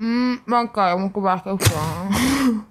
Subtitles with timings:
[0.00, 2.64] Mm, vänta, jag måste backa upp den.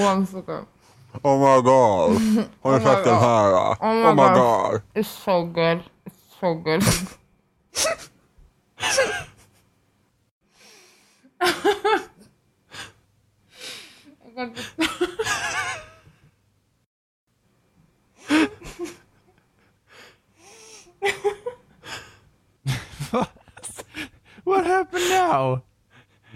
[0.00, 0.66] One second.
[1.22, 2.20] Oh my god.
[2.62, 3.22] Har Oh my sett den God.
[3.22, 3.52] här?
[3.80, 4.34] Oh my Oh my God.
[4.34, 4.82] god.
[4.94, 5.80] It's so good.
[6.04, 6.82] It's so good.
[14.36, 14.58] Jag
[23.10, 23.28] What
[24.78, 25.60] happened now?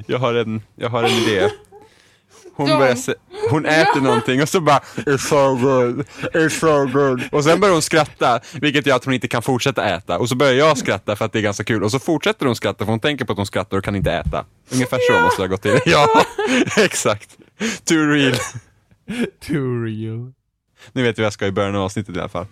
[0.06, 1.48] Jag har en, jag har en idé.
[2.56, 2.78] Hon, Ja.
[2.78, 3.14] börjar se,
[3.50, 7.22] hon äter någonting och så bara It's so good, it's so good.
[7.32, 10.18] Och sen börjar hon skratta, vilket gör att hon inte kan fortsätta äta.
[10.18, 11.84] Och så börjar jag skratta för att det är ganska kul.
[11.84, 14.12] Och så fortsätter hon skratta för hon tänker på att hon skrattar och kan inte
[14.12, 14.45] äta.
[14.72, 15.78] Ungefär så måste det ha gått till.
[15.86, 16.09] Ja,
[16.76, 17.36] exakt.
[17.84, 18.34] Too real.
[19.46, 20.32] Too real.
[20.92, 22.46] Nu vet vi vad jag ska i början av avsnittet i alla fall.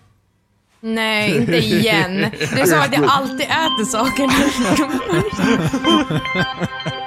[0.81, 2.31] Nej, inte igen.
[2.39, 4.29] Det är som att jag alltid äter saker.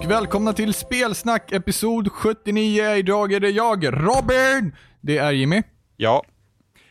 [0.00, 2.94] och välkomna till Spelsnack episod 79.
[2.94, 4.76] Idag är det jag, Robin.
[5.00, 5.62] Det är Jimmy.
[5.96, 6.24] Ja,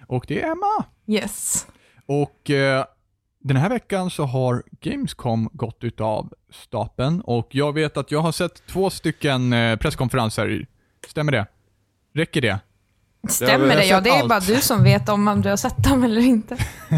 [0.07, 0.85] Och det är Emma.
[1.07, 1.67] Yes.
[2.05, 2.85] Och eh,
[3.43, 8.31] den här veckan så har Gamescom gått utav stapeln och jag vet att jag har
[8.31, 10.65] sett två stycken eh, presskonferenser.
[11.07, 11.45] Stämmer det?
[12.15, 12.59] Räcker det?
[13.29, 13.85] Stämmer det?
[13.85, 14.29] Ja, det är allt.
[14.29, 16.55] bara du som vet om, om du har sett dem eller inte.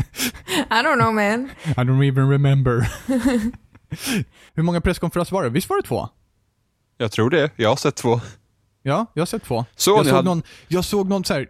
[0.70, 1.50] I don't know man.
[1.66, 2.92] I don't even remember.
[4.54, 5.50] Hur många presskonferenser var det?
[5.50, 6.10] Visst var det två?
[6.98, 7.52] jag tror det.
[7.56, 8.22] Jag har sett två.
[8.84, 9.66] Ja, jag har sett två.
[9.76, 11.48] Så, jag, såg hade- någon, jag såg någon så här.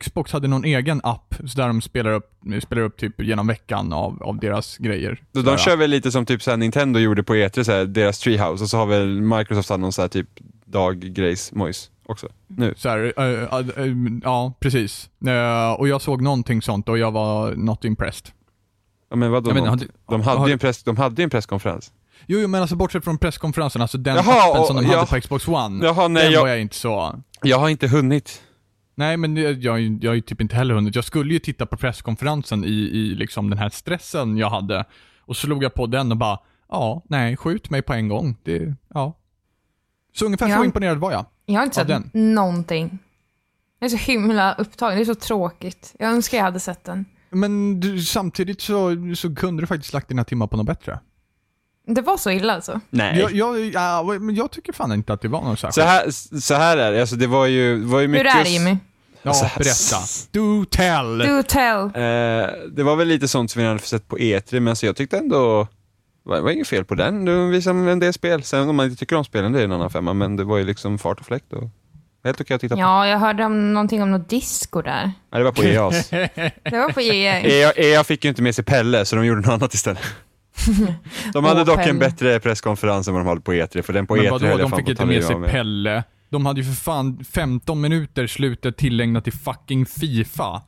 [0.00, 2.30] Xbox hade någon egen app så där de spelar upp,
[2.62, 5.22] spelar upp typ genom veckan av, av deras grejer.
[5.32, 8.18] De, de kör väl lite som typ så Nintendo gjorde på E3, så här, deras
[8.18, 10.28] Treehouse, och så har väl Microsoft haft någon så här typ
[10.64, 12.28] daggrejs-mojs också.
[12.46, 12.74] Nu.
[12.76, 13.92] Så här, eh, eh, eh,
[14.22, 15.10] ja, precis.
[15.78, 18.30] Och jag såg någonting sånt och jag var not impressed.
[19.10, 19.50] Ja, men vadå?
[19.50, 19.82] Vet inte, något?
[20.08, 21.92] de, hade har- ju en press, de hade ju en presskonferens.
[22.26, 24.98] Jo, jo, men alltså bortsett från presskonferensen, alltså den Jaha, appen som de ja.
[24.98, 27.20] hade på Xbox One, Jaha, nej, den jag- var jag inte så...
[27.42, 28.42] Jag har inte hunnit.
[28.94, 30.94] Nej, men jag, jag, jag har ju typ inte heller hunnit.
[30.94, 34.84] Jag skulle ju titta på presskonferensen i, i liksom den här stressen jag hade.
[35.20, 36.38] Och slog jag på den och bara,
[36.68, 38.36] ja, nej, skjut mig på en gång.
[38.42, 39.12] Det, ja.
[40.14, 40.56] Så ungefär Ja.
[40.56, 41.26] så imponerad var jag.
[41.46, 42.98] Jag har inte sett någonting.
[43.78, 44.96] Jag är så himla upptagen.
[44.96, 45.94] Det är så tråkigt.
[45.98, 47.04] Jag önskar jag hade sett den.
[47.30, 50.98] Men du, samtidigt så, så kunde du faktiskt lagt dina timmar på något bättre.
[51.86, 52.80] Det var så illa alltså?
[52.90, 53.18] Nej.
[53.20, 55.86] Jag, jag, ja, men jag tycker fan inte att det var något så, särskilt.
[56.32, 58.34] här, så här är det, alltså det var ju, var ju Hur mycket...
[58.36, 58.76] är det Jimmy?
[59.22, 59.96] Ja, så- berätta.
[60.30, 61.18] Do tell!
[61.18, 61.78] Do tell.
[61.78, 64.96] Eh, det var väl lite sånt som vi hade sett på E3, men så jag
[64.96, 65.68] tyckte ändå,
[66.24, 67.24] det var inget fel på den.
[67.24, 68.42] Du visade en del spel.
[68.42, 70.58] Sen om man inte tycker om spelen, det är en annan femma, men det var
[70.58, 71.68] ju liksom fart och fläkt och
[72.26, 72.80] helt okej att titta på.
[72.80, 75.02] Ja, jag hörde om någonting om något disco där.
[75.04, 76.08] Nej, det var på EAs.
[76.10, 77.40] Det var på E EA.
[77.40, 80.02] EA, EA fick ju inte med sig Pelle, så de gjorde något annat istället.
[81.32, 81.98] De hade Åh, dock en Pelle.
[81.98, 84.58] bättre presskonferens än vad de hade på E3, för den på Men E3 vadå, höll
[84.60, 85.50] jag de fan fick på att inte ta med livet sig av mig.
[85.50, 86.04] Pelle.
[86.30, 90.62] De hade ju för fan 15 minuter slutet tillägnat till fucking Fifa.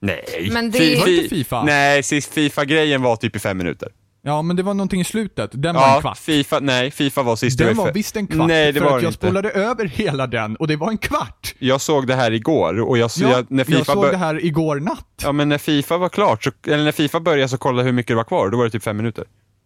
[0.00, 0.48] Nej.
[0.52, 1.62] Men det- Fi- Var det fi- inte FIFA?
[1.64, 3.88] Nej, sist Fifa-grejen var typ i fem minuter.
[4.28, 5.50] Ja, men det var någonting i slutet.
[5.52, 6.18] Den var en Ja, kvart.
[6.18, 7.58] Fifa, nej, Fifa var sist.
[7.58, 9.26] Den det var visst en kvart, Nej, det för var att jag inte.
[9.26, 11.54] spolade över hela den och det var en kvart.
[11.58, 14.16] Jag såg det här igår och jag, Ja, jag, när jag Fifa såg bör- det
[14.16, 15.06] här igår natt.
[15.22, 17.92] Ja, men när Fifa var klart, så, eller när Fifa började så kollade jag hur
[17.92, 19.24] mycket det var kvar, då var det typ fem minuter.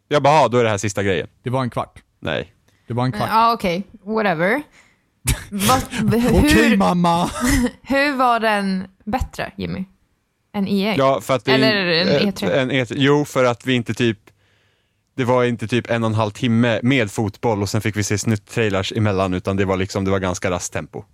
[0.08, 1.26] Jag bara, "Ah, då är det här sista grejen.
[1.42, 1.98] Det var en kvart.
[2.20, 2.52] Nej.
[2.88, 3.28] Det var en kvart.
[3.30, 3.82] Ja, okej.
[4.04, 4.62] Whatever.
[5.50, 5.82] Vad-
[6.34, 7.30] Okej hur, mamma!
[7.82, 9.84] hur var den bättre, Jimmy?
[10.54, 10.94] Än E EA?
[10.96, 12.50] Ja, för att det, Eller en eh, E3.
[12.50, 12.92] En E3.
[12.96, 14.18] Jo, för att vi inte typ,
[15.20, 18.02] det var inte typ en och en halv timme med fotboll och sen fick vi
[18.02, 21.04] se snutt-trailers emellan, utan det var liksom, det var ganska raskt tempo.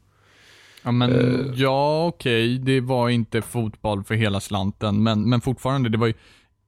[0.82, 1.52] Ja, men Eh.
[1.54, 2.58] ja, okej.
[2.58, 6.14] Det var inte fotboll för hela slanten, men, men fortfarande, det var ju,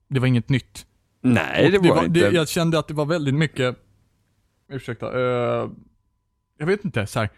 [0.08, 0.86] det var inget nytt.
[1.22, 2.20] Nej, Och det var, inte.
[2.20, 3.76] Det, jag kände att det var väldigt mycket,
[4.72, 5.68] ursäkta, eh,
[6.58, 7.28] jag vet inte, så här.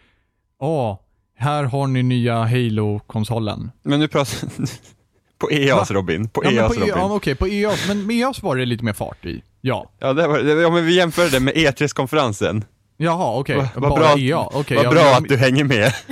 [0.59, 0.99] åh,
[1.35, 3.71] här har ni nya Halo-konsolen.
[3.83, 4.49] Men nu pratar
[5.41, 6.93] på EAS Robin, på Ja, men EAS på, E- Robin.
[6.97, 9.43] ja, okej, på EAS, men med EAS var det lite mer fart i.
[9.61, 9.91] Ja.
[9.99, 12.63] Ja, det var, ja, men vi jämförde det med E3-konferensen.
[12.97, 13.55] Jaha, okej.
[13.57, 14.39] Vad vad bra, EA.
[14.39, 15.93] Okej, vad ja, bra jag- att du hänger med.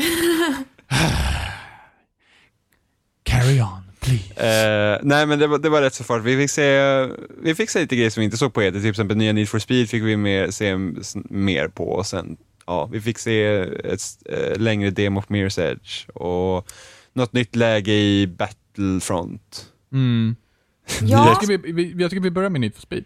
[3.24, 4.34] Carry on, please.
[4.94, 6.24] Eh, nej men det var, det var rätt så fart.
[6.24, 6.80] Vi fick se,
[7.44, 9.50] vi fick se lite grejer som vi inte såg på E3, till exempel nya Need
[9.50, 10.76] for Speed fick vi mer, se
[11.30, 12.38] mer på och sen,
[12.68, 13.46] ja, vi fick se
[13.84, 16.68] ett eh, längre demo på Mirror's Edge och
[17.14, 18.28] något nytt läge i
[18.76, 19.66] Battlefront.
[19.94, 20.36] Mm.
[21.02, 21.28] Ja.
[21.28, 23.06] Jag, tycker vi, vi, jag tycker vi börjar med Need for Speed.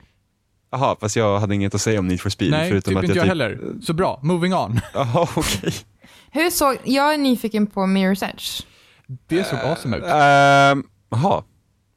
[0.72, 2.52] Jaha, fast jag hade inget att säga om Need for Speed.
[2.52, 3.60] Nej, förutom typ att inte jag typ- heller.
[3.82, 4.80] Så bra, moving on.
[4.94, 5.74] Jaha, okej.
[6.32, 8.62] Hur såg, jag är nyfiken på Mirror's Edge.
[9.28, 10.04] Det såg awesome ut.
[10.04, 11.44] Ehm, Jaha,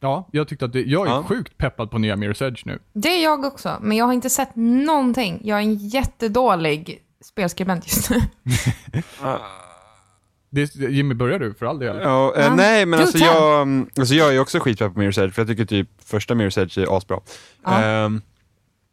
[0.01, 1.23] Ja, jag tyckte att det, jag är Ja.
[1.23, 2.79] sjukt peppad på nya Mirror's Edge nu.
[2.93, 5.41] Det är jag också, men jag har inte sett någonting.
[5.45, 8.21] Jag är en jättedålig spelskribent just nu.
[10.56, 11.97] Det, Jimmy, börjar du för all del?
[12.03, 15.35] Ja, eh, nej men alltså jag, mm, alltså jag är också skitpepp på Mirror's Edge,
[15.35, 17.20] för jag tycker typ första Mirror's Edge är asbra.
[17.64, 17.82] Ja.
[17.82, 18.20] Ehm,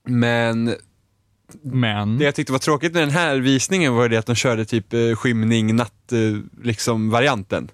[0.07, 0.75] men
[1.61, 4.65] Men, det jag tyckte var tråkigt med den här visningen var det att de körde
[4.65, 6.19] typ eh, skymning, natt, eh,
[6.63, 7.71] liksom varianten.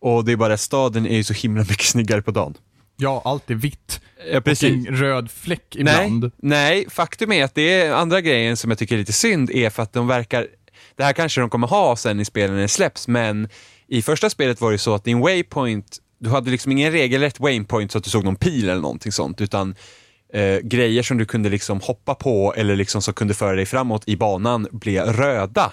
[0.00, 2.54] Och det är bara att staden är ju så himla mycket snyggare på dagen.
[2.96, 4.00] ja, allt är vitt.
[4.32, 6.22] Ja, Och en röd fläck ibland.
[6.22, 9.50] Nej, nej, faktum är att det är andra grejen som jag tycker är lite synd
[9.50, 10.46] är för att de verkar,
[10.96, 13.48] det här kanske de kommer ha sen i spelen när det släpps, men
[13.86, 17.92] i första spelet var det så att din waypoint, du hade liksom ingen regelrätt waypoint
[17.92, 19.74] så att du såg någon pil eller någonting sånt, utan
[20.32, 24.02] eh, grejer som du kunde liksom hoppa på eller liksom som kunde föra dig framåt
[24.06, 25.72] i banan blev röda.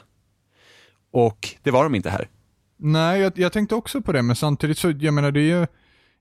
[1.13, 2.27] Och det var de inte här.
[2.79, 5.67] Nej, jag, jag tänkte också på det, men samtidigt så, jag menar det är ju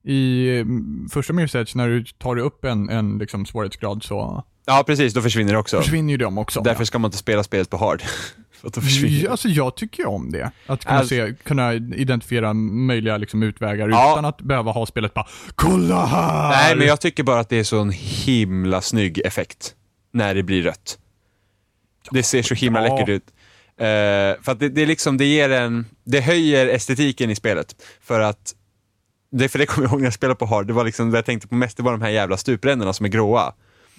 [0.05, 4.85] i mm, första Mirror's Edge, när du tar upp en, en liksom svårighetsgrad så Ja,
[4.87, 5.81] precis, då försvinner det också.
[5.81, 6.61] försvinner ju de också.
[6.61, 8.03] Därför ska man inte spela spelet på hard.
[8.63, 10.51] för att försvinner Alltså jag tycker om det.
[10.67, 14.13] Att kunna, Alltså- se, kunna identifiera möjliga liksom, utvägar Ja.
[14.13, 17.57] utan att behöva ha spelet bara “Kolla här!” Nej, men jag tycker bara att det
[17.59, 19.75] är så en himla snygg effekt
[20.13, 20.99] när det blir rött.
[22.11, 22.95] Det ser så himla Ja.
[22.95, 23.25] läckert ut.
[23.77, 27.75] Eh, för att det, det, liksom, det ger en, det höjer estetiken i spelet.
[28.03, 28.55] För att,
[29.33, 31.19] det, för det kommer jag ihåg när jag spelade på hard, det var liksom, det
[31.19, 33.53] jag tänkte på mest, det var de här jävla stuprännorna som är gråa.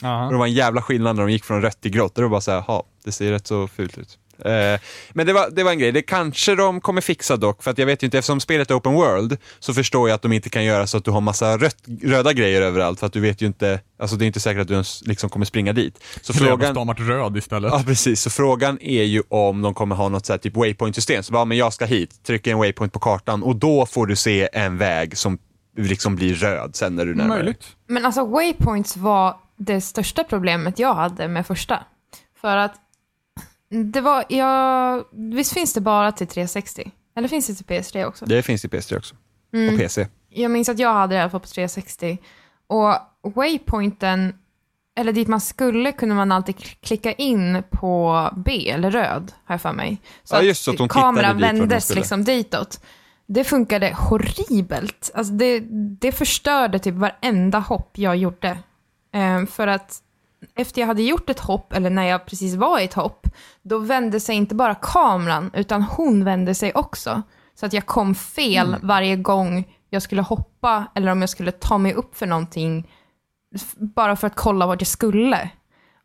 [0.03, 0.25] Aha.
[0.25, 2.11] Och det var en jävla skillnad när de gick från rött till grått.
[2.11, 4.17] Och det var bara så här, ja, det ser rätt så fult ut.
[4.45, 4.79] Eh,
[5.13, 7.77] men det var, det var en grej, det kanske de kommer fixa dock, för att
[7.77, 10.49] jag vet ju inte, eftersom spelet är open world så förstår jag att de inte
[10.49, 13.41] kan göra så att du har massa rött, röda grejer överallt, för att du vet
[13.41, 16.03] ju inte, alltså det är inte säkert att du ens liksom kommer springa dit.
[16.21, 16.49] Så Frågan...
[16.49, 17.71] frågan, stamat röd istället.
[17.71, 21.23] ja precis, så frågan är ju om de kommer ha något så här typ waypoint-system,
[21.23, 24.15] så bara, men jag ska hit, trycka en waypoint på kartan och då får du
[24.15, 25.37] se en väg som
[25.77, 27.57] liksom blir röd sen när du närmar dig.
[27.87, 31.83] Men alltså waypoints var det största problemet jag hade med första.
[32.41, 32.75] För att
[33.73, 36.91] det var, jag, visst finns det bara till 360?
[37.15, 38.25] Eller finns det till PS3 också?
[38.25, 39.15] Det finns i PS3 också,
[39.53, 39.73] Mm.
[39.73, 40.07] och PC.
[40.29, 42.17] Jag minns att jag hade det i alla fall på 360.
[42.67, 42.95] Och
[43.35, 44.33] waypointen,
[44.97, 49.53] eller dit man skulle, kunde man alltid kl- klicka in på B, eller röd, har
[49.53, 49.97] jag för mig.
[50.23, 52.83] Så Ja, just så att tittade kameran vändes liksom ditåt.
[53.25, 55.11] Det funkade horribelt.
[55.13, 55.59] Alltså det,
[55.99, 58.57] det förstörde typ varenda hopp jag gjorde.
[59.13, 59.99] Ehm, för att
[60.55, 63.27] efter jag hade gjort ett hopp, eller när jag precis var i ett hopp,
[63.61, 67.21] då vände sig inte bara kameran, utan hon vände sig också.
[67.55, 68.79] Så att jag kom fel Mm.
[68.87, 72.87] varje gång jag skulle hoppa, eller om jag skulle ta mig upp för någonting,
[73.75, 75.49] bara för att kolla vart jag skulle.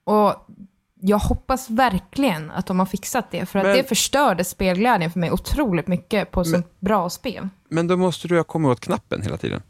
[0.04, 0.34] Och
[1.00, 5.18] jag hoppas verkligen att de har fixat det, för att Men- det förstörde spelglädjen för
[5.20, 7.48] mig otroligt mycket på ett sånt bra spel.
[7.70, 9.62] Men då måste du ha kommit åt knappen hela tiden.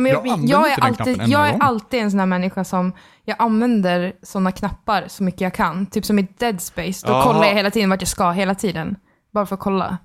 [0.00, 1.60] Nej, men jag, Jag jag, är alltid, jag är gång.
[1.62, 2.92] alltid en sån här människa som,
[3.24, 5.86] jag använder såna knappar så mycket jag kan.
[5.86, 7.22] Typ som i Dead Space, då Jaha.
[7.22, 8.96] kollar jag hela tiden vart jag ska, hela tiden.
[9.32, 9.98] Bara för att kolla.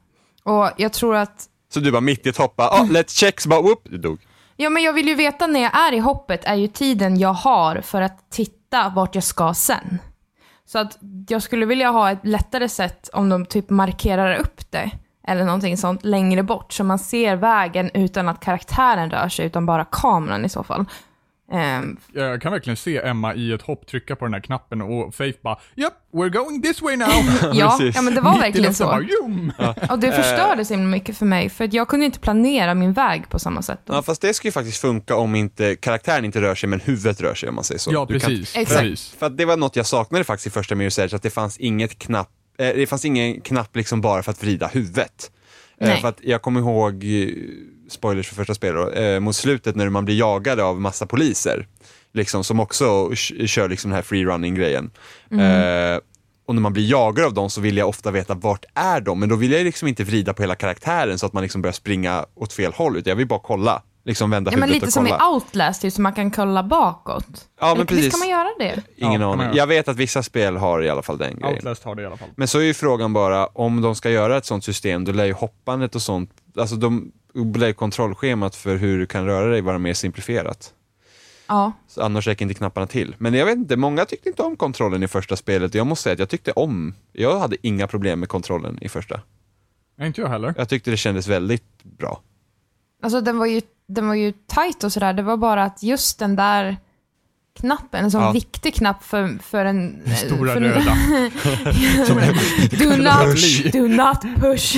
[0.44, 3.42] Och jag tror att, Så du bara mitt i ett hopp, bara, ah, let's check,
[3.42, 4.20] så bara whoop, du dog.
[4.56, 7.34] ja men jag vill ju veta när jag är i hoppet, är ju tiden jag
[7.34, 9.98] har för att titta vart jag ska sen.
[10.66, 10.98] Så att
[11.30, 14.92] jag skulle vilja ha ett lättare sätt om de typ markerar upp det,
[15.28, 19.66] eller någonting sånt längre bort, så man ser vägen utan att karaktären rör sig, utan
[19.66, 20.86] bara kameran i så fall.
[21.54, 25.16] Ehm, Jag kan verkligen se Emma i ett hopp trycka på den här knappen och
[25.16, 27.08] Faith bara “Yep, we're going this way now”.
[27.54, 27.96] Ja, Precis.
[27.96, 28.86] ja men det var verkligen så.
[29.90, 32.94] Och det förstörde så himla mycket för mig, för att jag kunde inte planera min
[32.94, 33.80] väg på samma sätt.
[33.86, 33.94] Då.
[33.94, 37.22] Ja, fast det ska ju faktiskt funka om inte karaktären inte rör sig, men huvudet
[37.22, 37.92] rör sig om man säger så.
[37.94, 38.56] Ja, Du kan- precis.
[38.56, 38.80] Exakt.
[38.82, 39.16] precis.
[39.20, 41.58] För att det var något jag saknade faktiskt i första Mirror's Edge, att det fanns
[41.58, 45.32] inget knapp, eh, det fanns ingen knapp liksom bara för att vrida huvudet.
[45.82, 46.02] Eh, Nej.
[46.02, 47.28] för att jag kommer ihåg, eh,
[47.90, 51.68] spoilers för första spelet då, eh, mot slutet när man blir jagad av massa poliser,
[52.14, 53.16] liksom, som också
[53.46, 54.92] kör liksom den här free-running-grejen.
[55.32, 56.00] Eh,
[56.46, 59.20] och när man blir jagad av dem så vill jag ofta veta vart är de,
[59.20, 61.74] men då vill jag liksom inte vrida på hela karaktären så att man liksom börjar
[61.74, 63.84] springa åt fel håll, utan jag vill bara kolla.
[64.04, 65.30] Liksom vända Ja, men huvudet lite och som i kolla.
[65.30, 67.50] Outlast, typ, så man kan kolla bakåt.
[67.60, 68.06] Ja, men precis.
[68.06, 68.82] Visst kan man göra det?
[68.96, 69.50] Ingen Ja, aning.
[69.54, 71.56] Jag vet att vissa spel har i alla fall den grejen.
[71.56, 72.30] Outlast har det i alla fall.
[72.36, 75.26] Men så är ju frågan bara, om de ska göra ett sånt system, då lär
[75.26, 77.12] ju hoppandet och sånt, alltså de
[77.56, 80.74] lär ju kontrollschemat för hur du kan röra dig vara mer simplifierat.
[81.48, 81.72] Ja.
[81.88, 83.16] Så annars räcker inte knapparna till.
[83.18, 85.74] Men jag vet inte, många tyckte inte om kontrollen i första spelet.
[85.76, 89.22] Jag måste säga att jag tyckte om, jag hade inga problem med kontrollen i första.
[90.02, 90.54] Inte jag heller.
[90.58, 92.22] Jag tyckte det kändes väldigt bra.
[93.04, 93.62] Alltså den var ju,
[93.94, 95.14] den var ju tight och sådär.
[95.14, 96.78] Det var bara att just den där
[97.60, 98.32] knappen, en sån Ja.
[98.32, 100.02] viktig knapp för, för en...
[100.06, 100.82] Den stora för röda.
[102.80, 103.72] Do, not, Push.
[103.72, 104.76] do not push.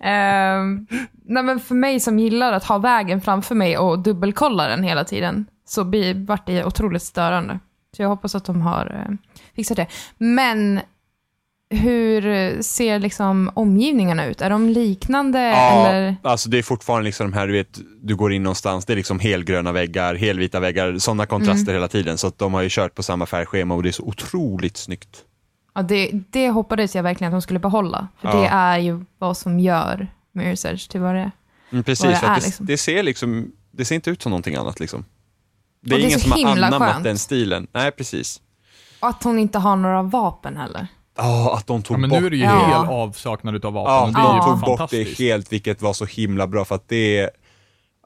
[0.00, 0.86] Ehm,
[1.24, 5.04] nej men för mig som gillar att ha vägen framför mig och dubbelkolla den hela
[5.04, 5.92] tiden, så
[6.26, 7.58] vart det otroligt störande.
[7.96, 9.14] Så jag hoppas att de har eh,
[9.56, 9.86] fixat det.
[10.18, 10.80] Men
[11.70, 14.40] hur ser liksom omgivningarna ut?
[14.40, 16.16] Är de liknande Ja, eller?
[16.22, 18.96] alltså det är fortfarande liksom de här, du vet, du går in någonstans, det är
[18.96, 21.74] liksom helgröna väggar, helvita väggar, sådana kontraster Mm.
[21.74, 22.18] hela tiden.
[22.18, 25.22] Så de har ju kört på samma färgschema och det är så otroligt snyggt.
[25.74, 28.08] Ja, det, det hoppades jag verkligen att de skulle behålla.
[28.20, 28.36] För Ja.
[28.40, 31.30] det är ju vad som gör Mirror's Edge till vad det.
[31.72, 32.66] Mm, precis, Vad det är, det, liksom.
[32.66, 35.04] det ser liksom, det ser inte ut som någonting annat liksom.
[35.80, 37.04] Det är, Och det är ingen som har anammat skönt.
[37.04, 37.66] den stilen.
[37.72, 38.40] Nej, precis.
[39.00, 40.86] Och att hon inte har några vapen heller.
[41.16, 42.66] Ja, att de tog Ja, men bort nu är det ju Ja.
[42.66, 43.92] hel avsaknad av vapen.
[43.92, 46.64] Ja, och det de är ju tog bort det helt, vilket var så himla bra
[46.64, 47.30] för att det,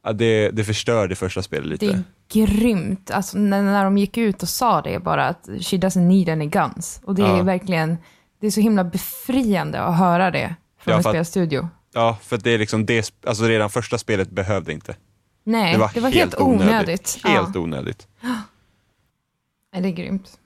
[0.04, 1.86] ja, det, det förstörde första spelet lite.
[1.86, 1.92] Det
[2.40, 3.10] är grymt.
[3.10, 6.46] Alltså, när, när de gick ut och sa det bara att she doesn't need any
[6.46, 7.00] guns.
[7.04, 7.38] Och det Ja.
[7.38, 7.96] är verkligen,
[8.40, 11.68] det är så himla befriande att höra det från Ja, en spelstudio.
[11.94, 14.96] Ja, för att det är liksom det, alltså redan första spelet behövde inte.
[15.44, 17.18] Nej, Det var, helt, onödigt.
[17.24, 17.60] Helt ja.
[17.60, 18.08] onödigt.
[19.72, 20.38] Nej, det är grymt.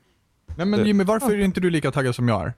[0.56, 2.52] Nej men Jimmy, varför är inte du lika taggad som jag är?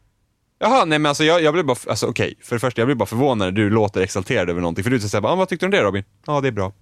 [0.58, 2.96] Jaha, nej men alltså jag, jag blev bara, alltså okej, för det första, jag blev
[2.96, 5.68] bara förvånad när du låter exalterad över någonting, för du säger ah, vad tyckte du
[5.68, 6.04] om det Robin?
[6.26, 6.72] Ja, det är bra.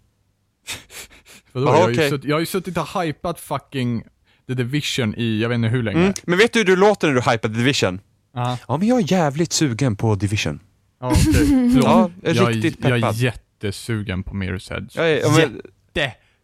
[1.53, 1.67] Vadå?
[1.67, 2.11] Ja, jag, okej.
[2.11, 4.03] sutt, jag har ju suttit och hypat fucking
[4.47, 6.01] The Division i, jag vet inte hur länge.
[6.01, 6.13] Mm.
[6.25, 8.01] Men vet du hur du låter när du hypar Division?
[8.35, 10.61] Ja, Ja, men jag är jävligt sugen på Division.
[11.01, 11.33] ja okej.
[11.73, 11.85] Förlåt.
[11.85, 13.15] Ja, jag är jag, riktigt jag är peppad.
[13.17, 14.97] jättesugen på Mirror's Edge.
[14.97, 15.61] Jag är, ja, men,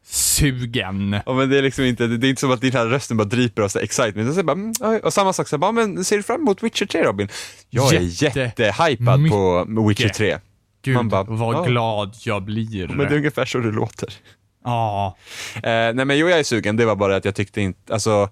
[0.09, 1.21] Jättesugen.
[1.27, 3.25] ja, men det är liksom inte, det är inte som att din här rösten bara
[3.25, 4.29] dryper av så excitement.
[4.29, 4.73] Och, så bara, mm,
[5.03, 7.29] och samma sak, så bara, men ser du fram emot Witcher 3 Robin?
[7.71, 10.39] Jag är Jätte- jättehypad på Witcher 3.
[10.83, 11.63] Gud, Man bara, vad ja.
[11.65, 12.89] glad jag blir.
[12.89, 14.13] Men det är ungefär så du låter.
[14.65, 15.17] Ja.
[15.55, 18.31] Eh, nej men jo, jag är sugen, det var bara att jag tyckte inte, alltså,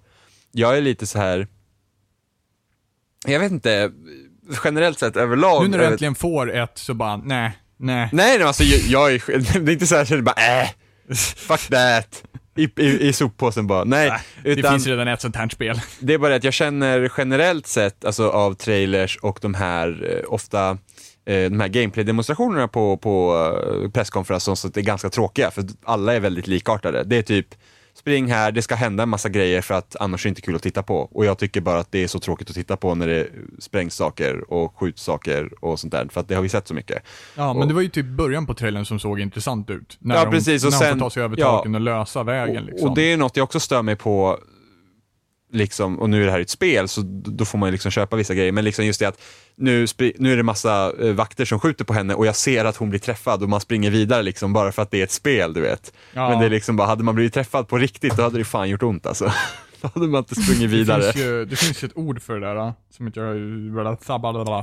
[0.53, 1.47] jag är lite så här.
[3.27, 3.91] jag vet inte,
[4.65, 5.63] generellt sett överlag.
[5.63, 8.09] Nu när du äntligen får ett så bara, nej, nej.
[8.13, 10.69] Nej, nej alltså jag, jag är, det är inte så här, jag känner bara äh,
[11.37, 12.23] fuck that.
[12.57, 14.13] I, i, i soppåsen bara, nej.
[14.43, 15.81] Det utan finns redan ett sånt här spel.
[16.01, 20.09] det är bara det att jag känner generellt sett, alltså av trailers och de här,
[20.11, 20.71] eh, ofta,
[21.27, 23.37] eh, de här gameplay-demonstrationerna på, på
[23.85, 27.05] eh, presskonferenser, det är ganska tråkiga, för alla är väldigt likartade.
[27.05, 27.47] Det är typ,
[27.97, 30.57] spring här, det ska hända en massa grejer för att annars är det inte kul
[30.57, 30.97] att titta på.
[31.13, 33.27] Och jag tycker bara att det är så tråkigt att titta på när det
[33.59, 36.75] sprängs saker och skjuts saker och sånt där, för att det har vi sett så
[36.75, 37.03] mycket.
[37.35, 39.97] Ja, men Och- det var ju typ början på trailern som såg intressant ut.
[40.01, 41.47] När Ja, precis, och när sen- de får ta sig över ja.
[41.57, 42.89] taken och lösa vägen liksom.
[42.91, 44.39] Och det är något jag också stör mig på,
[45.53, 48.35] liksom, och nu är det här ett spel, så då får man liksom köpa vissa
[48.35, 49.21] grejer, men liksom just det att
[49.57, 49.87] nu,
[50.19, 52.91] nu är det massa eh, vakter som skjuter på henne och jag ser att hon
[52.91, 55.61] blir träffad och man springer vidare liksom bara för att det är ett spel, du
[55.61, 55.93] vet.
[56.13, 56.29] Ja.
[56.29, 58.69] Men det är liksom bara, hade man blivit träffad på riktigt, då hade det fan
[58.69, 59.33] gjort ont alltså.
[59.83, 61.03] Då hade man inte sprungit det, vidare.
[61.03, 63.37] finns ju, det finns ju ett ord för det där, som inte jag...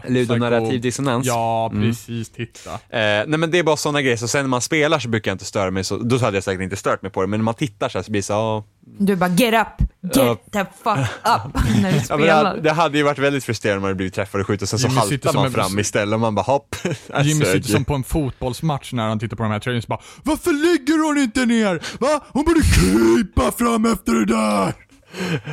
[0.09, 1.25] Ludonarrativ dissonans.
[1.27, 1.83] Ja, Mm.
[1.83, 2.29] precis.
[2.29, 2.71] Titta.
[2.73, 5.31] Eh, nej men det är bara sådana grejer, så sen när man spelar så brukar
[5.31, 7.39] jag inte störa mig så, då hade jag säkert inte stört mig på det, men
[7.39, 8.63] när man tittar så här så blir det så, ja,
[8.99, 10.37] Du bara get up, get Ja.
[10.51, 12.45] the fuck up när du Ja, men det, spelar.
[12.45, 14.69] hade, det hade ju varit väldigt frustrerande om man hade blivit träffad och skjutit och
[14.69, 16.75] sen så Jimmy haltar man en- fram istället och man bara hopp.
[16.85, 19.87] Alltså, Jimmy sitter som på en fotbollsmatch när han tittar på de här trailern så
[19.87, 21.81] bara Varför ligger hon inte ner?
[21.99, 22.23] Va?
[22.29, 24.73] Hon borde krypa fram efter det där!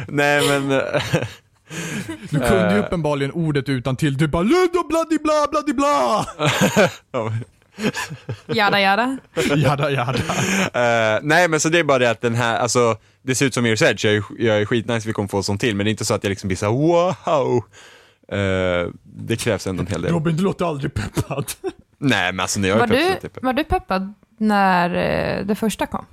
[0.09, 0.81] Nej men, eh,
[2.31, 2.85] Du kunde ju Eh.
[2.85, 4.17] uppenbarligen ordet utan till.
[4.17, 6.26] Du bara Ludo bloody bla bloody bla!
[7.12, 7.33] ja,
[8.47, 9.19] Jada jada.
[9.57, 10.19] Jada jada.
[11.14, 13.55] eh, nej men så det är bara det att den här, alltså det ser ut
[13.55, 15.88] som Mirror's Edge, jag är, jag är skitnice vi kommer få sånt till, men det
[15.88, 17.57] är inte så att jag liksom blir såhär wow.
[18.33, 20.12] Eh, det krävs ändå en hel del.
[20.12, 21.52] Robin, du låter aldrig peppad.
[21.99, 23.43] Nej men alltså när jag är Var peppad är du, jag peppad.
[23.45, 24.88] var du peppad när
[25.45, 26.05] det första kom?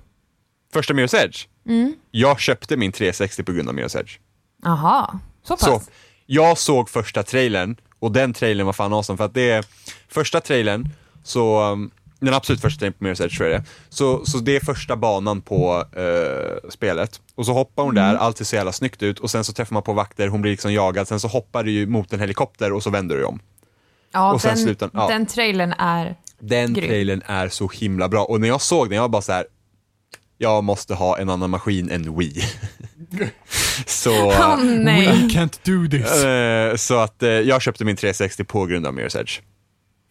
[0.74, 1.96] Första Mirror's Edge, Mm.
[2.12, 4.18] jag köpte min 360 på grund av Mirror's Edge.
[4.66, 5.66] Aha, så pass?
[5.66, 5.82] Så,
[6.26, 9.66] jag såg första trailern och den trailern var fan awesome för att det är
[10.08, 10.90] första trailern
[11.24, 14.56] så, um, den absolut första trailern på Mirror's Edge tror jag det så, så det
[14.56, 18.72] är första banan på eh, spelet och så hoppar hon där, allt ser så jävla
[18.72, 21.28] snyggt ut och sen så träffar man på vakter, hon blir liksom jagad, sen så
[21.28, 23.40] hoppar du ju mot en helikopter och så vänder du om.
[24.12, 25.08] ja, och sen den, slutar- ja.
[25.08, 26.16] den trailern är...
[26.40, 26.88] Den Grym.
[26.88, 29.46] trailern är så himla bra och när jag såg den, jag var bara så här.
[30.38, 32.44] Jag måste ha en annan maskin än Wii.
[33.86, 35.08] så, Åh nej.
[35.08, 36.24] We can't do this.
[36.24, 39.40] Eh, så att eh, jag köpte min 360 på grund av Mirror's Edge.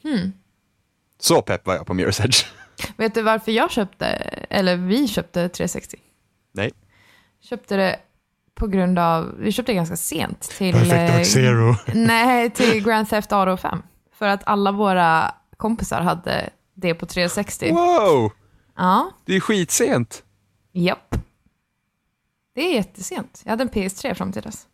[0.02, 0.32] Hmm.
[1.20, 2.44] Så pepp var jag på Mirror's Edge.
[2.96, 4.06] Vet du varför jag köpte,
[4.50, 5.96] eller vi köpte 360?
[6.52, 6.72] Nej.
[7.42, 7.98] köpte det
[8.54, 10.74] på grund av, vi köpte det ganska sent till...
[10.74, 11.76] Perfect eh, Dark Zero.
[11.94, 13.82] Nej, till Grand Theft Auto 5.
[14.18, 17.72] För att alla våra kompisar hade det på 360.
[17.72, 18.32] Wow!
[18.76, 20.24] Ja, Det är skitsent.
[20.72, 21.14] japp.
[22.54, 23.40] Det är jättesent.
[23.44, 24.66] Jag hade en PS3 fram till dess.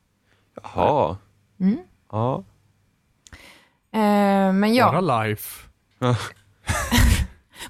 [0.62, 1.16] Jaha.
[1.60, 1.78] Mm.
[2.12, 2.44] Ja.
[3.92, 5.68] Eh, men ja, Bara life.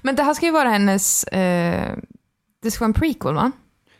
[0.01, 1.23] men det här ska ju vara hennes...
[1.23, 1.97] Eh,
[2.61, 3.51] det ska vara en prequel, va?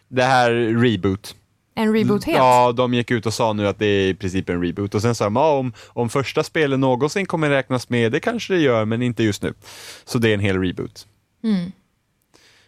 [0.07, 1.35] Det här reboot.
[1.75, 2.37] En reboot helt.
[2.37, 5.01] Ja, de gick ut och sa nu att det är i princip en reboot och
[5.01, 8.59] sen sa de ja, om, om första spelet någonsin kommer räknas med, det kanske det
[8.59, 9.53] gör, men inte just nu.
[10.05, 11.07] Så det är en hel reboot.
[11.43, 11.71] Mm.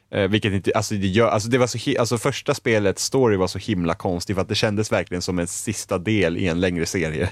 [0.09, 3.47] Eh, vilket inte, alltså det, gör, alltså det var så, alltså första spelets story var
[3.47, 6.85] så himla konstig för att det kändes verkligen som en sista del i en längre
[6.85, 7.29] serie.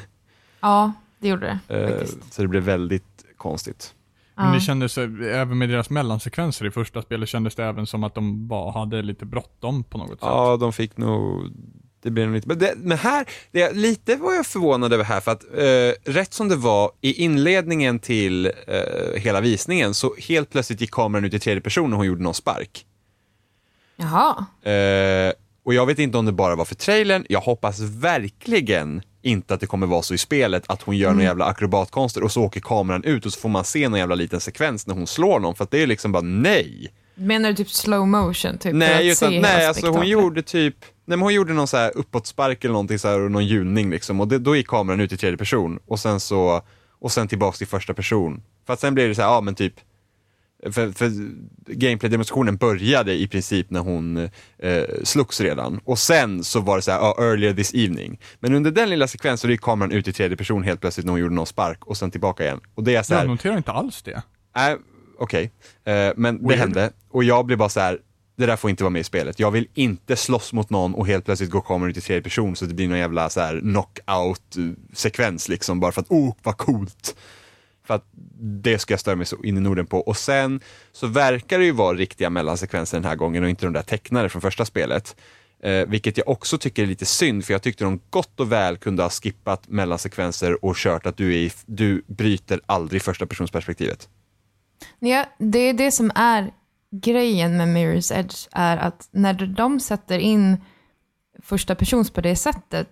[0.59, 1.79] Ja, det gjorde det.
[1.79, 2.33] Eh, faktiskt.
[2.33, 3.93] så det blev väldigt konstigt.
[4.35, 5.09] Men det kändes, eh,
[5.41, 9.01] även med deras mellansekvenser i första spelet, kändes det även som att de bara hade
[9.01, 10.19] lite bråttom på något sätt.
[10.21, 11.51] Ja, de fick nog...
[12.03, 12.47] Det blev nog lite...
[12.47, 16.33] Men, det, men här, det, lite var jag förvånad över här, för att eh, rätt
[16.33, 21.33] som det var i inledningen till eh, hela visningen så helt plötsligt gick kameran ut
[21.33, 22.85] i tredje person och hon gjorde någon spark.
[23.95, 24.45] Jaha.
[24.73, 25.33] Eh,
[25.65, 29.59] och jag vet inte om det bara var för trailern, jag hoppas verkligen inte att
[29.59, 32.59] det kommer vara så i spelet att hon gör några jävla akrobatkonster och så åker
[32.59, 35.55] kameran ut och så får man se någon jävla liten sekvens när hon slår någon
[35.55, 36.93] för att det är liksom bara nej.
[37.15, 38.57] Menar du typ slow motion?
[38.57, 41.67] Typ, Nej, att se utan, nej alltså hon gjorde typ, nej men hon gjorde någon
[41.67, 44.67] så här uppåtspark eller någonting så här och någon hjulning liksom och det, då gick
[44.67, 46.61] kameran ut i tredje person och sen så,
[46.99, 48.41] och sen tillbaks till första person.
[48.65, 49.73] För att sen blev det så här, ja men typ,
[50.71, 51.11] för, för
[51.67, 54.17] gameplay-demonstrationen började i princip när hon
[54.57, 58.19] eh, slogs redan och sen så var det så här, ja, earlier this evening.
[58.39, 61.11] Men under den lilla sekvensen så gick kameran ut i tredje person helt plötsligt när
[61.11, 62.59] hon gjorde någon spark och sen tillbaka igen.
[62.75, 64.21] Och det är så här, Jag noterar inte alls det.
[64.55, 64.77] Nej,
[65.23, 65.51] okej.
[65.83, 66.59] Eh, men det Weird.
[66.59, 67.99] hände och jag blev bara så här.
[68.35, 69.39] det där får inte vara med i spelet.
[69.39, 72.55] Jag vill inte slåss mot någon och helt plötsligt gå kameran ut i tredje person
[72.55, 77.15] så det blir någon jävla så här knockout-sekvens liksom bara för att, oh vad coolt.
[77.87, 78.05] För att
[78.39, 79.99] det ska jag störa mig så in i Norden på.
[79.99, 80.61] Och sen
[80.91, 84.29] så verkar det ju vara riktiga mellansekvenser den här gången och inte de där tecknade
[84.29, 85.15] från första spelet.
[85.63, 88.77] Eh, vilket jag också tycker är lite synd, för jag tyckte de gott och väl
[88.77, 94.09] kunde ha skippat mellansekvenser och kört att du, är du bryter aldrig första personsperspektivet.
[94.99, 96.51] Ja, det är det som är
[96.91, 100.57] grejen med Mirror's Edge, är att när de sätter in
[101.41, 102.89] första persons på det sättet,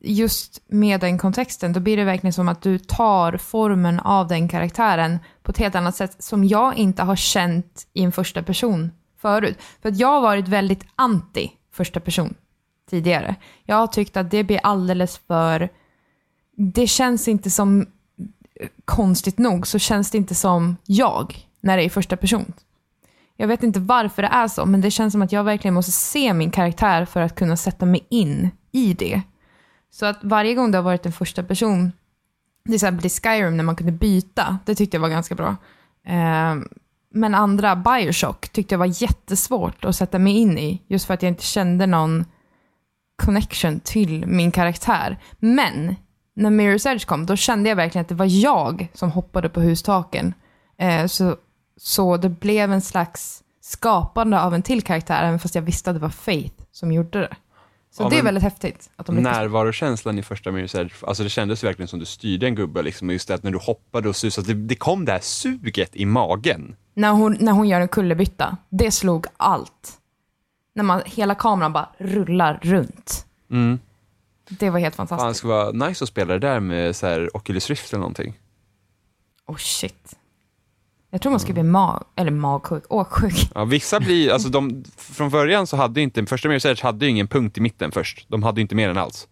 [0.00, 4.48] just med den kontexten, då blir det verkligen som att du tar formen av den
[4.48, 8.92] karaktären på ett helt annat sätt som jag inte har känt i en första person
[9.18, 9.58] förut.
[9.82, 12.34] För att jag har varit väldigt anti första person
[12.90, 13.36] tidigare.
[13.64, 15.68] Jag har tyckt att det blir alldeles för...
[16.56, 17.86] Det känns inte som
[18.84, 22.52] konstigt nog så känns det inte som jag när det är i första person.
[23.36, 25.92] Jag vet inte varför det är så, men det känns som att jag verkligen måste
[25.92, 29.22] se min karaktär för att kunna sätta mig in i det.
[29.90, 31.92] Så att varje gång det har varit en första person,
[32.64, 35.56] till exempel i Skyrim när man kunde byta, det tyckte jag var ganska bra.
[36.06, 36.68] Ehm,
[37.10, 41.22] men andra, Bioshock, tyckte jag var jättesvårt att sätta mig in i, just för att
[41.22, 42.24] jag inte kände någon
[43.22, 45.18] connection till min karaktär.
[45.38, 45.96] Men
[46.34, 49.60] när Mirror's Edge kom, då kände jag verkligen att det var jag som hoppade på
[49.60, 50.34] hustaken.
[50.78, 51.36] Eh, så,
[51.76, 55.96] så det blev en slags skapande av en till karaktär, även fast jag visste att
[55.96, 57.36] det var Faith som gjorde det.
[57.90, 59.36] Så Ja, det är väldigt häftigt att de lyckas.
[59.36, 63.10] Närvarokänslan i första Mirror's Edge, alltså det kändes verkligen som du styrde en gubbe liksom,
[63.10, 66.06] just det att när du hoppade och susade, det, det kom det här suget i
[66.06, 66.76] magen.
[66.94, 69.92] När hon, när hon gör en kullerbytta, det slog allt.
[70.74, 73.26] När man, hela kameran bara rullar runt.
[73.50, 73.78] Mm.
[74.58, 75.38] Det var helt Fan, fantastiskt.
[75.38, 78.38] skulle vara nice att spela det där med så här Oculus Rift eller någonting.
[79.46, 80.16] Oh shit.
[81.10, 83.50] Jag tror man skulle bli mag, eller magsjuk, åksjuk.
[83.54, 87.10] Ja, vissa blir, alltså de, från början så hade inte, första Mirror's Edge hade ju
[87.10, 88.26] ingen punkt i mitten först.
[88.28, 89.28] De hade ju inte mer än alls.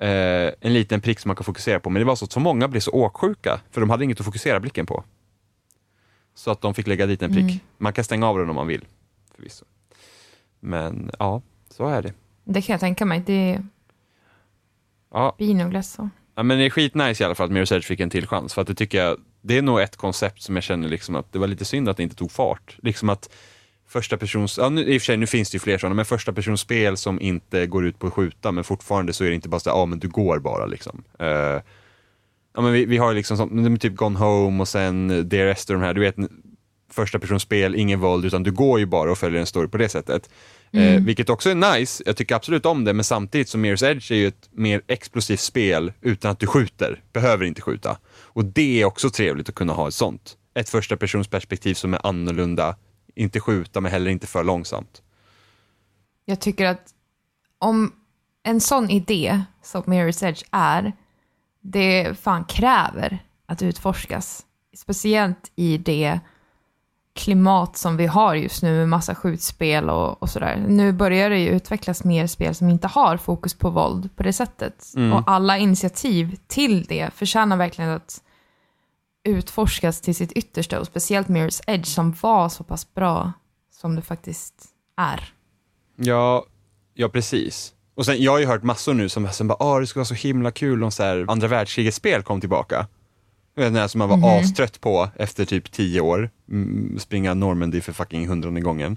[0.00, 2.40] Eh, en liten prick som man kan fokusera på, men det var så att så
[2.40, 5.04] många blev så åksjuka, för de hade inget att fokusera blicken på.
[6.34, 7.42] Så att de fick lägga dit en prick.
[7.42, 7.58] Mm.
[7.78, 8.84] Man kan stänga av den om man vill,
[9.36, 9.64] förvisso.
[10.60, 12.12] Men ja, så är det.
[12.44, 13.22] Det kan jag tänka mig.
[13.26, 13.62] Det
[15.12, 16.10] Ja, blir nog så.
[16.34, 18.54] Ja, men det är skitnice i alla fall att Mirror's Edge fick en till chans.
[18.54, 21.32] För att det tycker jag, det är nog ett koncept som jag känner liksom att
[21.32, 22.76] det var lite synd att det inte tog fart.
[22.82, 23.30] Liksom att
[23.88, 26.04] första persons, ja, nu, i och för sig nu finns det ju fler sådana, men
[26.04, 29.34] första persons spel som inte går ut på att skjuta, men fortfarande så är det
[29.34, 31.04] inte bara så ja men du går bara liksom.
[31.18, 31.60] Eh,
[32.54, 35.74] ja men vi, vi har ju liksom som, typ Gone Home och sen Dear Esther
[35.74, 36.16] och de här, du vet
[36.90, 39.78] första persons spel, ingen våld, utan du går ju bara och följer en story på
[39.78, 40.30] det sättet.
[40.72, 44.12] Eh, vilket också är nice, jag tycker absolut om det, men samtidigt så Mirror's Edge
[44.12, 47.98] är ju ett mer explosivt spel utan att du skjuter, behöver inte skjuta.
[48.20, 50.36] Och det är också trevligt att kunna ha ett sånt.
[50.54, 52.76] Ett första persons perspektiv som är annorlunda,
[53.14, 55.02] inte skjuta men heller inte för långsamt.
[56.24, 56.94] Jag tycker att
[57.58, 57.92] om
[58.42, 60.92] en sån idé som Mirror's Edge är,
[61.60, 64.46] det fan kräver att utforskas.
[64.76, 66.20] Speciellt i det
[67.18, 70.64] klimat som vi har just nu med massa skjutspel och, och sådär.
[70.68, 74.32] Nu börjar det ju utvecklas mer spel som inte har fokus på våld på det
[74.32, 74.84] sättet.
[75.14, 78.22] Och alla initiativ till det förtjänar verkligen att
[79.24, 83.32] utforskas till sitt yttersta och speciellt Mirror's Edge som var så pass bra
[83.80, 84.54] som det faktiskt
[84.96, 85.32] är.
[85.96, 86.44] Ja,
[86.94, 87.72] ja precis.
[87.94, 90.06] Och sen, jag har ju hört massor nu som, som bara, ah, det skulle vara
[90.06, 92.86] så himla kul om så här, andra världskrigets spel kom tillbaka.
[93.58, 97.92] Den här som man var astrött på efter typ tio år, mm, springa Normandy för
[97.92, 98.96] fucking hundrade gången.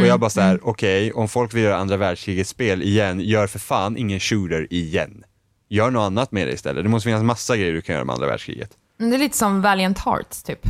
[0.00, 3.46] och jag bara så här, okej, om folk vill göra andra världskrigets spel igen, gör
[3.46, 5.24] för fan ingen shooter igen.
[5.68, 6.84] Gör något annat med det istället.
[6.84, 8.70] Det måste finnas massa grejer du kan göra med andra världskriget.
[8.98, 10.62] Det är lite som Valiant Hearts typ.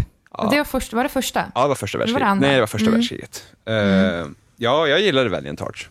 [0.50, 1.44] Det var, först, var det första?
[1.54, 2.40] Ja, det var första Det var det världskriget.
[2.40, 2.94] Nej, det var första Mm.
[2.98, 3.44] världskriget.
[3.66, 5.88] Eh, ja, jag gillade Valiant Hearts.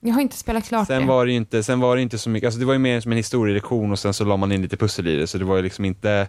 [0.00, 1.08] Jag har inte spelat klart Sen det.
[1.08, 3.12] var det inte, sen var det inte så mycket, alltså det var ju mer som
[3.12, 5.56] en historielektion och sen så la man in lite pussel i det, så det var
[5.56, 6.28] ju liksom inte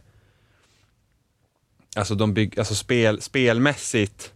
[1.95, 4.33] Alltså de bygg, alltså spel, spelmässigt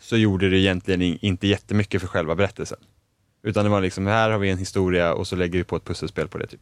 [0.00, 2.78] så gjorde det egentligen in- inte jättemycket för själva berättelsen.
[3.42, 5.84] Utan det var liksom, här har vi en historia och så lägger vi på ett
[5.84, 6.60] pusselspel på det typ.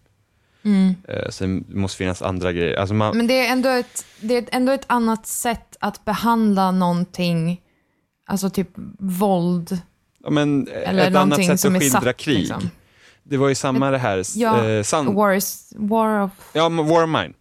[1.08, 4.44] Eh, sen måste finnas andra grejer, alltså man, Men det är, ändå ett, det är
[4.52, 7.60] ändå ett annat sätt att behandla någonting,
[8.26, 9.80] alltså typ våld,
[10.24, 12.16] ja, men eller ett annat sätt som att skildra satt.
[12.16, 12.38] krig.
[12.38, 12.70] Liksom.
[13.22, 17.08] Det var ju samma det här, Ja, eh, War, is, War, of, ja War of
[17.08, 17.34] Mine.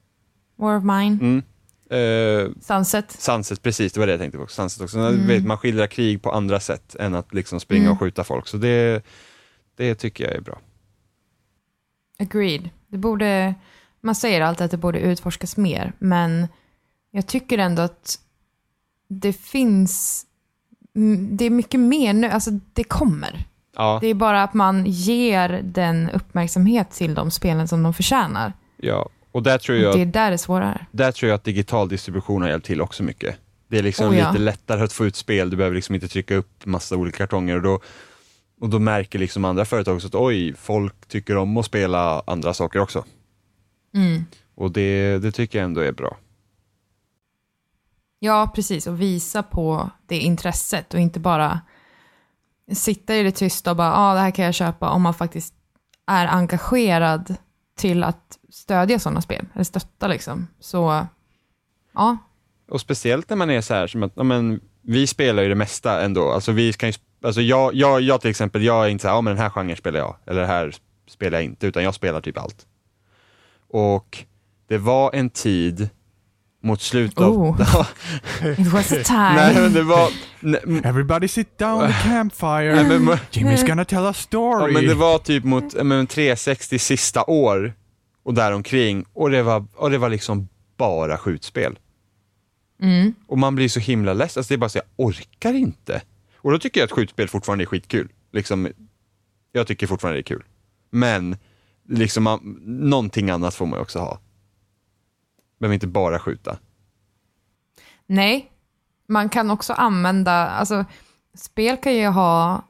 [0.55, 1.43] War of Mine, Mm.
[1.89, 3.11] Eh, Sunset.
[3.11, 4.47] Sunset, precis, det var det jag tänkte på.
[4.47, 4.99] Sunset också.
[4.99, 5.27] Mm.
[5.27, 8.47] Vet, man skildrar krig på andra sätt än att liksom springa och skjuta folk.
[8.47, 9.05] Så det,
[9.75, 10.59] det tycker jag är bra.
[12.19, 12.69] Agreed.
[12.87, 13.55] Det borde,
[14.01, 16.47] man säger alltid att det borde utforskas mer, men
[17.11, 18.19] jag tycker ändå att
[19.07, 20.25] det finns,
[20.95, 23.45] mm, det är mycket mer nu, alltså det kommer.
[23.75, 28.53] Ja, Det är bara att man ger den uppmärksamhet till de spelen som de förtjänar.
[28.77, 29.09] ja.
[29.35, 30.85] Och där tror, jag, Det är där det är.
[30.91, 33.37] där tror jag att digital distribution har hjälpt till också mycket.
[33.67, 34.31] Det är liksom Oh ja.
[34.31, 37.55] lite lättare att få ut spel, du behöver liksom inte trycka upp massa olika kartonger
[37.55, 37.79] och då,
[38.61, 42.53] och då märker liksom andra företag också att oj, folk tycker om att spela andra
[42.53, 43.05] saker också.
[43.93, 44.25] Mm.
[44.55, 46.17] Och det, det tycker jag ändå är bra.
[48.19, 48.87] Ja, precis.
[48.87, 51.61] Och visa på det intresset och inte bara
[52.71, 55.13] sitta i det tysta och bara, ja, ah, det här kan jag köpa om man
[55.13, 55.53] faktiskt
[56.07, 57.35] är engagerad
[57.75, 60.47] till att stödja sådana spel, eller stötta liksom.
[60.59, 61.07] Så,
[61.93, 62.17] ja,
[62.69, 65.55] Och speciellt när man är så här som att, ja, men, vi spelar ju det
[65.55, 66.31] mesta ändå.
[66.31, 69.15] Alltså vi kan ju, alltså jag, jag, jag till exempel, jag är inte så här,
[69.15, 70.75] ja men den här genren spelar jag, eller det här
[71.07, 72.65] spelar jag inte, utan jag spelar typ allt.
[73.67, 74.25] Och
[74.67, 75.89] det var en tid
[76.65, 77.33] mot slutet av...
[77.33, 77.61] Oh.
[78.59, 79.35] it was a time.
[79.35, 80.09] Nej men det var...
[80.39, 82.75] Nej, m- Everybody sit down the campfire.
[82.75, 84.73] nej, men, Jimmy's gonna tell a ja, story.
[84.73, 87.73] men det var typ mot ja, men 360 sista år
[88.23, 90.47] och däromkring och det var, och det var liksom
[90.77, 91.79] bara skjutspel.
[92.81, 93.13] Mm.
[93.27, 96.01] Och man blir så himla less, alltså det är bara så jag orkar inte.
[96.37, 98.09] Och då tycker jag att skjutspel fortfarande är skitkul.
[98.33, 98.67] Liksom,
[99.51, 100.43] jag tycker fortfarande det är kul.
[100.91, 101.37] Men,
[101.89, 104.19] liksom, man, någonting annat får man ju också ha.
[105.59, 106.57] Behöver inte bara skjuta.
[108.07, 108.51] Nej,
[109.07, 110.85] man kan också använda, alltså
[111.33, 112.61] spel kan ju ha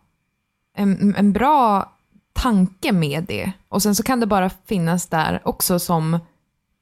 [0.75, 1.91] en, en bra
[2.33, 3.51] tanke med det.
[3.67, 6.19] Och sen så kan det bara finnas där också som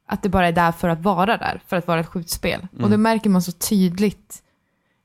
[0.07, 2.67] att det bara är där för att vara där, för att vara ett skjutspel.
[2.81, 4.43] Och det märker man så tydligt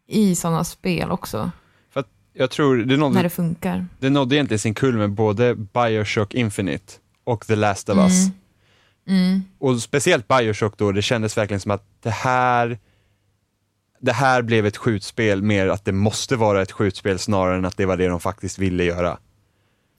[0.06, 1.50] i sådana spel också,
[1.90, 3.86] För att jag tror, det när nådde, det funkar.
[3.98, 6.92] det nådde egentligen sin kull med både Bioshock Infinite
[7.24, 8.26] och The Last of Us.
[9.58, 12.78] Och speciellt Bioshock då, det kändes verkligen som att det här
[14.00, 17.76] det här blev ett skjutspel mer att det måste vara ett skjutspel snarare än att
[17.76, 19.18] det var det de faktiskt ville göra.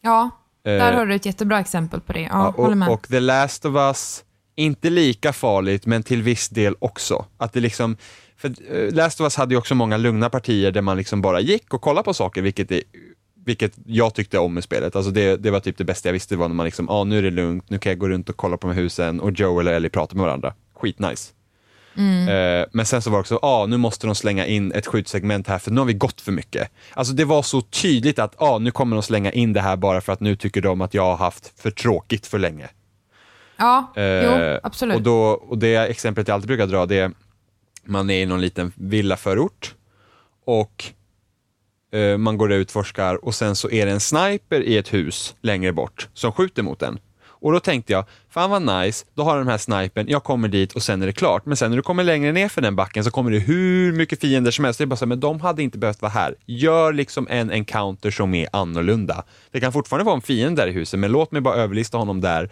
[0.02, 0.30] Ja,
[0.63, 2.22] där Eh, har du ett jättebra exempel på det.
[2.22, 2.88] Ja, Ja, håller med.
[2.88, 4.24] och, och The Last of Us,
[4.56, 7.26] inte lika farligt, men till viss del också.
[7.38, 7.98] Att det liksom,
[8.38, 11.39] för eh, Last of Us hade ju också många lugna partier där man liksom bara
[11.39, 12.82] gick och kollade på saker, vilket, är,
[13.45, 14.95] vilket jag tyckte om med spelet.
[14.95, 17.17] Alltså det, det var typ det bästa jag visste, var när man liksom, ah, nu
[17.17, 19.32] är det lugnt, nu kan jag gå runt och kolla på de här husen och
[19.32, 20.54] Joe eller Ellie pratar med varandra.
[20.73, 21.32] Skitnice.
[21.99, 25.47] Eh, men sen så var det också, ah, nu måste de slänga in ett skjutsegment
[25.47, 26.71] här för nu har vi gått för mycket.
[26.93, 30.02] Alltså det var så tydligt att, ah, nu kommer de slänga in det här bara
[30.02, 32.69] för att nu tycker de att jag har haft för tråkigt för länge.
[33.58, 34.95] Ja, Eh, jo, absolut.
[34.95, 37.12] Och, då, och det exemplet jag alltid brukar dra, det är
[37.84, 39.75] man är i någon liten villaförort
[40.45, 40.86] och
[41.91, 44.93] eh, man går ut och utforskar och sen så är det en sniper i ett
[44.93, 46.99] hus längre bort som skjuter mot en.
[47.41, 50.47] Och då tänkte jag, fan vad nice, då har jag den här snipen, jag kommer
[50.47, 51.45] dit och sen är det klart.
[51.45, 54.21] Men sen när du kommer längre ner för den backen så kommer det hur mycket
[54.21, 54.78] fiender som helst.
[54.78, 56.36] Det är bara så här, men de hade inte behövt vara här.
[56.45, 59.23] Gör liksom en encounter som är annorlunda.
[59.52, 62.21] Det kan fortfarande vara en fiende där i huset, men låt mig bara överlista honom
[62.21, 62.49] där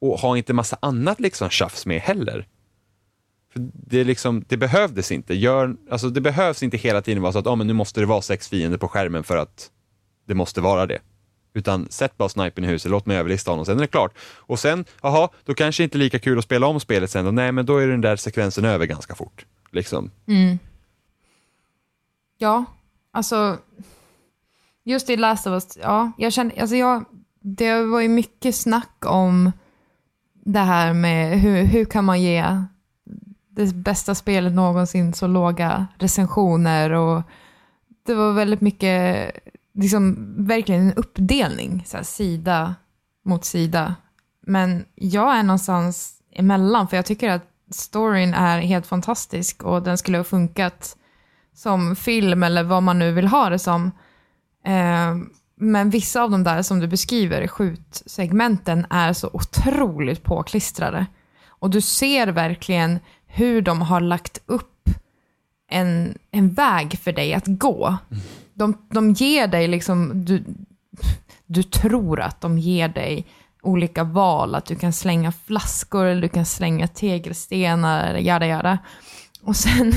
[0.00, 2.46] och ha inte massa annat liksom tjafs med heller.
[3.74, 5.34] Det, liksom, det behövdes inte.
[5.34, 8.06] Gör, alltså det behövs inte hela tiden vara så att oh, men nu måste det
[8.06, 9.70] vara sex fiender på skärmen för att
[10.26, 10.98] det måste vara det.
[11.54, 14.18] Utan sätt bara snipen i huset, låt mig överlista honom, sen är det klart.
[14.36, 17.24] Och sen, jaha, då kanske inte lika kul att spela om spelet sen.
[17.24, 19.46] Då, nej, men då är den där sekvensen över ganska fort.
[19.70, 20.10] Liksom.
[20.26, 20.58] Mm.
[22.38, 22.64] Ja,
[23.10, 23.58] alltså
[24.84, 27.04] just i Last of Us, ja, jag kände, alltså jag,
[27.40, 29.52] det var ju mycket snack om
[30.44, 32.64] det här med hur, hur kan man ge
[33.58, 37.22] det bästa spelet någonsin så låga recensioner och
[38.06, 39.32] det var väldigt mycket,
[39.74, 42.74] liksom verkligen en uppdelning, så här, sida
[43.24, 43.94] mot sida.
[44.46, 49.98] Men jag är någonstans emellan, för jag tycker att storyn är helt fantastisk och den
[49.98, 50.96] skulle ha funkat
[51.54, 53.90] som film eller vad man nu vill ha det som.
[54.66, 55.16] Eh,
[55.56, 61.06] men vissa av de där som du beskriver, skjutsegmenten, är så otroligt påklistrade.
[61.48, 64.90] Och du ser verkligen hur de har lagt upp
[65.70, 67.96] en, en väg för dig att gå.
[68.54, 70.44] De, de ger dig liksom, du,
[71.46, 73.26] du tror att de ger dig
[73.62, 78.78] olika val, att du kan slänga flaskor eller du kan slänga tegelstenar, jada jada.
[79.42, 79.92] Och sen,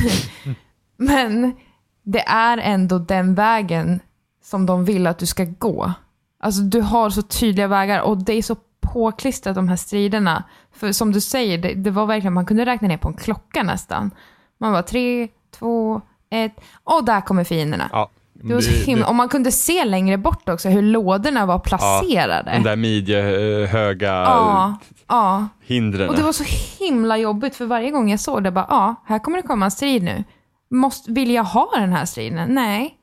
[0.98, 1.56] men
[2.04, 4.00] det är ändå den vägen
[4.44, 5.94] som de vill att du ska gå.
[6.40, 10.44] Alltså du har så tydliga vägar och det är så påklistrat de här striderna.
[10.76, 13.64] För som du säger, det, det var verkligen, man kunde räkna ner på en klocka
[13.64, 14.12] nästan.
[14.60, 15.28] Man var tre,
[15.60, 17.90] två, ett, och där kommer fienderna.
[17.92, 21.60] Ja, Det var så himla, och man kunde se längre bort också hur lådorna var
[21.60, 22.52] placerade.
[22.52, 25.48] de där midjehöga ja, ja.
[25.62, 26.10] hindren.
[26.10, 26.44] Och det var så
[26.80, 29.72] himla jobbigt för varje gång jag såg det bara, ja, här kommer det komma en
[29.72, 30.24] strid nu.
[30.70, 32.50] Måste, vill jag ha den här striden?
[32.54, 32.98] Nej.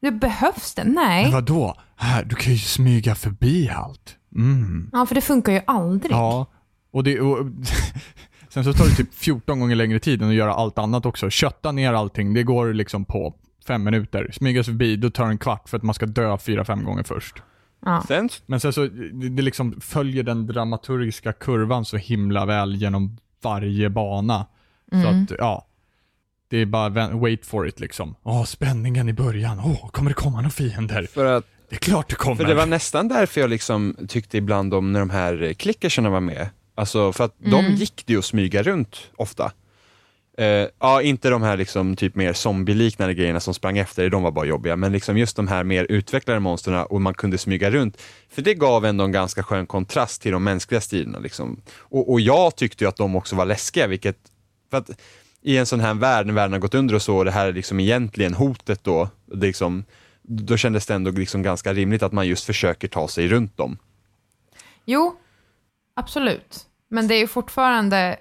[0.00, 0.86] Det behövs den?
[0.92, 1.22] Nej.
[1.22, 1.74] Men vadå?
[1.96, 4.16] Här, du kan ju smyga förbi allt.
[4.34, 4.90] Mm.
[4.92, 6.12] Ja, för det funkar ju aldrig.
[6.12, 6.46] Ja,
[6.90, 7.20] och det...
[7.20, 7.46] Och,
[8.48, 11.30] sen så tar det typ 14 gånger längre tid än att göra allt annat också.
[11.30, 13.34] Kötta ner allting, det går liksom på
[13.66, 14.30] fem minuter.
[14.32, 16.84] Smyga sig förbi, då tar det en kvart för att man ska dö fyra, fem
[16.84, 17.42] gånger först.
[17.84, 18.04] Ja.
[18.08, 23.18] Sen, Men sen så, det, det liksom följer den dramaturgiska kurvan så himla väl genom
[23.42, 24.46] varje bana.
[24.90, 25.66] Så att, ja.
[26.48, 28.14] Det är bara wait for it liksom.
[28.22, 29.60] Åh, spänningen i början.
[29.64, 31.02] Åh, kommer det komma några fiender?
[31.02, 32.36] för att Det är klart det kommer.
[32.36, 36.20] För det var nästan därför jag liksom tyckte ibland om när de här klickerserna var
[36.20, 36.48] med.
[36.74, 39.52] Alltså för att de gick det ju att smyga runt ofta.
[40.38, 44.30] Eh, ja, inte de här liksom typ mer zombie-liknande grejerna som sprang efter, de var
[44.30, 48.02] bara jobbiga, men liksom just de här mer utvecklade monstren och man kunde smyga runt.
[48.30, 51.18] För det gav ändå en ganska skön kontrast till de mänskliga striderna.
[51.18, 51.60] Liksom.
[51.78, 54.16] Och, och jag tyckte ju att de också var läskiga, vilket,
[54.70, 54.90] för att
[55.42, 57.46] i en sån här värld, när världen har gått under och så, och det här
[57.46, 59.84] är liksom egentligen hotet då, det liksom,
[60.22, 63.78] då kändes det ändå liksom ganska rimligt att man just försöker ta sig runt dem.
[64.84, 65.16] Jo,
[65.96, 66.66] absolut.
[66.88, 68.16] Men det är ju fortfarande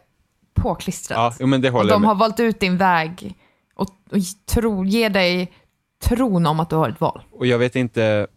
[0.54, 1.18] påklistrat.
[1.18, 3.36] Ja, jo, men det och håller jag de har valt ut din väg
[3.74, 5.52] och, och tro, ger dig
[6.04, 7.22] tron om att du har ett val.
[7.32, 8.28] Och jag vet inte,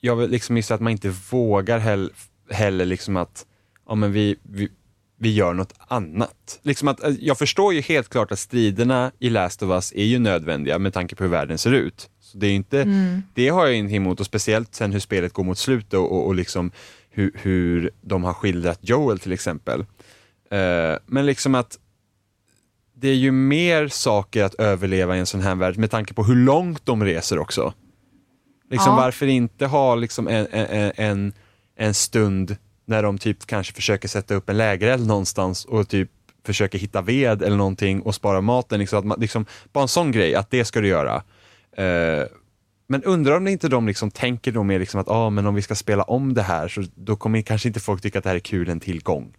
[0.00, 2.10] jag vill liksom gissa att man inte vågar heller,
[2.50, 3.46] heller liksom att,
[3.88, 4.68] ja men vi, vi,
[5.18, 6.60] vi gör något annat.
[6.62, 10.04] Liksom att, eh, jag förstår ju helt klart att striderna i Last of Us är
[10.04, 12.10] ju nödvändiga med tanke på hur världen ser ut.
[12.36, 12.84] Så det, är inte,
[13.34, 16.26] det har jag ingenting emot och speciellt sen hur spelet går mot slutet och, och,
[16.26, 16.70] och liksom
[17.10, 19.80] hur, hur de har skildrat Joel till exempel.
[20.50, 21.78] Eh, men liksom att
[22.94, 26.24] det är ju mer saker att överleva i en sån här värld med tanke på
[26.24, 27.72] hur långt de reser också.
[28.70, 28.96] Liksom Ja.
[28.96, 31.32] varför inte ha liksom en, en, en,
[31.76, 36.10] en stund när de typ kanske försöker sätta upp en lägereld någonstans och typ
[36.44, 38.78] försöker hitta ved eller någonting och spara maten.
[38.80, 41.22] Liksom, att man, liksom, bara en sån grej, att det ska du göra.
[41.76, 42.24] Eh,
[42.88, 45.54] men undrar om det inte de liksom tänker då mer liksom att ah, men om
[45.54, 48.30] vi ska spela om det här så då kommer kanske inte folk tycka att det
[48.30, 49.34] här är kul en tillgång.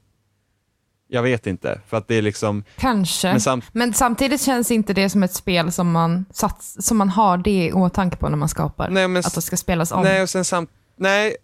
[1.10, 3.28] Jag vet inte, för att det är liksom, Kanske.
[3.28, 7.10] Men Men, samt- samtidigt känns inte det som ett spel som man, sats, som man
[7.10, 8.90] har det i åtanke på när man skapar.
[8.90, 10.04] Nej, men att det ska spelas om.
[10.04, 11.36] Nej, och sen samt, nej,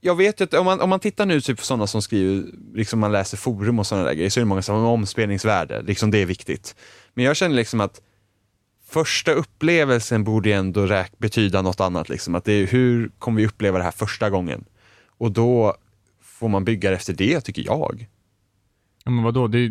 [0.00, 2.44] jag vet ju att om man, om man tittar nu typ på sådana som skriver,
[2.74, 5.82] liksom man läser forum och sådana där grejer, så är det många som har omspelningsvärde,
[5.82, 6.74] liksom det är viktigt.
[7.14, 8.00] Men jag känner liksom att
[8.90, 12.34] första upplevelsen borde ju ändå räk- betyda något annat, liksom.
[12.34, 14.64] att det är hur kommer vi uppleva det här första gången?
[15.18, 15.76] Och då
[16.22, 18.08] får man bygga efter det, tycker jag.
[19.04, 19.70] Ja, men vadå, det är,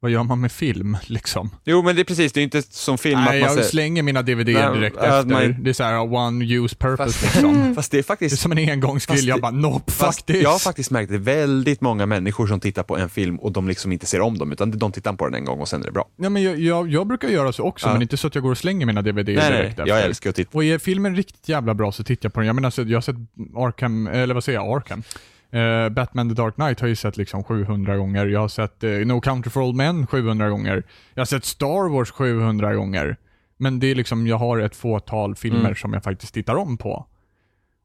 [0.00, 1.50] vad gör man med film, liksom?
[1.64, 3.68] Jo men det är precis, det är inte som film Nej, att man jag säger...
[3.68, 5.24] slänger mina DVD direkt efter.
[5.24, 7.74] man- Det är så här one use purpose Fast- liksom.
[7.74, 8.40] Fast det är Det är faktiskt...
[8.40, 10.42] som en engångsgrill, jag bara nope, Fast this.
[10.42, 13.52] jag har faktiskt märkt att det väldigt många människor som tittar på en film och
[13.52, 15.80] de liksom inte ser om dem, utan de tittar på den en gång och sen
[15.82, 16.08] är det bra.
[16.16, 17.92] Ja, men jag, jag, jag brukar göra så också, Ja.
[17.92, 20.02] men inte så att jag går och slänger mina DVD Nej, nej, direkt jag efter.
[20.08, 20.50] älskar att titta.
[20.52, 22.46] Och är filmen riktigt jävla bra så tittar jag på den.
[22.46, 23.16] Jag menar, så jag har sett
[23.56, 25.02] Arkham, eller vad säger jag, Arkham?
[25.50, 28.26] Eh, Batman the Dark Knight har jag ju sett liksom 700 gånger.
[28.26, 30.82] Jag har sett eh, No Country for Old Men 700 gånger.
[31.14, 33.16] Jag har sett Star Wars 700 gånger.
[33.56, 35.74] Men det är liksom, jag har ett fåtal filmer Mm.
[35.74, 37.06] som jag faktiskt tittar om på.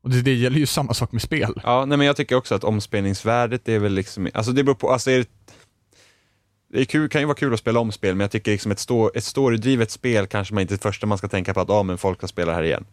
[0.03, 1.61] Och det, det gäller ju samma sak med spel.
[1.63, 4.89] Ja, nej men jag tycker också att omspelningsvärdet är väl liksom, alltså det beror på,
[4.89, 5.29] alltså är det,
[6.73, 8.71] det är kul, kan ju vara kul att spela om spel, men jag tycker liksom
[8.71, 11.59] ett, stå, ett storydrivet spel kanske man inte är det första man ska tänka på
[11.59, 12.85] att, ja ah, men folk ska spela här igen.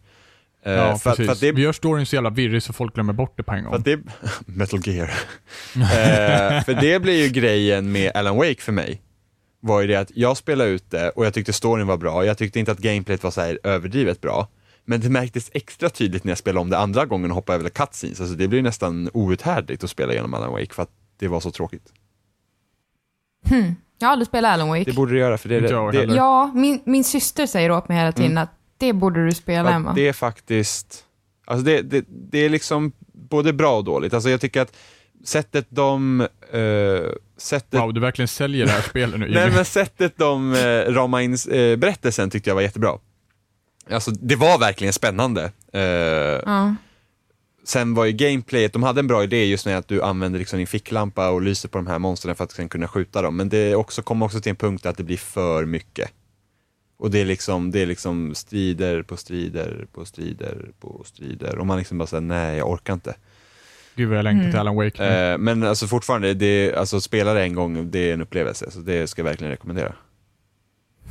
[0.63, 1.25] Eh, Ja, för, precis.
[1.25, 3.53] för att det, Vi gör storyn så jävla virrig så folk glömmer bort det på
[3.53, 3.81] en gång.
[3.81, 3.99] det,
[4.45, 5.07] Metal Gear.
[5.75, 9.01] eh, för det blir ju grejen med Alan Wake för mig.
[9.61, 12.37] Var ju det att jag spelade ut det och jag tyckte storyn var bra, jag
[12.37, 14.47] tyckte inte att gameplayet var så här överdrivet bra.
[14.85, 17.69] Men det märktes extra tydligt när jag spelade om det andra gången och hoppade över
[17.69, 18.21] cutscenes.
[18.21, 21.51] Alltså det blir nästan outhärdligt att spela igenom Alan Wake för att det var så
[21.51, 21.93] tråkigt.
[23.49, 23.75] Hmm.
[23.99, 24.83] Jag har aldrig spelat Alan Wake.
[24.83, 26.15] Det borde du göra för det det, heller.
[26.15, 29.75] Ja, min, min syster säger åt mig hela tiden att det borde du spela, Ja,
[29.75, 29.93] Emma.
[29.93, 31.03] det är faktiskt,
[31.45, 34.13] alltså det, det, det är liksom både bra och dåligt.
[34.13, 34.75] Alltså jag tycker att
[35.25, 40.17] sättet de, eh, sättet, Wow, du verkligen säljer det här spelet nu nej men sättet
[40.17, 42.97] de eh, ramade in eh, berättelsen tyckte jag var jättebra.
[43.91, 45.51] Alltså det var verkligen spännande.
[45.71, 46.75] Ja.
[47.65, 50.57] sen var ju gameplayet, de hade en bra idé just med att du använder liksom
[50.57, 53.35] din ficklampa och lyser på de här monstren för att sen kunna skjuta dem.
[53.37, 56.11] Men det också, kommer också till en punkt att det blir för mycket.
[56.99, 61.57] Och det är liksom, det är liksom strider på strider på strider på strider.
[61.57, 63.15] Och man liksom bara säger nej jag orkar inte.
[63.95, 64.51] Gud vad jag längtar Mm.
[64.51, 65.05] till Alan Wake.
[65.05, 68.71] Eh, men alltså fortfarande, det, alltså spela det en gång, det är en upplevelse.
[68.71, 69.95] Så det ska jag verkligen rekommendera.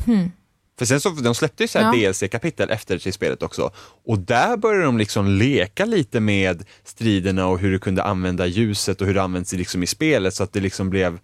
[0.07, 0.31] Hmm.
[0.79, 2.11] För sen så, de släppte ju så här Ja.
[2.11, 3.71] DLC-kapitel efter till spelet också.
[4.05, 9.01] Och där började de liksom leka lite med striderna och hur du kunde använda ljuset
[9.01, 11.19] och hur det används liksom i spelet så att det liksom blev,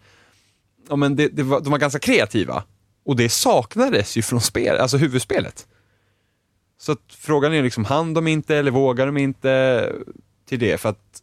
[0.88, 2.64] ja men det, det var, de var ganska kreativa.
[3.04, 5.66] Och det saknades ju från spel, alltså huvudspelet.
[6.78, 9.92] Så frågan är liksom, hann de inte eller vågar de inte
[10.44, 10.80] till det?
[10.80, 11.22] För att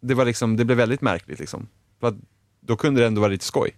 [0.00, 1.68] det var liksom, det blev väldigt märkligt liksom.
[2.00, 2.14] För att
[2.60, 3.76] då kunde det ändå vara lite skoj.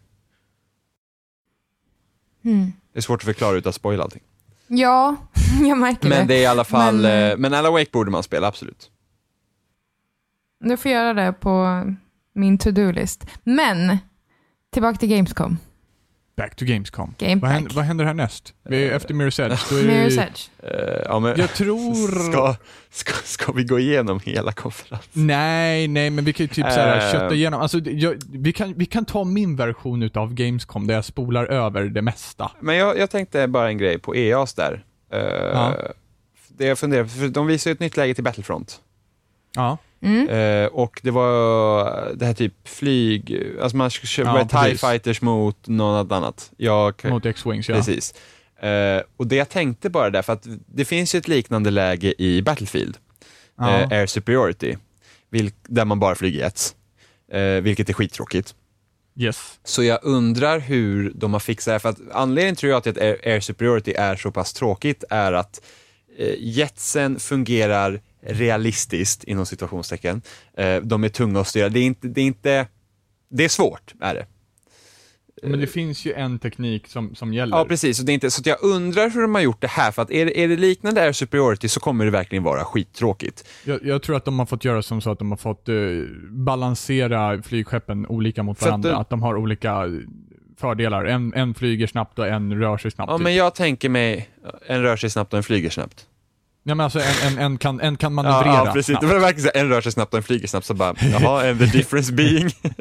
[2.42, 2.72] Hmm.
[2.92, 4.22] Det är svårt att förklara utan att spoila allting.
[4.66, 5.16] Ja,
[5.62, 8.10] jag märker Men det är i alla fall, Men, men, eh, men Alan Wake borde
[8.10, 8.90] man spela, absolut.
[10.60, 11.82] Du får göra det på
[12.32, 13.26] min to-do-list.
[13.44, 13.98] Men,
[14.70, 15.58] tillbaka till Gamescom.
[16.36, 17.14] Back to Gamescom.
[17.18, 18.54] Game Vad händer, vad händer härnäst?
[18.62, 19.60] Vi är efter Mirror's Edge.
[19.70, 20.48] Då är Mirror's vi, Edge.
[20.62, 22.30] Eh, ja, men, jag tror...
[22.32, 22.54] ska,
[22.90, 25.26] ska, ska vi gå igenom hela konferensen?
[25.26, 27.12] Nej, nej, men vi kan ju typ såhär Eh.
[27.12, 27.60] kötta igenom.
[27.60, 31.84] Alltså, jag, vi, kan, vi kan ta min version utav Gamescom där jag spolar över
[31.84, 32.50] det mesta.
[32.60, 34.84] Men jag, jag tänkte bara en grej på EAs där.
[35.12, 35.18] Eh,
[35.52, 35.76] Ja.
[36.56, 38.80] Det jag funderar för de visar ju ett nytt läge till Battlefront.
[39.54, 39.78] Ja.
[40.02, 40.28] Mm.
[40.28, 45.68] Eh, och det var det här typ flyg, alltså man kör Ja, TIE fighters mot
[45.68, 46.52] något annat.
[46.56, 47.74] Jag, Mot X-Wings, ja.
[47.74, 48.14] Precis.
[48.60, 52.14] Eh, och det jag tänkte bara där, för att det finns ju ett liknande läge
[52.22, 52.96] i Battlefield,
[53.58, 53.80] Ja.
[53.80, 54.76] eh, Air Superiority,
[55.30, 56.74] vilk, där man bara flyger jets,
[57.32, 58.54] eh, vilket är skittråkigt.
[59.16, 59.58] Yes.
[59.64, 62.92] Så jag undrar hur de har fixat det här, för att anledningen tror jag till
[62.92, 65.60] att Air, Air Superiority är så pass tråkigt är att
[66.18, 70.22] eh, jetsen fungerar realistiskt, inom situationstecken.
[70.56, 71.68] Eh, de är tunga att styra.
[71.68, 72.66] Det är inte, det är inte,
[73.30, 74.26] det är svårt, är det.
[75.42, 77.56] Men det finns ju en teknik som, som gäller.
[77.56, 78.00] Ja, precis.
[78.00, 80.10] Och det är inte, så jag undrar hur de har gjort det här, för att
[80.10, 83.44] är det, är det liknande Air Superiority så kommer det verkligen vara skittråkigt.
[83.64, 85.74] Jag, jag tror att de har fått göra som så att de har fått eh,
[86.30, 88.90] balansera flygskeppen olika mot För att varandra.
[88.90, 89.84] det- Att de har olika
[90.56, 91.04] fördelar.
[91.04, 93.10] En, en flyger snabbt och en rör sig snabbt.
[93.10, 93.24] Ja, typ.
[93.24, 94.28] men jag tänker mig,
[94.66, 96.06] en rör sig snabbt och en flyger snabbt.
[96.66, 98.86] Ja, men alltså en, en, en, kan, en kan manövrera Ja, ja precis.
[98.86, 99.00] snabbt.
[99.00, 101.50] Det var verkligen så en rör sig snabbt och en flyger snabbt, så bara, jaha,
[101.50, 102.50] and the difference being.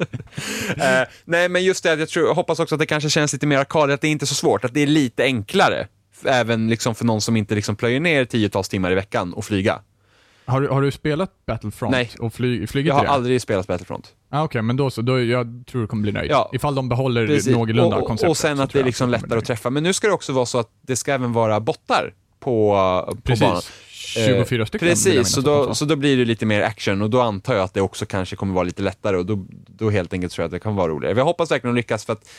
[0.78, 3.48] Eh, nej, men just det, jag, tror, jag hoppas också att det kanske känns lite
[3.48, 5.88] mer arkadigt, att det inte är så svårt, att det är lite enklare.
[6.26, 9.80] Även liksom för någon som inte liksom plöjer ner tiotals timmar i veckan och flyga.
[10.46, 12.10] Har, du- har du spelat Battlefront Nej.
[12.20, 13.10] och fly, flugit Jag har det?
[13.10, 14.10] aldrig spelat Battlefront.
[14.30, 15.02] Ah, Okej, men då så.
[15.02, 16.32] Då, jag tror du kommer bli nöjd.
[16.32, 16.50] Ja.
[16.54, 17.54] Ifall de behåller Precis.
[17.54, 18.30] någorlunda och, konceptet.
[18.30, 19.70] och sen att det är liksom lättare att träffa.
[19.70, 22.14] Men nu ska det också vara så att det ska även vara bottar
[22.44, 22.76] på,
[23.24, 23.40] på nöjd.
[23.40, 23.56] banan.
[23.56, 24.26] Precis.
[24.26, 24.88] 24 stycken.
[24.88, 27.54] vill jag Precis, så då, så då blir det lite mer action och då antar
[27.54, 30.44] jag att det också kanske kommer vara lite lättare och då, då helt enkelt tror
[30.44, 31.18] jag att det kan vara roligare.
[31.18, 32.30] Jag hoppas verkligen att de lyckas för att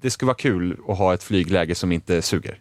[0.00, 2.58] det skulle vara kul att ha ett flygläge som inte suger.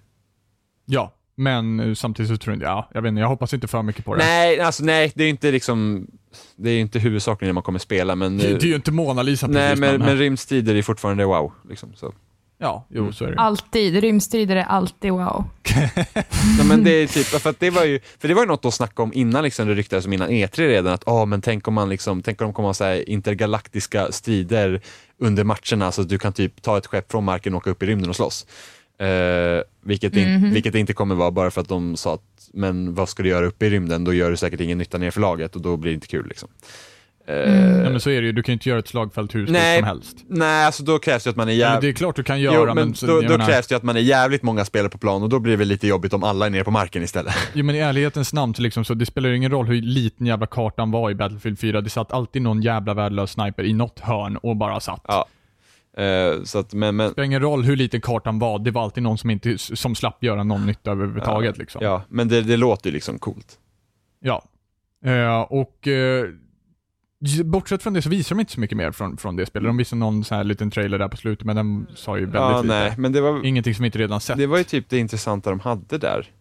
[0.86, 3.68] Ja, men eh, samtidigt så tror jag inte, ja, jag vet inte, jag hoppas inte
[3.68, 4.24] för mycket på det.
[4.24, 6.07] Nej, alltså nej, det är inte liksom,
[6.55, 8.38] det är inte huvudsakligen när man kommer spela men...
[8.38, 11.51] Det, det är ju inte Mona Lisa nej, precis, men, men rymdstrider är fortfarande wow.
[11.70, 12.13] Liksom, så.
[12.66, 13.38] Ja, jo så är det.
[13.39, 13.95] Alltid.
[14.01, 15.43] Rymdstrider är alltid wow.
[16.57, 18.66] Nej, men det är typ, för att det var ju, för det var ju något
[18.66, 21.68] att snacka om innan liksom, det ryktades om innan E3 redan, att ah, men tänk
[21.68, 24.82] om man liksom, tänk om de kommer ha så här intergalaktiska strider
[25.20, 27.84] under matcherna, så att du kan typ ta ett skepp från marken och åka upp
[27.84, 28.45] i rymden och slåss.
[28.99, 30.53] Eh, vilket, in, Mhm.
[30.53, 32.22] vilket det inte kommer vara bara för att de sa att,
[32.53, 34.03] men vad ska du göra uppe i rymden?
[34.03, 36.28] Då gör du säkert ingen nytta ner för laget och då blir det inte kul.
[36.28, 36.49] Liksom.
[37.28, 37.36] Eh,
[37.84, 39.57] Ja, men så är det ju, du kan ju inte göra ett slagfält hur stort
[39.76, 40.17] som helst.
[40.28, 42.55] Nej, alltså då krävs det att man är jävligt det är klart du kan göra,
[42.55, 44.89] Jo, men, men så, då, då menar, krävs det att man är jävligt många spelare
[44.89, 47.34] på plan och då blir det lite jobbigt om alla är nere på marken istället.
[47.53, 50.28] Jo men i ärlighetens namn, så, liksom, så det spelar ju ingen roll hur liten
[50.28, 51.82] jävla kartan var i Battlefield 4.
[51.82, 55.01] Det satt alltid någon jävla värdelös sniper i något hörn och bara satt.
[55.07, 55.26] Ja.
[55.97, 58.84] Eh, så att, men, men, Det spelar ingen roll hur liten kartan var, det var
[58.84, 61.57] alltid någon som, inte, som slapp göra någon nytta överhuvudtaget.
[61.57, 61.82] Liksom.
[61.84, 63.59] ja, men det, det låter ju liksom coolt.
[64.19, 64.43] Ja.
[65.05, 66.23] Eh, och j-
[67.45, 69.70] bortsett från det så visar de inte så mycket mer från, från det spelet.
[69.70, 72.41] De visade någon sån här liten trailer där på slutet, men den sa ju väldigt
[72.41, 72.74] Ja, lite.
[72.76, 74.38] nej, men det var, Ingenting som vi inte redan sett.
[74.38, 76.32] det var ju typ det intressanta de hade där.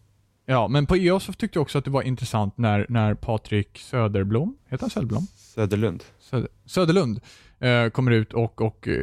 [0.45, 3.77] Ja, men på EA så tyckte jag också att det var intressant när, när Patrik
[3.77, 5.27] Söderblom, heter han Söderblom?
[5.35, 6.03] Söderlund.
[6.19, 7.19] Söder, Söderlund
[7.59, 8.95] eh, kommer ut och, och eh,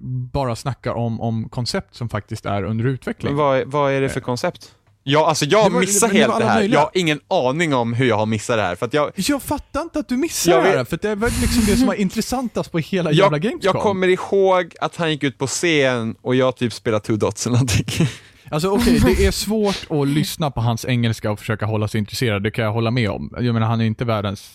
[0.00, 3.32] bara snackar om, om koncept som faktiskt är under utveckling.
[3.32, 4.74] Men vad, vad är det för koncept?
[5.08, 6.58] Ja, alltså jag Det var- missar det helt det alla här.
[6.58, 6.78] möjliga.
[6.78, 8.74] Jag har ingen aning om hur jag har missat det här.
[8.76, 11.28] För att jag, Jag fattar inte att du missar Jag det här, för det var
[11.40, 13.60] liksom det som var intressantast på hela jävla jag, Gamescom.
[13.74, 17.46] jag kommer ihåg att han gick ut på scen och jag typ spelade Two Dots
[17.46, 17.86] eller någonting.
[18.50, 22.42] Alltså okej, det är svårt att lyssna på hans engelska och försöka hålla sig intresserad,
[22.42, 23.34] det kan jag hålla med om.
[23.40, 24.50] Jag menar, han är inte världens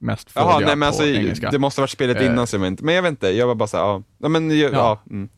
[0.00, 1.50] mest Jaha, fådiga nej men på alltså, engelska.
[1.50, 2.26] det måste varit spelet Eh.
[2.26, 2.84] innan så jag vet inte.
[2.84, 4.28] Men jag vet inte, jag var bara såhär, ja.
[4.28, 4.56] men, ja.
[4.56, 4.70] Ja.
[4.72, 5.28] ja mm.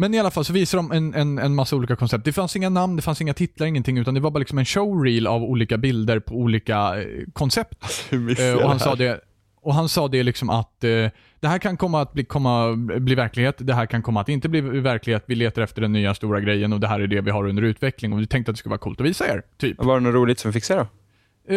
[0.00, 2.24] Men i alla fall så visar de en, en, en massa olika koncept.
[2.24, 4.64] Det fanns inga namn, det fanns inga titlar, ingenting, utan det var bara liksom en
[4.64, 7.74] showreel av olika bilder på olika eh, koncept.
[8.38, 9.20] Eh, och, han sa det,
[9.62, 10.90] och han sa det liksom att eh,
[11.40, 14.48] det här kan komma att bli, komma, bli verklighet, det här kan komma att inte
[14.48, 17.30] bli verklighet, vi letar efter den nya stora grejen och det här är det vi
[17.30, 19.84] har under utveckling och vi tänkte att det skulle vara coolt att visa er, typ.
[19.84, 20.86] Var det något roligt som vi fick se då?
[21.48, 21.56] Eh,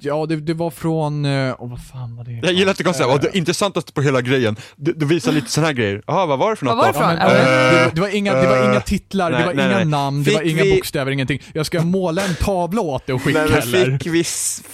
[0.00, 2.32] ja, det, det var från, åh vad fan var det?
[2.42, 5.06] Jag gillar att det kom såhär, Eh, "Åh, det intressantaste på hela grejen, du, du
[5.06, 6.02] visar lite såna här grejer.
[6.06, 8.00] Jaha, vad var det för något Vad var det för Ja, men, men- det, det,
[8.00, 9.84] var inga, det var inga titlar, Nej, det var nej, inga nej.
[9.84, 11.42] namn, det Fick var inga vi- bokstäver, ingenting.
[11.54, 13.98] Jag ska måla en tavla åt dig och skicka Nej, men eller?
[13.98, 14.24] fick vi,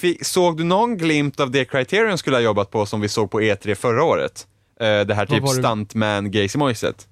[0.01, 3.31] fick, såg du någon glimt av det Criterion skulle ha jobbat på som vi såg
[3.31, 4.47] på E3 förra året?
[4.79, 5.49] Det här typ det?
[5.49, 7.07] stuntman Gacy Moiset.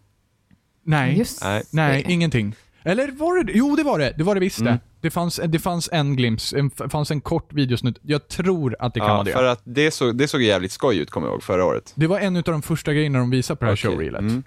[0.86, 1.18] Nej.
[1.18, 2.02] Just Nej.
[2.06, 2.12] Det.
[2.12, 2.54] ingenting.
[2.84, 4.14] Eller var det Jo, det var det.
[4.16, 4.78] Det var det visst Mm.
[5.00, 5.08] Det.
[5.08, 7.98] Det fanns, det fanns en glimt, en, fanns en kort videosnutt.
[8.02, 9.32] Jag tror att det kan Ja, vara det.
[9.32, 11.92] för att det såg, det såg jävligt skoj ut, kommer jag ihåg, förra året.
[11.94, 13.90] Det var en av de första grejerna de visade på det här Okej.
[13.90, 14.20] showreelet.
[14.20, 14.42] Mm.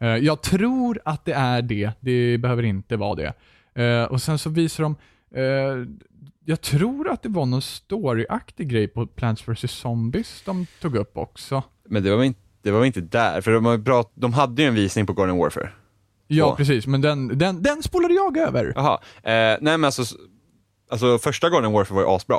[0.00, 1.90] Eh, jag tror att det är det.
[2.00, 3.32] Det behöver inte vara det.
[3.84, 4.96] Eh, och sen så visar de,
[5.34, 5.86] eh,
[6.44, 11.16] jag tror att det var någon storyaktig grej på Plants vs Zombies de tog upp
[11.16, 11.62] också.
[11.88, 14.68] Men det var väl inte, det var inte där, för de, bra, de hade ju
[14.68, 15.70] en visning på Garden Warfare.
[16.28, 16.86] Ja, precis.
[16.86, 18.72] Men den, den, den spolade jag över.
[18.76, 20.02] Jaha, eh, nej men alltså,
[20.90, 22.38] alltså första Garden Warfare var ju asbra.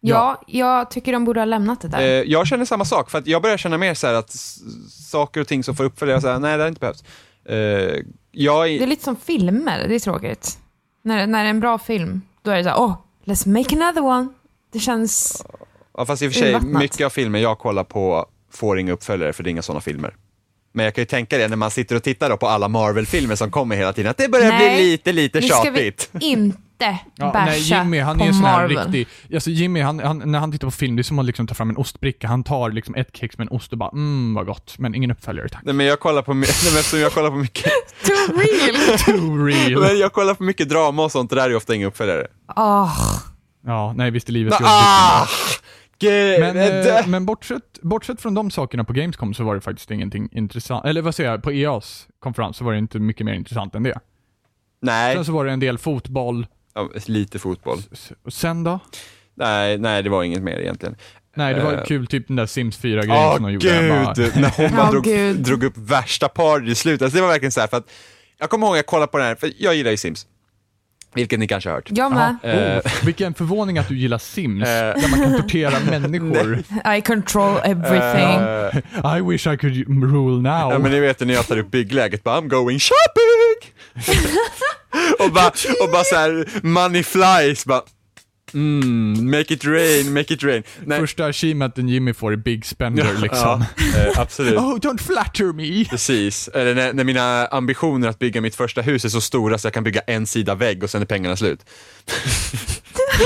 [0.00, 2.00] Ja, jag tycker de borde ha lämnat det där.
[2.00, 4.58] Eh, jag känner samma sak, för att jag börjar känna mer så här att s-
[5.10, 7.04] saker och ting som får uppföljare, så här, nej det har inte behövts.
[7.44, 7.56] Eh,
[8.30, 10.58] jag, Det är lite som filmer, det är tråkigt.
[11.02, 12.94] När, när det är en bra film, då är det så här, åh,
[13.24, 14.28] let's make another one.
[14.72, 15.44] Det känns...
[15.96, 16.82] ja, fast i och för sig, urvattnat.
[16.82, 20.16] mycket av filmer jag kollar på får inga uppföljare, för det är inga sådana filmer.
[20.78, 23.36] Men jag kan ju tänka det när man sitter och tittar då på alla Marvel-filmer
[23.36, 26.10] som kommer hela tiden, att det börjar Nej, bli lite, lite Nu ska vi tjatigt.
[26.20, 28.92] inte Ja, basha nej, Jimmy han på är en sån här Marvel.
[28.92, 31.46] riktig, alltså Jimmy han, han, när han tittar på film, det är som att liksom
[31.46, 32.26] ta fram en ostbricka.
[32.28, 35.10] Han tar liksom ett kex med en ost och bara mm vad gott, men ingen
[35.10, 35.62] uppföljare tack.
[35.64, 37.64] Nej men jag kollar på, nej, men eftersom jag kollar på mycket,
[38.04, 38.98] Too real!
[38.98, 39.80] Too real.
[39.80, 42.26] men jag kollar på mycket drama och sånt, och där är ju ofta inga uppföljare.
[42.56, 42.98] Åh,
[43.66, 44.66] Ja, nej visst är livet jobbigt.
[44.68, 45.26] ah!
[46.02, 50.28] Men, eh, men bortsett, bortsett från de sakerna på Gamescom så var det faktiskt ingenting
[50.32, 53.74] intressant, eller vad säger jag, på EAs konferens så var det inte mycket mer intressant
[53.74, 53.98] än det.
[54.82, 57.78] nej, Sen så var det en del fotboll, ja, lite fotboll.
[57.92, 58.78] S- och sen då?
[59.34, 60.96] Nej, nej, det var inget mer egentligen.
[61.36, 61.84] Nej, det var Eh.
[61.84, 63.88] kul, typ den där Sims 4-grejen Åh som de gjorde.
[64.04, 65.36] Bara- gud, när hon bara Åh, drog, gud.
[65.36, 67.02] drog upp värsta par i slutet.
[67.02, 67.90] Alltså, det var verkligen så här för att,
[68.38, 70.26] jag kommer ihåg att jag kollade på den här, för jag gillar ju Sims.
[71.14, 71.88] Vilket ni kanske har hört.
[71.90, 72.36] jag med.
[72.42, 72.52] Jaha.
[72.54, 72.78] Eh.
[72.78, 74.74] Oh, vilken förvåning att du gillar Sims, Eh.
[74.74, 76.62] där man kan tortera människor.
[76.96, 78.40] I control everything.
[79.04, 79.76] Eh, I wish I could
[80.12, 80.72] rule now.
[80.72, 83.72] ja men ni vet när jag tar upp byggläget, bara I'm going shopping!
[85.26, 85.46] och bara,
[85.84, 87.80] och bara så här, money flies, bara
[88.54, 90.62] mm, make it rain, make it rain.
[90.84, 93.64] Nej, Första achievementen Jimmy får är Big Spender liksom.
[93.94, 94.54] ja, eh, absolut.
[94.58, 95.84] Oh, don't flatter me!
[95.84, 99.66] Precis, eller när, när mina ambitioner att bygga mitt första hus är så stora så
[99.66, 101.60] jag kan bygga en sida vägg och sen är pengarna slut.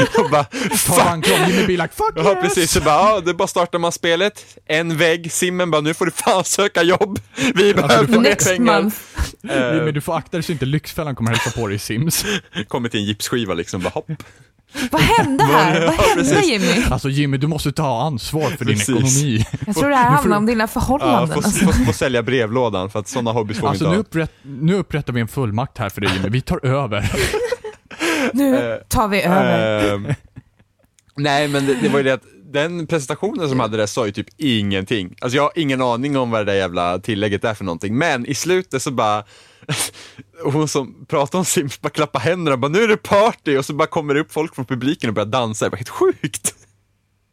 [0.19, 0.45] och bara,
[0.87, 2.43] Ta bankrån, Jimmy be like fuck Ja, yes!
[2.43, 2.71] precis.
[2.71, 6.11] Så bara, ja, det bara startar man spelet, en vägg, simmen bara, nu får du
[6.13, 7.19] fan söka jobb.
[7.55, 8.91] Vi behöver du får- mer pengar.
[9.51, 12.25] Eh, Jimmy, du får akta dig så inte Lyxfällan kommer hälsa på dig i Sims.
[12.69, 14.11] kommer till en gipsskiva liksom, bara hopp.
[14.91, 15.87] Vad hände här?
[15.87, 16.49] Vad hände precis.
[16.49, 16.85] Jimmy?
[16.91, 18.89] Alltså Jimmy, du måste ta ansvar för din Precis.
[19.23, 19.47] ekonomi.
[19.67, 21.29] Jag tror det här handlar om dina Ja, förhållanden.
[21.29, 21.65] får, alltså.
[21.67, 24.75] får, får sälja brevlådan för att sådana hobbys får Alltså vi nu, inte upprätt, nu
[24.75, 27.13] upprättar vi en fullmakt här för dig Jimmy, vi tar över.
[28.33, 29.95] Nu tar vi över.
[29.95, 30.07] Ehm,
[31.17, 34.13] nej, men det, det var ju det att den presentationen som hade det sa ju
[34.13, 35.15] typ ingenting.
[35.21, 38.27] Alltså jag har ingen aning om vad det där jävla tillägget är för någonting, men
[38.27, 39.25] i slutet så bara
[40.45, 43.65] hon som pratar om Sims bara klappar händerna och bara nu är det party och
[43.65, 45.65] så bara kommer det upp folk från publiken och börjar dansa.
[45.65, 46.55] Det var helt sjukt.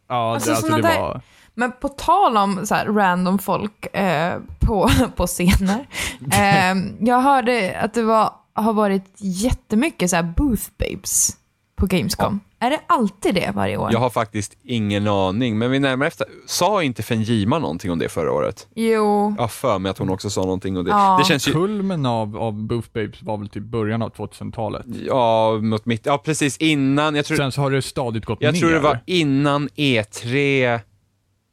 [0.09, 1.21] Ja, Alltså, det, alltså, såna det där- var...
[1.53, 5.87] Men på tal om så här random folk eh, på, på scener.
[6.31, 11.37] Eh, jag hörde att det var, har varit jättemycket så här booth babes
[11.75, 12.39] på Gamescom.
[12.61, 13.89] Är det alltid det varje år?
[13.93, 18.09] Jag har faktiskt ingen aning, men vid närmare efter, sa inte Fenjima någonting om det
[18.09, 18.67] förra året?
[18.75, 19.33] Jo.
[19.37, 20.91] Jag har för mig att hon också sa någonting om det.
[20.91, 21.17] Ja.
[21.19, 24.85] Det känns ju, Kulmen av, av Booth Babes var väl typ början av 2000-talet.
[25.07, 28.53] ja, mot mitt, ja precis innan, jag tror, Sen så har det stadigt gått jag
[28.53, 28.59] ner.
[28.59, 30.79] tror det var innan E3,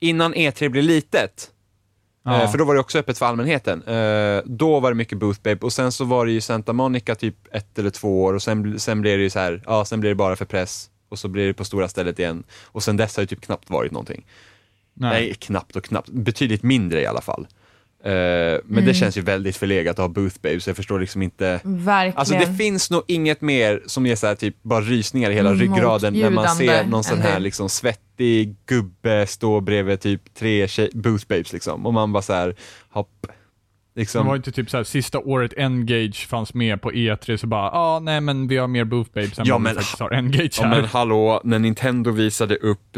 [0.00, 1.50] innan E3 blev litet.
[2.24, 2.42] Ja.
[2.42, 3.82] Eh, För då var det också öppet för allmänheten.
[3.82, 7.14] Eh, Då var det mycket Booth Babe och sen så var det ju Santa Monica
[7.14, 10.00] typ ett eller två år och sen, sen blev det ju så här, ja sen
[10.00, 12.44] blev det bara för press och så blir det på stora stället igen.
[12.64, 14.26] Och sen dess har det typ knappt varit någonting.
[14.94, 16.08] Nej, knappt och knappt.
[16.08, 17.46] Betydligt mindre i alla fall.
[18.04, 21.22] Eh, men det känns ju väldigt förlegat att ha Booth Babe, så jag förstår liksom
[21.22, 21.60] inte.
[21.64, 22.18] Verkligen.
[22.18, 25.50] Alltså det finns nog inget mer som ger så här, typ bara rysningar i hela
[25.50, 30.68] Mm, ryggraden när man ser någon sån här liksom svettig gubbe stå bredvid typ tre
[30.68, 31.86] tjej, Booth Babes liksom.
[31.86, 32.54] Och man bara så här,
[32.90, 33.26] hopp.
[33.96, 34.26] Det Liksom.
[34.26, 37.98] var inte typ såhär, sista året Engage fanns med på E3 så bara, ja ah,
[38.00, 40.58] nej men vi har mer Booth Babes än Ja, vad men- vi faktiskt har Engage
[40.60, 40.76] Ja här.
[40.80, 42.96] men hallå, när Nintendo visade upp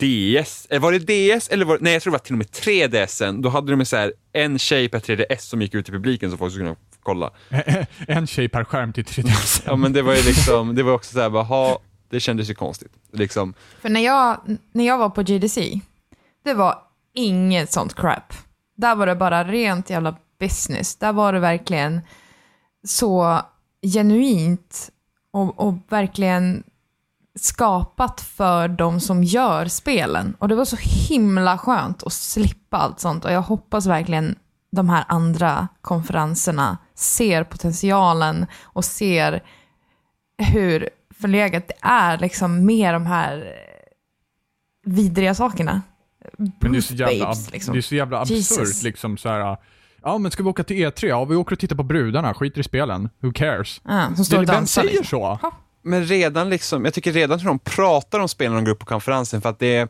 [0.00, 2.38] DS, eh, var det DS eller var det, nej jag tror det var till och
[2.38, 5.94] med 3DSen, då hade de så här en tjej per 3DS som gick ut till
[5.94, 7.30] publiken så folk skulle kunna kolla.
[8.08, 9.62] en tjej per skärm till 3DS.
[9.66, 11.78] Ja men det var ju liksom, det var också såhär, bara, ha,
[12.10, 12.92] det kändes ju konstigt.
[13.12, 14.40] Liksom, För när jag,
[14.72, 15.80] när jag var på GDC,
[16.44, 16.78] det var
[17.14, 18.32] inget sånt crap.
[18.78, 20.96] Där var det bara rent jävla business.
[20.96, 22.00] Där var det verkligen
[22.84, 23.40] så
[23.82, 24.90] genuint
[25.30, 26.62] och, och verkligen
[27.34, 30.36] skapat för de som gör spelen.
[30.38, 33.24] Och det var så himla skönt att slippa allt sånt.
[33.24, 34.36] Och jag hoppas verkligen
[34.72, 39.42] de här andra konferenserna ser potentialen och ser
[40.38, 40.88] hur
[41.20, 43.54] förlegat det är liksom med de här
[44.84, 45.82] vidriga sakerna.
[46.38, 47.72] Men det är så jävla, Babes, liksom.
[47.74, 49.56] det är så jävla absurt liksom så här.
[50.02, 51.06] Ja men ska vi åka till E3?
[51.06, 53.08] Ja vi åker och tittar på brudarna, skiter i spelen.
[53.20, 53.80] Who cares?
[53.84, 54.82] Ja, som står och Vem dansar.
[54.82, 55.38] säger Liksom.
[55.40, 55.52] så?
[55.82, 58.78] men redan liksom, jag tycker redan hur de pratar om spelen när de går upp
[58.78, 59.88] på konferensen för att det är,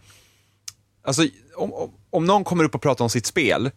[1.07, 1.23] alltså
[1.57, 3.71] om, om, om någon kommer upp och pratar om sitt spel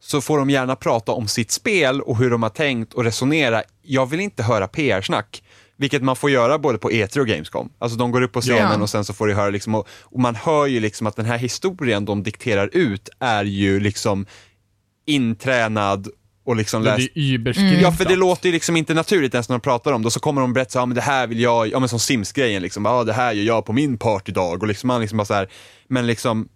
[0.00, 3.62] så får de gärna prata om sitt spel och hur de har tänkt och resonera.
[3.82, 5.42] Jag vill inte höra PR-snack.
[5.80, 7.72] Vilket man får göra både på E3 och Gamescom.
[7.78, 8.82] Alltså de går upp på scenen Ja.
[8.82, 11.26] och sen så får du höra liksom, och, och man hör ju liksom att den
[11.26, 14.26] här historien de dikterar ut är ju liksom
[15.06, 16.08] intränad
[16.46, 17.82] och liksom Det läst är überskriptat.
[17.82, 20.06] Ja, för det låter ju liksom inte naturligt ens när de pratar om det.
[20.06, 21.88] Och så kommer de berätta så här, ja, men det här vill jag, ja men
[21.88, 24.62] som Sims-grejen liksom, ja det här gör jag på min partydag.
[24.62, 25.48] Och liksom man liksom bara så här,
[25.88, 26.48] men liksom,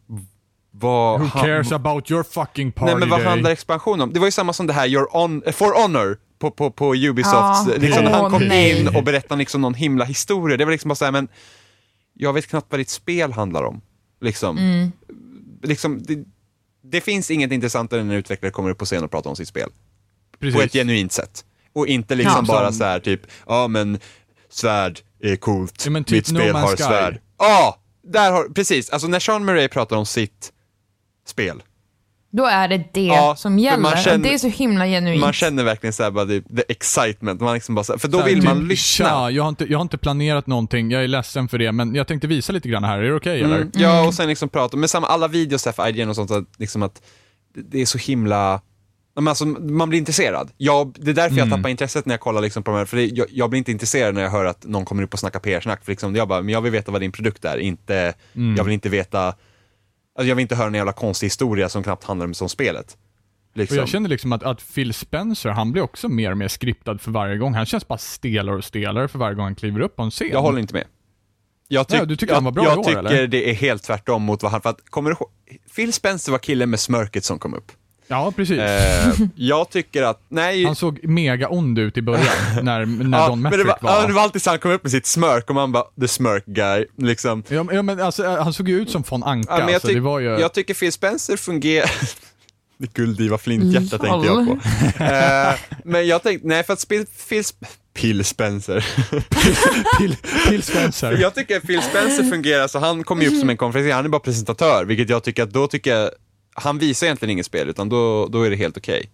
[0.71, 1.21] vad...
[1.21, 4.13] Who cares about your fucking party Nej men vad handlar expansion om?
[4.13, 6.95] Det var ju samma som det här Your on, eh, For Honor på, på, på
[6.95, 8.81] Ubisofts, Ja, liksom, när han kom nej.
[8.81, 10.57] in och berättade liksom någon himla historia.
[10.57, 11.29] Det var liksom bara så här, men
[12.15, 13.81] jag vet knappt vad ditt spel handlar om.
[14.21, 14.59] Liksom.
[14.59, 14.93] Mm.
[15.63, 16.25] liksom det,
[16.85, 19.49] det finns inget intressantare när en utvecklare kommer upp på scen och pratar om sitt
[19.49, 19.69] spel
[20.39, 20.55] Precis.
[20.57, 21.45] på ett genuint sätt.
[21.73, 23.99] Och inte liksom Ja, bara som- så här typ, ja men
[24.51, 26.83] svärd är coolt, Ja, men typ mitt No spel Man's har Sky.
[26.83, 27.21] svärd.
[27.39, 30.53] Ja, där har, precis, alltså när Sean Murray pratar om sitt
[31.27, 31.63] spel,
[32.35, 33.79] Då är det det Ja, som gäller.
[33.83, 35.21] man känner- det är så himla genuint.
[35.21, 38.09] man känner verkligen så här bara the, the excitement, man liksom bara så här, för
[38.09, 39.07] då Så här, vill man typ, lyssna.
[39.07, 41.95] Tja, jag har, inte, jag har inte planerat någonting, jag är ledsen för det, men
[41.95, 43.57] jag tänkte visa lite grann här, är det okej eller?
[43.57, 46.31] Mm, ja, och sen liksom prata, med samma, alla videos här för IGN och sånt,
[46.31, 47.03] att, liksom att
[47.55, 48.61] det, är så himla
[49.15, 50.51] Ja, Men alltså, man blir intresserad.
[50.57, 51.59] Jag, det är därför jag Mm.
[51.59, 53.73] tappar intresset när jag kollar liksom på de här, för det, jag, jag blir inte
[53.73, 56.43] intresserad när jag hör att någon kommer upp och snackar PR-snack, för liksom, jag bara,
[56.43, 58.57] men jag vill veta vad din produkt är, inte, Mm.
[58.57, 59.35] jag vill inte veta,
[60.15, 62.97] alltså, jag vill inte höra en jävla konstig historia som knappt handlar om som spelet.
[63.53, 63.79] Och Liksom.
[63.79, 67.11] jag känner liksom att, att Phil Spencer, han blir också mer och mer skriptad för
[67.11, 67.55] varje gång.
[67.55, 70.29] Han känns bara stelare och stelare för varje gång han kliver upp på en scen.
[70.33, 70.87] Jag håller inte med.
[71.69, 73.27] Jag, tyck, Nej, du tycker jag, han var bra jag år, tycker eller?
[73.27, 75.17] det är helt tvärtom mot vad han, för att, kommer du
[75.77, 77.73] Phil Spencer var killen med smörket som kom upp.
[78.13, 78.59] Ja, precis.
[78.59, 82.27] Eh, jag tycker att, nej, Han såg mega ond ut i början,
[82.63, 83.79] när, när ja, Don det var.
[83.83, 86.09] Ja, det var alltid så han kom upp med sitt smörk och man bara, the
[86.09, 87.43] smirk guy, liksom.
[87.49, 89.81] Ja, men- ja, men alltså, han såg ju ut som von Anka, Ja, men jag,
[89.83, 90.29] så det tyck- var ju...
[90.29, 91.91] jag tycker Phil Spencer fungerar...
[92.79, 94.59] Det gulddiva flinthjärta tänkte jag på.
[95.05, 95.55] Eh,
[95.85, 97.43] men jag tänkte, nej för att Phil, Phil,
[97.95, 98.85] Phil Spencer.
[99.99, 100.17] till,
[100.49, 101.19] till Spencer.
[101.21, 104.05] jag tycker att Phil Spencer fungerar så han kommer ju upp som en konferencier, han
[104.05, 106.11] är bara presentatör, vilket jag tycker att då tycker jag,
[106.55, 109.11] han visar egentligen inget spel utan då, då är det helt okej.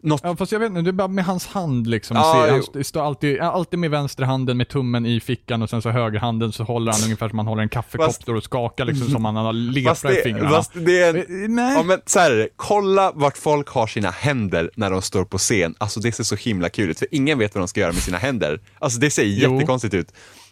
[0.00, 2.16] Något Ja, fast jag vet inte, det är bara med hans hand liksom.
[2.16, 5.82] Ja, ser, han står alltid, alltid med vänster handen med tummen i fickan och sen
[5.82, 9.08] så högerhanden så håller han ungefär som han håller en kaffekopp Fast- och skakar liksom
[9.08, 9.52] som han har
[9.88, 10.50] Fast lepra i fingrarna.
[10.50, 11.74] fast det är en, Eh, Nej.
[11.76, 15.24] Ja men så här är det, kolla vart folk har sina händer när de står
[15.24, 15.74] på scen.
[15.78, 18.02] Alltså det ser så himla kul ut, för ingen vet vad de ska göra med
[18.02, 18.60] sina händer.
[18.78, 19.54] Alltså det ser Jo.
[19.54, 20.08] jättekonstigt ut.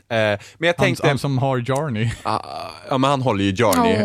[0.08, 2.10] Eh, men jag tänkte, han som har Jarny.
[2.22, 2.40] Ah,
[2.88, 3.96] ja men han håller ju Jarny.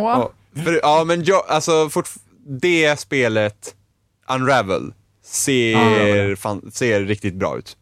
[0.63, 2.09] För, ja men jag, alltså fort,
[2.45, 3.75] det spelet,
[4.29, 4.93] Unravel,
[5.23, 6.37] ser, Unravel.
[6.37, 7.77] fan, ser riktigt bra ut.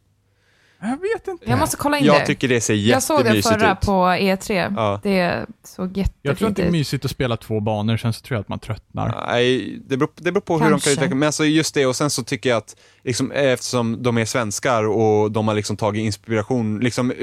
[0.86, 1.50] Jag vet inte.
[1.50, 2.26] Jag måste kolla in Jag det.
[2.26, 3.80] tycker det ser jag såg det jättemysigt förra ut.
[3.82, 4.74] på E3.
[4.78, 5.00] Ja.
[5.04, 6.72] Det såg Jag tror att jättefint det är ut.
[6.72, 9.26] mysigt att spela två banor, sen så tror jag att man tröttnar.
[9.28, 10.92] Nej, det beror, det beror på hur de kan Kanske.
[10.92, 14.26] utveckla, men alltså just det och sen så tycker jag att liksom, eftersom de är
[14.26, 17.14] svenskar och de har liksom tagit inspiration, liksom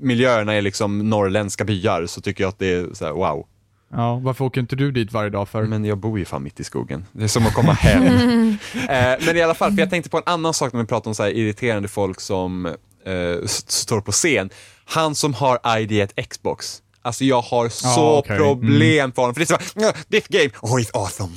[0.00, 3.46] miljöerna är liksom norrländska byar så tycker jag att det är så här, wow.
[3.92, 5.62] Ja, varför åker inte du dit varje dag för?
[5.62, 7.06] Men jag bor ju fan mitt i skogen.
[7.12, 8.04] Det är som att komma hem.
[8.74, 11.10] eh, men i alla fall, för jag tänkte på en annan sak när vi pratar
[11.10, 14.50] om så här irriterande folk som eh, står på scen.
[14.84, 16.82] Han som har ID ett Xbox.
[17.02, 18.36] Alltså jag har så okej.
[18.36, 19.34] problem för honom.
[19.34, 21.34] För det är så bara, this game, oh it's awesome.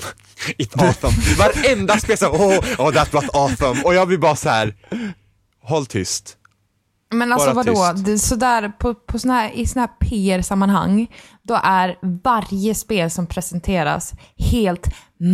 [0.57, 1.13] It's awesome.
[1.37, 3.81] Varenda spel så, oh, oh that was awesome.
[3.83, 4.75] Och jag blir bara så här,
[5.63, 6.37] håll tyst.
[7.11, 8.05] Men alltså Bara vadå, tyst.
[8.05, 11.07] det är sådär, på, på såna här, i sådana här PR-sammanhang,
[11.43, 14.13] då är varje spel som presenteras
[14.51, 14.87] helt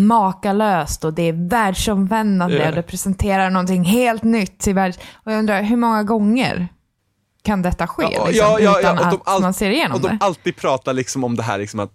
[0.08, 2.70] makalöst och det är världsomvändande Ja.
[2.70, 4.98] och det presenterar någonting helt nytt till världs...
[5.14, 6.68] Och jag undrar, hur många gånger
[7.44, 8.04] kan detta ske?
[8.04, 10.18] Ja, liksom, ja, ja, utan och de att all- man ser igenom Och de det?
[10.22, 11.92] alltid pratar liksom om det här liksom att,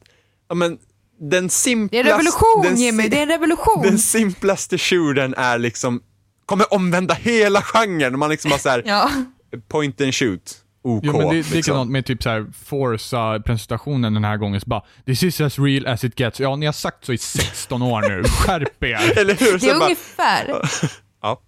[0.49, 0.79] ja men
[1.21, 1.99] den Det simplaste...
[1.99, 3.83] är revolution den Jimmy, det är revolution!
[3.83, 6.01] Den simplaste shooten är liksom,
[6.47, 8.19] kommer omvända hela genren.
[8.19, 9.11] Man liksom bara såhär, Ja.
[9.69, 11.05] Point and shoot, OK.
[11.05, 11.57] Jo men det, det är liksom.
[11.57, 16.05] likadant med typ såhär Forza-presentationen den här gången, så bara “This is as real as
[16.05, 16.41] it gets”.
[16.41, 19.19] Ja, ni har sagt så i 16 år nu, skärp er!
[19.21, 19.59] Eller hur?
[19.59, 20.63] Det är bara, ungefär...
[21.23, 21.41] ja.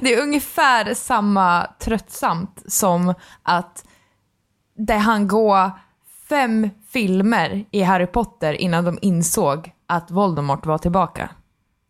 [0.00, 3.84] Det är ungefär samma tröttsamt som att
[4.76, 5.70] det han gå
[6.28, 11.30] fem filmer i Harry Potter innan de insåg att Voldemort var tillbaka.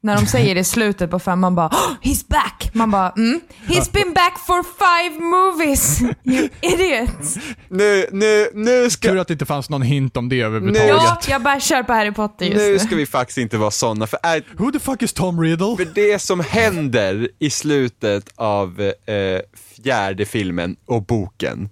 [0.02, 3.40] När de säger det i slutet på femman bara oh, “He's back!” Man bara mm,
[3.66, 9.08] “He's been back for five movies, you idiot!” Nu, nu, nu ska...
[9.08, 10.88] Tur att det inte fanns någon hint om det överhuvudtaget.
[10.96, 12.78] Ja, jag bashar på Harry Potter just Nu nu.
[12.78, 15.76] ska vi faktiskt inte vara såna, för, är, Who the fuck is Tom Riddle?
[15.76, 19.40] för det som händer i slutet av eh,
[19.82, 21.68] fjärde filmen och boken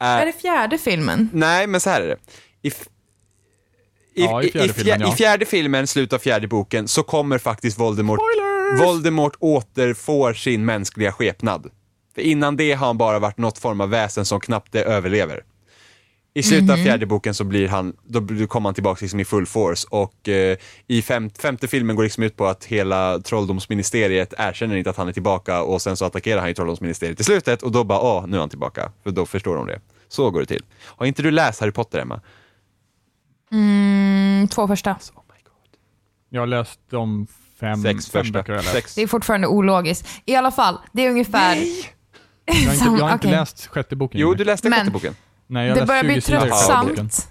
[0.00, 0.20] är...
[0.20, 1.28] Är det fjärde filmen?
[1.32, 2.16] Nej, men så här är det.
[2.68, 2.72] I,
[4.16, 5.12] i, Ja, i fjärde i, filmen, ja.
[5.12, 8.86] I fjärde filmen, slutet av fjärde boken, så kommer faktiskt Voldemort, Spoilers!
[8.86, 11.70] Voldemort återfår sin mänskliga skepnad.
[12.14, 15.42] För innan det har han bara varit något form av väsen som knappt det överlever.
[16.34, 16.70] I slutet Mhm.
[16.80, 20.28] av fjärde boken så blir han, då kommer han tillbaka liksom i full force och
[20.28, 20.56] eh,
[20.86, 25.08] i fem, femte filmen går liksom ut på att hela trolldomsministeriet erkänner inte att han
[25.08, 28.26] är tillbaka och sen så attackerar han ju trolldomsministeriet i slutet och då bara åh,
[28.26, 28.92] nu är han tillbaka.
[29.02, 29.80] För då förstår de det.
[30.08, 30.64] Så går det till.
[30.84, 32.20] Har inte du läst Harry Potter, Emma?
[33.52, 34.90] Mm, två första.
[34.90, 35.78] Oh my God.
[36.28, 37.26] Jag har läst de
[37.60, 38.32] fem, Sex fem första.
[38.38, 38.72] böcker jag läst.
[38.74, 38.94] Sex.
[38.94, 40.08] Det är fortfarande ologiskt.
[40.24, 41.56] I alla fall, det är ungefär...
[42.48, 43.30] Jag har inte, jag har inte Okej.
[43.30, 44.20] läst sjätte boken.
[44.20, 45.14] Jo, du läste sjätte boken.
[45.46, 46.94] Nej, jag Det börjar bli 20 sidor i sjätte boken.
[46.96, 47.28] tröttsamt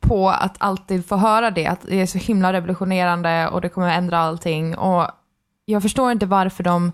[0.00, 3.88] på att alltid få höra det, att det är så himla revolutionerande och det kommer
[3.88, 4.76] att ändra allting.
[4.76, 5.10] Och
[5.64, 6.92] jag förstår inte varför de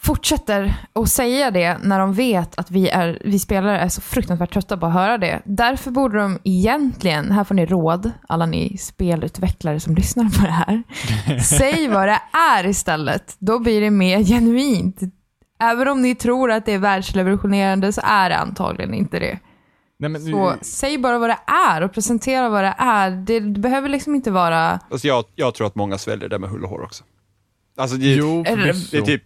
[0.00, 4.52] fortsätter att säga det när de vet att vi, är, vi spelare är så fruktansvärt
[4.52, 5.42] trötta på att höra det.
[5.44, 10.52] Därför borde de egentligen, här får ni råd, alla ni spelutvecklare som lyssnar på det
[10.52, 10.82] här.
[11.58, 13.36] Säg vad det är istället.
[13.38, 15.00] Då blir det mer genuint.
[15.60, 19.38] Även om ni tror att det är världsrevolutionerande så är det antagligen inte det.
[19.98, 23.10] Nej, men, Så säg bara vad det är och presentera vad det är.
[23.10, 26.50] Det, det behöver liksom inte vara Alltså jag, jag tror att många sväljer det med
[26.50, 27.04] hull och hår också.
[27.78, 28.88] Alltså det, jo, Är det- förvisso.
[28.90, 29.24] det är typ,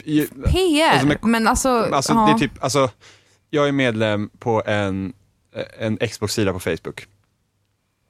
[0.52, 1.68] PR, Alltså, men- men alltså...
[1.68, 2.26] alltså ja.
[2.26, 2.90] det är typ, alltså
[3.50, 5.12] jag är medlem på en,
[5.78, 7.06] en Xbox-sida på Facebook.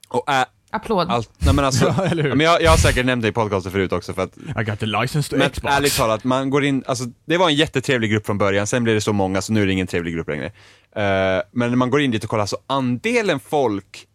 [0.09, 1.11] Och är Applåd.
[1.11, 2.30] allt, nej men alltså, Ja, eller hur?
[2.30, 4.64] Ja, men jag, jag har säkert nämnt det i podcasten förut också för att I
[4.70, 5.74] got the license to Men Xbox.
[5.76, 8.95] ärligt talat, man går in, alltså det var en jättetrevlig grupp från början, sen blev
[8.95, 10.47] det så många så nu är det ingen trevlig grupp längre.
[10.47, 14.07] Eh, men när man går in dit och kollar så andelen folk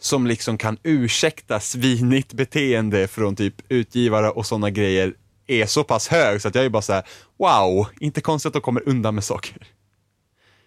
[0.00, 5.14] som liksom kan ursäkta svinigt beteende från typ utgivare och sådana grejer
[5.48, 7.02] är så pass hög så att jag är bara så här:
[7.38, 9.66] wow, inte konstigt att de kommer undan med saker.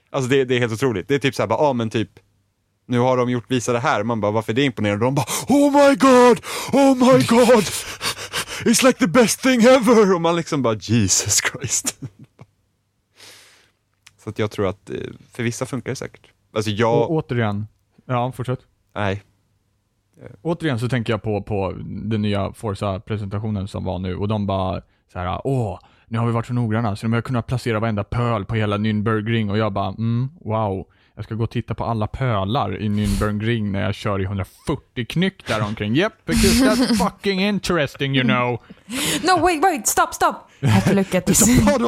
[0.10, 1.08] Alltså det, det är helt otroligt.
[1.08, 2.10] Det är typ så här, bara, ah, men typ,
[2.86, 5.06] nu har de gjort, visa det här, man bara, varför är det imponerande?
[5.06, 6.40] Och de bara, oh my god,
[6.74, 7.64] oh my god,
[8.66, 10.14] it's like the best thing ever!
[10.14, 12.00] Och man liksom bara, Jesus Christ.
[14.24, 14.96] Så att jag tror att, eh,
[15.34, 16.32] för vissa funkar det säkert.
[16.56, 17.68] Alltså Och jag, återigen,
[18.06, 18.60] ja fortsätt.
[18.96, 19.24] nej.
[20.22, 24.48] Eh, återigen så tänker jag på, på den nya Forza-presentationen som var nu och de
[24.48, 24.82] bara
[25.14, 28.04] så här, åh, nu har vi varit så noggranna så de har kunnat placera varenda
[28.04, 30.88] pöl på hela Nürnbergring och jag bara, mm, wow.
[31.16, 35.05] Jag ska gå och titta på alla pölar i Nürnbergring när jag kör i 140
[35.09, 35.95] knyck där omkring.
[35.97, 38.59] Yep, because that's fucking interesting you know.
[39.24, 40.36] No, wait, wait, stop, stop!
[40.62, 41.68] I have to look at It's this.
[41.68, 41.88] a puddle!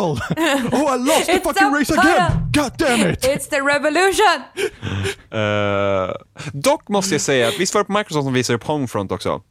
[0.72, 2.32] Oh I lost the It's fucking race again!
[2.32, 2.64] puddle!
[2.64, 3.24] God damn it!
[3.26, 4.42] It's the revolution!
[5.32, 6.16] Eh,
[6.54, 9.42] dock måste jag säga att visst var det på Microsoft som visade upp Homefront också?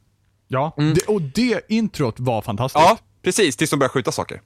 [0.47, 2.85] Ja, det, och det introt var fantastiskt.
[2.85, 4.41] Ja, precis, tills de började skjuta saker.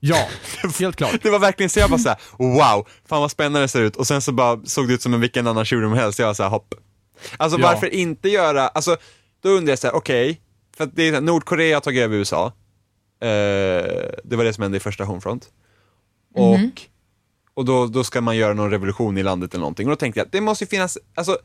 [0.00, 0.26] Ja,
[0.78, 1.22] helt klart.
[1.22, 3.96] Det var verkligen så jag bara såhär, wow, fan vad spännande det ser ut.
[3.96, 6.18] Och sen så bara såg det ut som en vilken annan shooter som helst.
[6.18, 6.74] Jag var såhär, hopp.
[7.36, 7.66] Alltså Ja.
[7.66, 8.96] varför inte göra, alltså
[9.42, 10.40] då undrar jag såhär, okej,
[10.76, 12.46] för att det är, så här, Nordkorea har tagit över USA.
[13.20, 13.28] Eh,
[14.24, 15.48] det var det som hände i första Homefront.
[16.34, 16.58] Och,
[17.54, 19.86] och då, då ska man göra någon revolution i landet eller någonting.
[19.86, 21.38] Och då tänkte jag, det måste ju finnas, alltså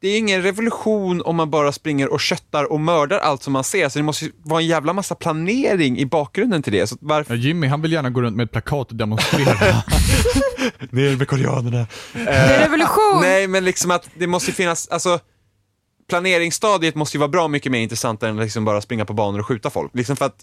[0.00, 3.64] det är ingen revolution om man bara springer och köttar och mördar allt som man
[3.64, 6.86] ser, så det måste vara en jävla massa planering i bakgrunden till det.
[6.86, 9.52] Så varför Ja, Jimmy han vill gärna gå runt med ett plakat och demonstrera.
[10.90, 11.86] Ner med koreanerna.
[12.12, 13.20] Det är revolution!
[13.20, 15.20] Nej, men liksom att det måste ju finnas, alltså
[16.08, 19.46] planeringsstadiet måste ju vara bra mycket mer intressant än liksom bara springa på banor och
[19.46, 19.90] skjuta folk.
[19.94, 20.36] Liksom för att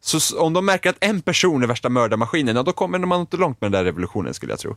[0.00, 3.36] så om de märker att en person är värsta mördarmaskinen, ja, då kommer man inte
[3.36, 4.76] långt med den där revolutionen skulle jag tro.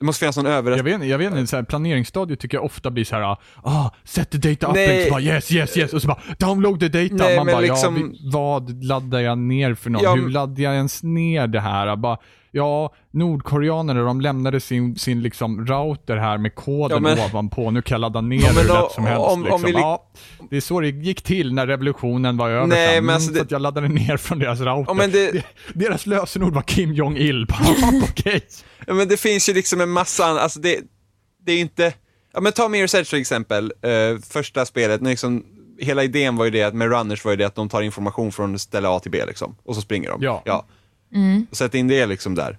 [0.00, 0.84] Det måste finnas någon jag överraskning.
[0.84, 3.90] vet inte, jag vet inte, så här, planeringsstadiet tycker jag ofta blir så här, ah,
[4.04, 4.84] set the data Nej.
[4.84, 7.14] uplink, så bara yes, yes, yes, och så bara download the data.
[7.24, 10.02] Nej, Man bara, liksom- ja, vad laddar jag ner för något?
[10.02, 11.96] Ja, Hur laddar jag ens ner det här?
[11.96, 12.18] Bara,
[12.50, 17.82] ja, Nordkoreanerna, de lämnade sin, sin liksom router här med koden Ja, men- ovanpå, nu
[17.82, 19.20] kan jag ladda ner Ja, hur lätt som helst.
[19.20, 19.62] om- om liksom.
[19.62, 20.04] vi li- ja,
[20.50, 23.04] det är så det gick till när revolutionen var över Nej, sen.
[23.04, 24.94] men alltså det- Så att jag laddade ner från deras router.
[25.00, 25.44] Ja, det-
[25.74, 27.46] Deras lösenord var Kim Jong-Il.
[28.10, 28.40] Okej.
[28.86, 30.80] Ja, men det finns ju liksom en massa, alltså det,
[31.46, 31.92] det är inte,
[32.34, 35.44] ja men ta Mirror's Edge till exempel, eh, första spelet, när liksom,
[35.80, 38.32] hela idén var ju det, att med runners var ju det att de tar information
[38.32, 40.22] från ställe A till B liksom, och så springer de.
[40.22, 40.42] Ja.
[40.44, 40.64] ja.
[41.52, 42.58] Sätt in det liksom där.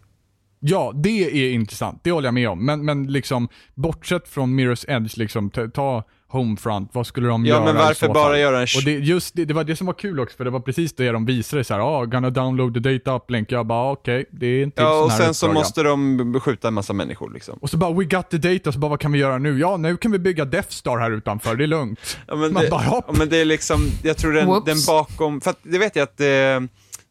[0.61, 1.09] Ja, det
[1.49, 1.99] är intressant.
[2.03, 2.65] Det håller jag med om.
[2.65, 7.55] Men, men liksom, bortsett från Mirror's Edge, liksom, ta, ta Homefront, vad skulle de Ja,
[7.55, 8.39] göra men i varför bara fall?
[8.39, 10.49] göra en Och det, just det, det var det som var kul också, för det
[10.51, 13.51] var precis det de visade så här, ah, gonna download the data uplink.
[13.51, 15.53] Jag bara, okej, det är inte Ja, och sen så ja.
[15.53, 17.57] måste de skjuta en massa människor liksom.
[17.61, 19.59] Och så bara, we got the data, så bara, vad kan vi göra nu?
[19.59, 22.17] Ja, nu kan vi bygga Death Star här utanför, det är lugnt.
[22.27, 23.05] Ja, men, Man det, bara, hopp.
[23.07, 26.03] ja, men det är liksom, jag tror den, den bakom, för att det vet jag
[26.03, 26.27] att eh,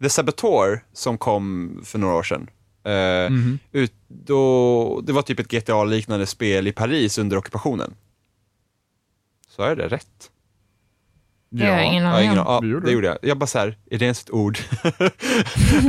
[0.02, 2.50] The Saboteur som kom för några år sedan,
[2.84, 3.58] eh, Mhm.
[3.72, 7.94] ut, då, det var typ ett GTA-liknande spel i Paris under ockupationen.
[9.48, 10.30] Så är det rätt?
[11.50, 12.44] Det har jag ingen Ja, aning ingen, om.
[12.64, 13.18] ja, gjorde det gjorde jag.
[13.22, 14.58] Jag bara såhär, är det ens ett ord?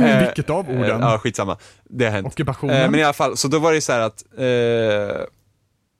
[0.02, 0.82] Eh, Vilket av orden?
[0.82, 1.58] Eh, ja, skitsamma.
[1.84, 2.26] Det har hänt.
[2.26, 2.90] Ockupationen?
[2.90, 5.24] Men i alla fall, så då var det så här att eh,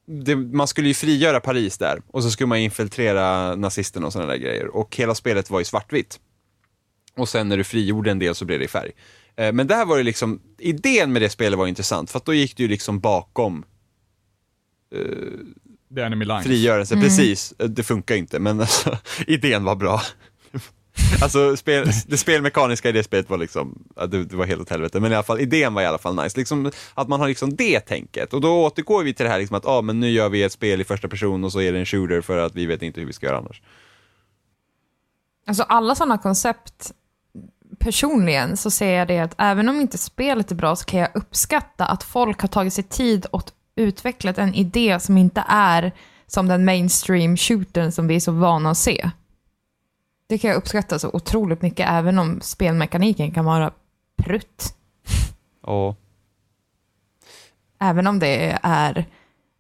[0.07, 4.31] det, man skulle ju frigöra Paris där och så skulle man infiltrera nazisterna och sådana
[4.31, 4.67] där grejer.
[4.77, 6.21] Och hela spelet var i svartvitt.
[7.17, 8.91] Och sen när du frigjorde en del så blev det i färg.
[9.37, 12.35] Eh, men där var det liksom, idén med det spelet var intressant för att då
[12.35, 13.65] gick du liksom bakom
[15.95, 16.45] The Enemy Lines.
[16.47, 17.55] frigörelse, precis.
[17.59, 20.01] Eh, Det funkar inte men alltså, idén var bra.
[21.23, 25.01] Alltså spel, det spelmekaniska i det spelet var liksom, det, det var helt åt helvete,
[25.01, 26.39] men i alla fall idén var i alla fall nice.
[26.39, 28.35] Liksom, att man har liksom det tänket.
[28.35, 30.53] Och då återgår vi till det här liksom att, ah, men nu gör vi ett
[30.53, 33.01] spel i första person och så är det en shooter för att vi vet inte
[33.01, 33.63] hur vi ska göra annars.
[35.47, 36.93] Alltså alla sådana koncept,
[37.81, 41.09] personligen så ser jag det att även om inte spelet är bra så kan jag
[41.15, 45.93] uppskatta att folk har tagit sig tid och utvecklat en idé som inte är
[46.27, 49.11] som den mainstream shootern som vi är så vana att se.
[50.29, 53.73] Det kan jag uppskatta så otroligt mycket även om spelmekaniken kan vara
[54.23, 54.75] prutt.
[55.63, 55.97] Och,
[57.83, 59.07] Även om det är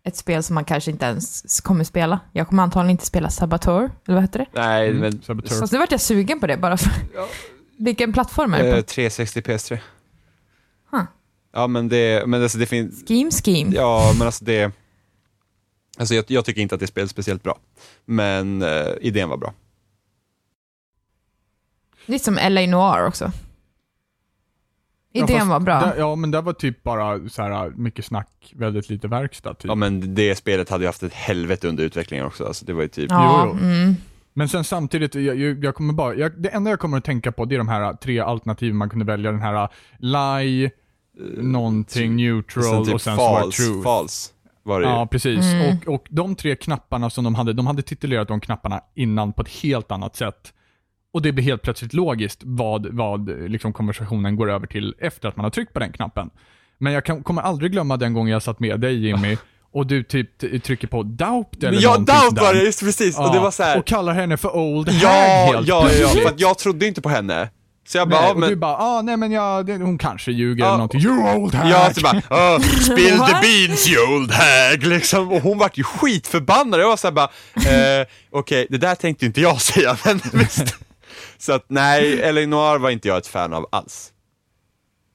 [0.05, 2.21] ett spel som man kanske inte ens kommer spela.
[2.33, 4.47] Jag kommer antagligen inte spela Saboteur, eller vad heter det?
[4.55, 5.67] nej, Mm, men Saboteur.
[5.67, 6.91] Så nu vart jag sugen på det bara för...
[7.81, 8.83] Vilken plattform är det på?
[8.83, 9.79] 360 PS3.
[10.91, 11.03] Huh.
[11.53, 13.75] Ja men det, men alltså det finns, Scheme Scheme.
[13.75, 14.73] ja men alltså det,
[15.99, 17.59] alltså jag, jag tycker inte att det spelet speciellt bra.
[18.05, 19.55] Men eh, idén var bra.
[22.07, 23.33] Lite som LA Noir också.
[25.13, 25.81] Idén fast var bra.
[25.81, 29.55] Där, ja, men det var typ bara så här mycket snack, väldigt lite verkstad.
[29.55, 29.69] Typ.
[29.69, 32.47] Ja men det spelet hade ju haft ett helvete under utvecklingen också.
[32.47, 33.11] Alltså, det var ju typ...
[33.11, 33.67] ja, jo, jo.
[33.67, 33.97] Mm.
[34.33, 37.45] Men sen samtidigt, jag, jag kommer bara, jag, det enda jag kommer att tänka på
[37.45, 39.31] det är de här tre alternativen man kunde välja.
[39.31, 39.69] Den här uh,
[39.99, 40.71] lie,
[41.37, 44.87] någonting neutral sen typ och sen så var det false, false var det.
[44.87, 45.45] Ja, precis.
[45.45, 45.77] Mm.
[45.87, 49.43] Och, och de tre knapparna som de hade, de hade titulerat de knapparna innan på
[49.43, 50.55] ett helt annat sätt.
[51.13, 55.37] Och det blir helt plötsligt logiskt vad, vad liksom konversationen går över till efter att
[55.37, 56.31] man har tryckt på den knappen.
[56.79, 59.37] Men jag kan, kommer aldrig glömma den gången jag satt med dig Jimmy,
[59.73, 62.41] och du typ trycker på doubt eller Ja, sådär.
[62.43, 63.19] var det, just precis.
[63.19, 63.79] Och det var så här.
[63.79, 65.11] Och kallar henne för old hag Ja,
[65.55, 66.23] helt ja, ja, plötsligt.
[66.23, 67.49] för att jag trodde inte på henne.
[67.89, 68.49] Så jag bara, Nej, ja, och men...
[68.51, 71.01] du bara, ah, nej men jag, hon kanske ljuger Ja, eller någonting.
[71.01, 71.71] You old hag!
[71.71, 72.17] Ja, så bara,
[72.57, 75.33] oh, spill the beans you old hag, liksom.
[75.33, 76.81] Och hon vart ju skitförbannad.
[76.81, 77.31] Jag var såhär bara,
[78.01, 80.77] eh, okej, det där tänkte inte jag säga, men visst.
[81.39, 84.13] Så att nej, Eleanor var inte jag ett fan av alls.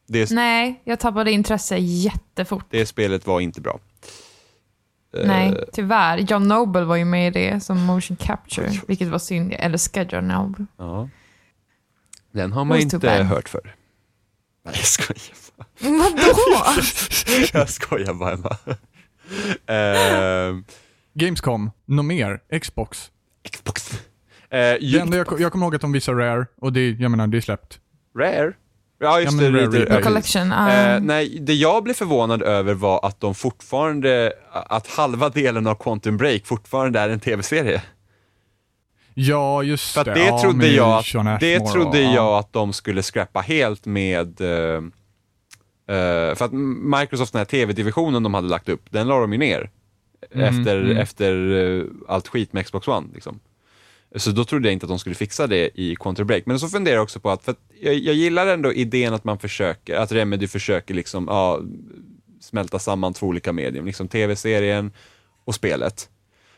[0.08, 2.66] Det, Nej, jag tappade intresse jättefort.
[2.70, 3.80] det spelet var inte bra.
[5.16, 6.18] Eh, Nej, tyvärr.
[6.18, 9.52] John Noble var ju med i det som motion capture, vilket var synd.
[9.52, 10.66] Jag älskar John Noble.
[10.78, 11.10] Ja.
[12.32, 13.76] Den har man inte hört för.
[14.66, 15.66] Nej, jag skojar bara.
[15.80, 16.82] Vadå?
[17.60, 18.58] Jag skojar bara, Emma.
[19.68, 20.64] Ehm,
[21.14, 22.60] Gamescom, något mer?
[22.62, 23.12] Xbox.
[23.52, 24.02] Xbox.
[24.50, 27.38] Det enda jag, jag kommer ihåg att de visar Rare, och det, jag menar, det
[27.38, 27.80] är släppt.
[28.18, 28.54] Rare?
[29.00, 29.60] Ja, just Ja, det.
[29.60, 29.86] Replay.
[29.90, 30.52] ja, Collection.
[30.52, 30.58] Eh,
[30.96, 31.00] ah.
[31.00, 36.18] nej, det jag blev förvånad över var att de fortfarande, att halva delen av Quantum
[36.18, 37.82] Break fortfarande är en tv-serie.
[39.14, 40.14] Ja, just För det.
[40.14, 42.16] det, ja, trodde, jag, att- det trodde och, ja.
[42.16, 44.82] jag att de skulle scrappa helt med eh,
[46.36, 46.54] för att
[47.02, 49.70] Microsoft, den här tv-divisionen de hade lagt upp, den la de ju ner.
[50.34, 50.98] Mhm, efter mm.
[50.98, 53.08] efter allt skit med Xbox One.
[53.14, 53.40] Liksom.
[54.16, 56.46] Så då trodde jag inte att de skulle fixa det i Quantum Break.
[56.46, 59.24] Men så funderar jag också på att, för att jag, jag gillar ändå idén att
[59.24, 61.62] man försöker, att Remedy försöker liksom, ja,
[62.40, 64.92] smälta samman två olika medium, liksom tv-serien
[65.46, 66.10] och spelet.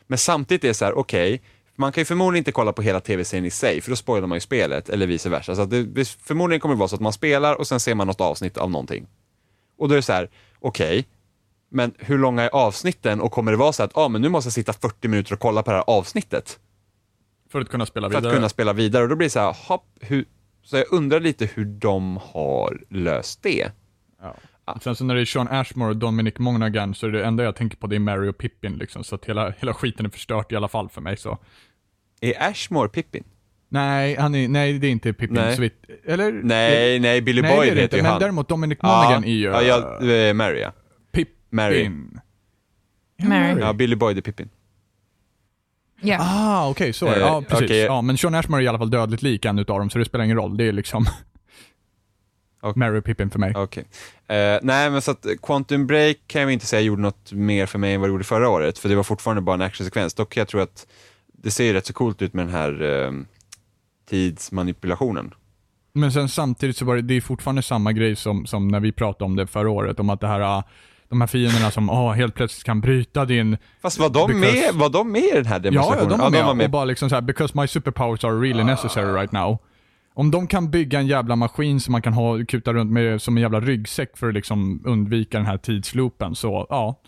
[0.06, 1.42] Men samtidigt är det så här, okej,
[1.76, 4.36] man kan ju förmodligen inte kolla på hela tv-serien i sig, för då spoilar man
[4.36, 5.56] ju spelet, eller vice versa.
[5.56, 8.06] Så att det, förmodligen kommer det vara så att man spelar och sen ser man
[8.06, 9.06] något avsnitt av någonting.
[9.78, 10.30] Och då är det så här,
[10.60, 11.08] okej,
[11.70, 14.46] men hur långa är avsnitten och kommer det vara så att ah, men nu måste
[14.46, 16.58] jag sitta 40 minuter och kolla på det här avsnittet
[17.48, 18.32] för att kunna spela för vidare.
[18.32, 19.02] att kunna spela vidare?
[19.02, 20.24] Och då blir det så här, hopp, hur,
[20.62, 23.70] så jag undrar lite hur de har löst det.
[24.22, 24.34] Ja.
[24.82, 27.56] Sen så när det är Sean Ashmore och Dominic Monaghan så är det enda jag
[27.56, 30.52] tänker på det är Mary och Pippin liksom, så att hela, hela skiten är förstört
[30.52, 31.38] i alla fall för mig så.
[32.20, 33.24] Är Ashmore Pippin?
[33.68, 35.56] Nej, han är, nej det är inte Pippin Nej.
[35.56, 36.32] så vitt, eller?
[36.32, 38.20] Nej, nej, Billy nej, Boyd är heter inte, ju men han.
[38.20, 40.72] däremot Dominic Monaghan är ju ja, ja, eh, Mary ja.
[41.12, 41.34] Pippin.
[41.50, 41.90] Mary.
[43.16, 43.60] Ja, Mary.
[43.60, 44.48] Ja, Billy Boyd är Pippin.
[46.00, 46.16] Ja.
[46.20, 47.16] Ah, okej, så är det.
[47.16, 47.64] Eh, Ja, precis.
[47.64, 47.78] okej.
[47.78, 50.04] Ja, men Sean Ashmore är i alla fall dödligt lik en utav dem, så det
[50.04, 50.56] spelar ingen roll.
[50.56, 51.06] Det är liksom
[52.60, 52.78] Okej.
[52.78, 53.52] Mary och Pippin för mig.
[53.56, 53.84] Okej.
[54.28, 57.78] Eh, nej, men så att Quantum Break kan jag inte säga gjorde något mer för
[57.78, 60.14] mig än vad det gjorde förra året, för det var fortfarande bara en actionsekvens.
[60.14, 60.86] Dock jag tror att
[61.32, 63.12] det ser ju rätt så coolt ut med den här eh,
[64.10, 65.34] tidsmanipulationen.
[65.92, 68.92] Men sen samtidigt så var det, det är fortfarande samma grej som, som när vi
[68.92, 70.64] pratade om det förra året, om att det här, ah,
[71.10, 73.56] de här fienderna som ah, helt plötsligt kan bryta din...
[73.82, 76.20] Fast var de, Because- med, var de med i den här Ja, demonstrationen?
[76.20, 76.64] ja, de var med.
[76.64, 79.58] Och bara liksom så här, because my superpowers are really necessary right now.
[80.14, 83.36] Om de kan bygga en jävla maskin som man kan ha, kuta runt med som
[83.36, 87.00] en jävla ryggsäck för att liksom undvika den här tidsloopen, så ja.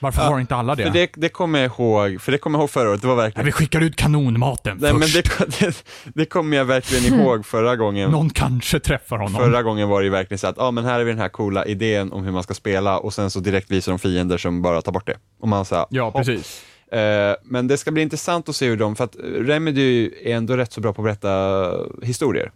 [0.00, 0.82] Varför Ja, har inte alla det?
[0.82, 3.16] För det, det kommer jag ihåg, för det kommer jag ihåg förra året, det var
[3.16, 3.44] Nej, verkligen...
[3.46, 5.14] vi skickar ut kanonmaten Nej, men först.
[5.60, 5.84] det, det,
[6.14, 8.10] det kommer jag verkligen ihåg förra gången.
[8.10, 9.34] Någon kanske träffar honom.
[9.42, 11.20] Förra gången var det ju verkligen så att, ja ah, men här är vi den
[11.20, 14.38] här coola idén om hur man ska spela och sen så direkt visar de fiender
[14.38, 15.16] som bara tar bort det.
[15.40, 16.64] Och man sa, Ja, precis.
[16.92, 20.56] Eh, men det ska bli intressant att se hur de, för att Remedy är ändå
[20.56, 21.70] rätt så bra på att berätta
[22.02, 22.50] historier.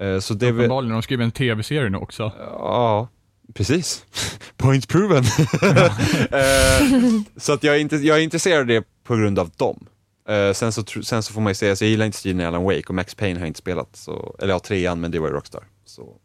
[0.00, 2.32] Eh, så det Uppenbarligen, de skriver en tv-serie nu också.
[2.38, 3.08] ja,
[3.54, 4.04] precis.
[4.56, 5.24] Point proven.
[6.32, 6.86] Eh,
[7.36, 9.86] så att jag är, inte, jag är intresserad av det på grund av dem.
[10.28, 12.44] Eh, sen, så, sen så får man ju säga, så jag gillar inte stilen i
[12.44, 15.18] Alan Wake och Max Payne har jag inte spelat, så, eller ja, trean, men det
[15.18, 15.64] var ju Rockstar.
[15.84, 16.16] Så,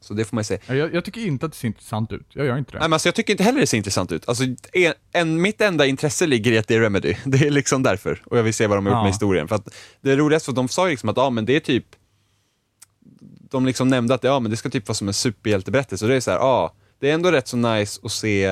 [0.00, 0.60] så det får man ju säga.
[0.66, 2.26] Ja, Jag, jag tycker inte att det ser intressant ut.
[2.32, 2.78] Jag gör inte det.
[2.78, 4.28] Nej, men alltså, jag tycker inte heller det ser intressant ut.
[4.28, 7.14] Alltså, en, en, mitt enda intresse ligger i att det är Remedy.
[7.24, 8.22] Det är liksom därför.
[8.26, 9.02] Och jag vill se vad de har gjort Ja.
[9.02, 9.48] med historien.
[9.48, 9.68] För att
[10.00, 11.84] det är roligast för att de sa ju liksom att ja, men det är typ
[13.50, 16.04] de liksom nämnde att ja, men det ska typ vara som en superhjälteberättelse.
[16.04, 18.44] Och det är så här, ja, det är ändå rätt så nice att se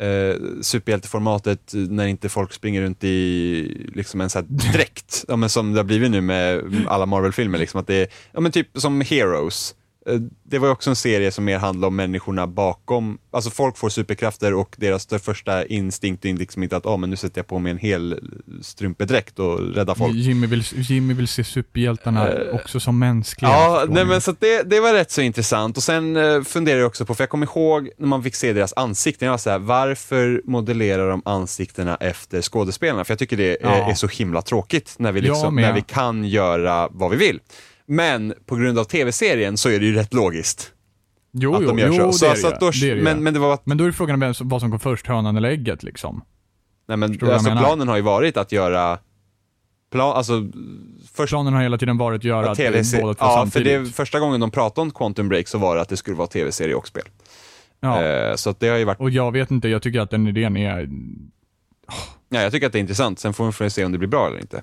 [0.00, 5.24] eh, superhjälteformatet när inte folk springer runt i liksom en så här dräkt.
[5.28, 7.58] ja, men som det har blivit nu med alla Marvel-filmer.
[7.58, 9.74] Liksom, att det är ja, men typ som Heroes.
[10.06, 13.88] Eh, Det var också en serie som mer handlade om människorna bakom, alltså folk får
[13.88, 17.58] superkrafter och deras första instinkt är liksom inte att ah, men nu sätter jag på
[17.58, 18.20] mig en hel
[18.62, 20.14] strumpedräkt och räddar folk.
[20.14, 23.50] Jimmy vill, Jimmy vill se superhjältarna Eh, också som mänskliga.
[23.50, 25.76] Ja, nej, men så det, det var rätt så intressant.
[25.76, 28.52] Och sen eh, funderade jag också på, för jag kommer ihåg när man fick se
[28.52, 33.04] deras ansikten, jag var så här, varför modellerar de ansiktena efter skådespelarna?
[33.04, 33.90] För jag tycker det är, Ja.
[33.90, 37.40] är så himla tråkigt när vi, liksom, när vi kan göra vad vi vill.
[37.86, 40.72] Men på grund av tv-serien så är det ju rätt logiskt
[41.32, 42.24] jo, att jo, de gör jo, så.
[42.24, 44.20] det är så, så det då, det men, men det var, Men då är frågan
[44.20, 46.24] vem vad som kom först, hönan eller ägget liksom.
[46.88, 48.98] nej, men, Förstår alltså, planen har ju varit att göra,
[49.90, 50.50] plan, alltså
[51.12, 53.84] först Planen har hela tiden varit att göra tv-serie, båda två ja, för samtidigt.
[53.84, 56.28] det, första gången de pratade om Quantum Break så var det att det skulle vara
[56.28, 57.04] tv-serie och spel.
[57.80, 58.02] ja.
[58.02, 60.56] Eh, så det har ju varit Och jag vet inte, jag tycker att den idén
[60.56, 60.88] är...
[62.28, 63.18] Ja, jag tycker att det är intressant.
[63.18, 64.62] Sen får vi se om det blir bra eller inte.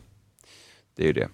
[0.98, 1.28] Det är ju det.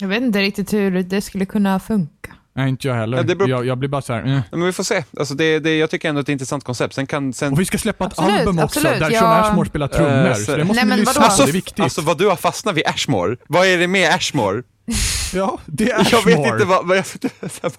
[0.00, 2.32] Jag vet inte riktigt hur det skulle kunna funka.
[2.54, 3.16] Nej, inte jag heller.
[3.16, 4.24] Ja, det beror- jag, jag blir bara så här.
[4.26, 4.32] Eh.
[4.34, 5.04] Ja, Men vi får se.
[5.18, 6.94] Alltså det, det, jag tycker ändå att det är ett intressant koncept.
[6.94, 7.32] Sen kan...
[7.32, 7.52] Sen...
[7.52, 10.26] Och vi ska släppa ett Absolut, album också, absolut, där jag- Sean Ashmore spelar trummor.
[10.28, 11.80] Eh, så så- det måste Nej, ni men lyssna alltså, det är viktigt.
[11.80, 13.36] alltså vad du har fastnat vid Ashmore.
[13.48, 14.62] Vad är det med Ashmore?
[15.34, 16.30] ja, det är Ashmore.
[16.32, 16.86] Jag vet inte vad...
[16.86, 17.04] vad jag,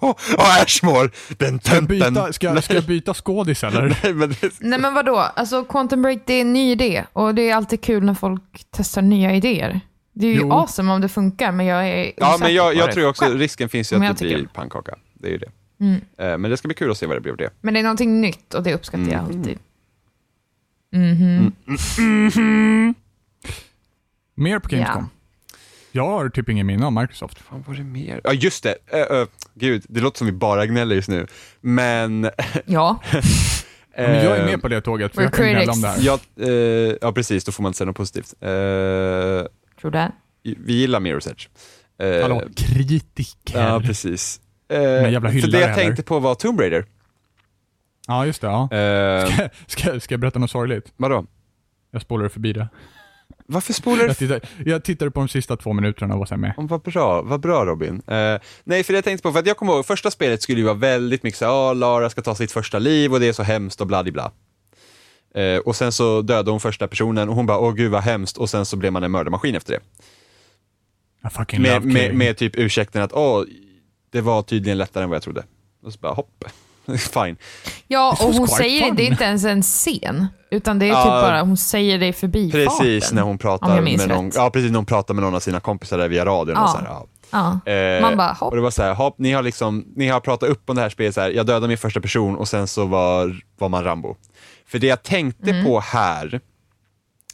[0.00, 1.10] oh, Ashmore!
[1.28, 1.86] Den Ska jag tönten!
[1.86, 3.96] byta, ska, ska jag byta skådis eller?
[4.02, 5.16] Nej, men det, Nej men vadå?
[5.36, 8.42] Alltså Quantum Break det är en ny idé och det är alltid kul när folk
[8.76, 9.80] testar nya idéer.
[10.18, 10.52] Det är ju Jo.
[10.52, 13.92] awesome om det funkar men jag är ja, men jag, jag tror också risken finns
[13.92, 14.94] ju att det blir pannkaka.
[15.14, 15.50] Det är ju det.
[15.80, 16.00] Mm.
[16.18, 17.50] Eh, Men det ska bli kul att se vad det blir av det.
[17.60, 19.38] Men det är någonting nytt och det uppskattar jag Mm.
[19.38, 19.58] alltid.
[20.92, 21.52] Mhm.
[24.34, 25.10] Mer på Gamescom?
[25.92, 27.38] Jag har typ ingen minne av Microsoft.
[27.38, 28.20] Fan, var det mer?
[28.24, 28.74] Ja, just det.
[29.12, 31.26] Uh, gud, det låter som vi bara gnäller just nu.
[31.60, 32.30] Men...
[32.66, 33.00] Ja,
[34.00, 35.88] Ja, men jag är med på det tåget, för We're jag kan gnälla om det
[35.88, 35.96] här.
[36.00, 37.44] Ja, eh, ja, precis.
[37.44, 38.34] Då får man inte säga något positivt.
[38.40, 38.48] Eh,
[39.80, 40.12] tror det.
[40.42, 41.48] vi gillar Mirror's Edge.
[41.98, 43.60] Eh, Hallå, kritiker.
[43.68, 44.40] Ja, precis.
[44.68, 44.78] Eh,
[45.12, 45.74] jävla för det jag heller.
[45.84, 46.84] tänkte på var Tomb Raider.
[48.06, 48.46] Ja, just det.
[48.46, 48.72] Ja.
[48.76, 50.92] Eh, Ska, ska jag berätta något sorgligt?
[50.96, 51.26] vadå?
[51.90, 52.68] Jag spolade förbi det.
[53.46, 54.06] Varför spolar du?
[54.06, 56.54] Jag tittade, jag tittade på de sista två minuterna och var här med.
[56.56, 58.02] Oh, vad bra, vad bra Robin.
[58.06, 60.58] Eh, nej, för det jag tänkte på, för att jag kommer ihåg, första spelet skulle
[60.58, 63.28] ju vara väldigt mycket så här, "Ah, Lara ska ta sitt första liv och det
[63.28, 64.02] är så hemskt och bla
[65.42, 68.36] eh, Och sen så dödade hon första personen och hon bara, åh gud vad hemskt,
[68.36, 69.80] och sen så blev man en mördarmaskin efter det.
[71.58, 73.42] Med, med, med typ ursäkten att, åh,
[74.12, 75.44] det var tydligen lättare än vad jag trodde.
[75.84, 76.44] Och så bara, hopp,
[77.14, 77.36] fine.
[77.86, 78.96] Ja, och hon säger fun.
[78.96, 81.02] det är inte ens en scen, utan det är Ja.
[81.02, 82.66] typ bara, hon säger det i förbifarten.
[82.78, 84.34] Precis, när hon pratar med någon, rätt.
[84.34, 86.56] ja precis, när hon pratar med någon av sina kompisar där via radion.
[86.56, 86.68] Och Ja.
[86.68, 87.06] så här, ja.
[87.64, 87.72] Ja.
[87.72, 88.50] Eh, Man bara, hopp.
[88.50, 90.82] Och det var så här, hopp, ni har liksom, ni har pratat upp om det
[90.82, 93.84] här spelet så här, jag dödade min första person och sen så var, var man
[93.84, 94.16] Rambo.
[94.68, 95.64] För det jag tänkte Mm.
[95.64, 96.40] på här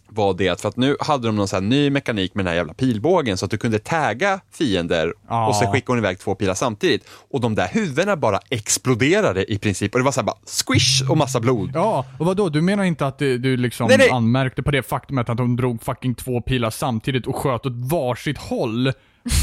[0.08, 2.48] var det att, för att nu hade de någon så här ny mekanik med den
[2.50, 5.48] här jävla pilbågen så att du kunde tagga fiender Ja.
[5.48, 7.04] och så skickade hon iväg två pilar samtidigt.
[7.30, 11.10] Och de där huvudena bara exploderade i princip och det var så här bara squish
[11.10, 11.70] och massa blod.
[11.74, 12.48] Ja, och vadå?
[12.48, 14.10] Du menar inte att du, du liksom Nej, nej.
[14.10, 18.38] anmärkte på det faktumet att de drog fucking två pilar samtidigt och sköt åt varsitt
[18.38, 18.92] håll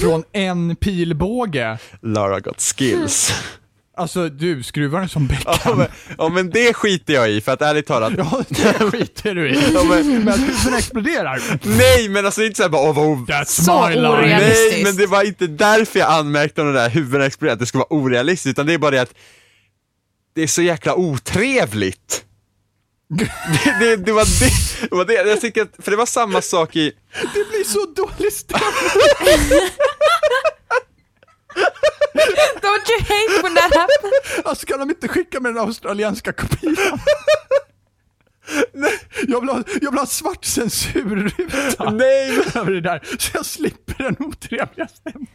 [0.01, 1.77] från en pilbåge?
[2.01, 3.33] Lara got skills.
[3.97, 5.55] Alltså du, skruvar den som Beckham?
[5.65, 5.87] ja, men,
[6.17, 9.71] ja men det skiter jag i för att ärligt talat, Ja, det skiter du i.
[9.73, 11.41] Ja, men- Men att huvudena exploderar?
[11.77, 14.39] nej men alltså det inte såhär bara, åh vad o- That's Så my line.
[14.39, 17.65] Nej, men det var inte därför jag anmärkte om de där huvudena exploderade, att det
[17.65, 19.13] skulle vara orealistiskt, utan det är bara det att
[20.35, 22.25] det är så jäkla otrevligt.
[23.09, 23.31] det,
[23.79, 26.75] det, det, var det, det var det, jag tycker att, för det var samma sak
[26.75, 26.91] i,
[27.33, 29.69] Det blir så dålig stämning.
[32.61, 34.45] Don't you hate when that happens?
[34.45, 36.75] Alltså kan de inte skicka med den australienska kopian?
[39.27, 44.03] Jag vill, ha, jag vill ha svart censurruta nej över det där, så jag slipper
[44.03, 45.27] den otrevliga stämningen.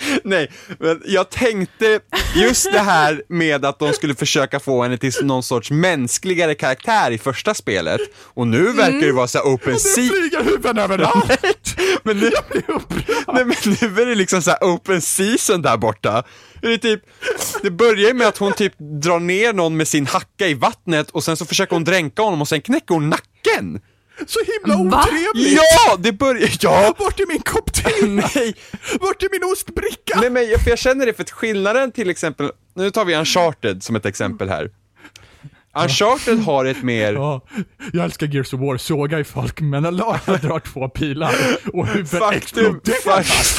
[0.24, 2.00] nej, men jag, tänkte
[2.36, 7.10] just det här med att de skulle försöka få henne till någon sorts mänskligare karaktär
[7.10, 8.00] i första spelet,
[8.34, 11.76] och nu verkar det vara så open Det sea flyger huvuden överallt.
[12.02, 13.24] Men nu, Jag blir upprörd.
[13.34, 16.22] nej, men nu är det liksom så här open season där borta.
[16.62, 17.02] Det, är typ,
[17.62, 18.72] det börjar med att hon typ
[19.02, 22.40] drar ner någon med sin hacka i vattnet och sen så försöker hon dränka honom
[22.40, 23.80] och sen knäcker hon nacken.
[24.26, 25.02] Så himla Va?
[25.06, 25.60] otrevligt.
[25.86, 26.94] Ja, det börjar, ja!
[26.98, 28.06] Vart är min kopp te?
[28.06, 28.54] Nej,
[29.00, 30.20] Vart är min ostbricka?
[30.20, 33.14] nej men jag, för jag känner det för att skillnaden till exempel, nu tar vi
[33.14, 34.70] Uncharted som ett exempel här.
[35.84, 37.40] Uncharted har ett mer, Ja,
[37.92, 41.34] jag älskar Gears of War, såga i folk, men när Lara drar två pilar
[41.72, 42.80] och huvudet faktum,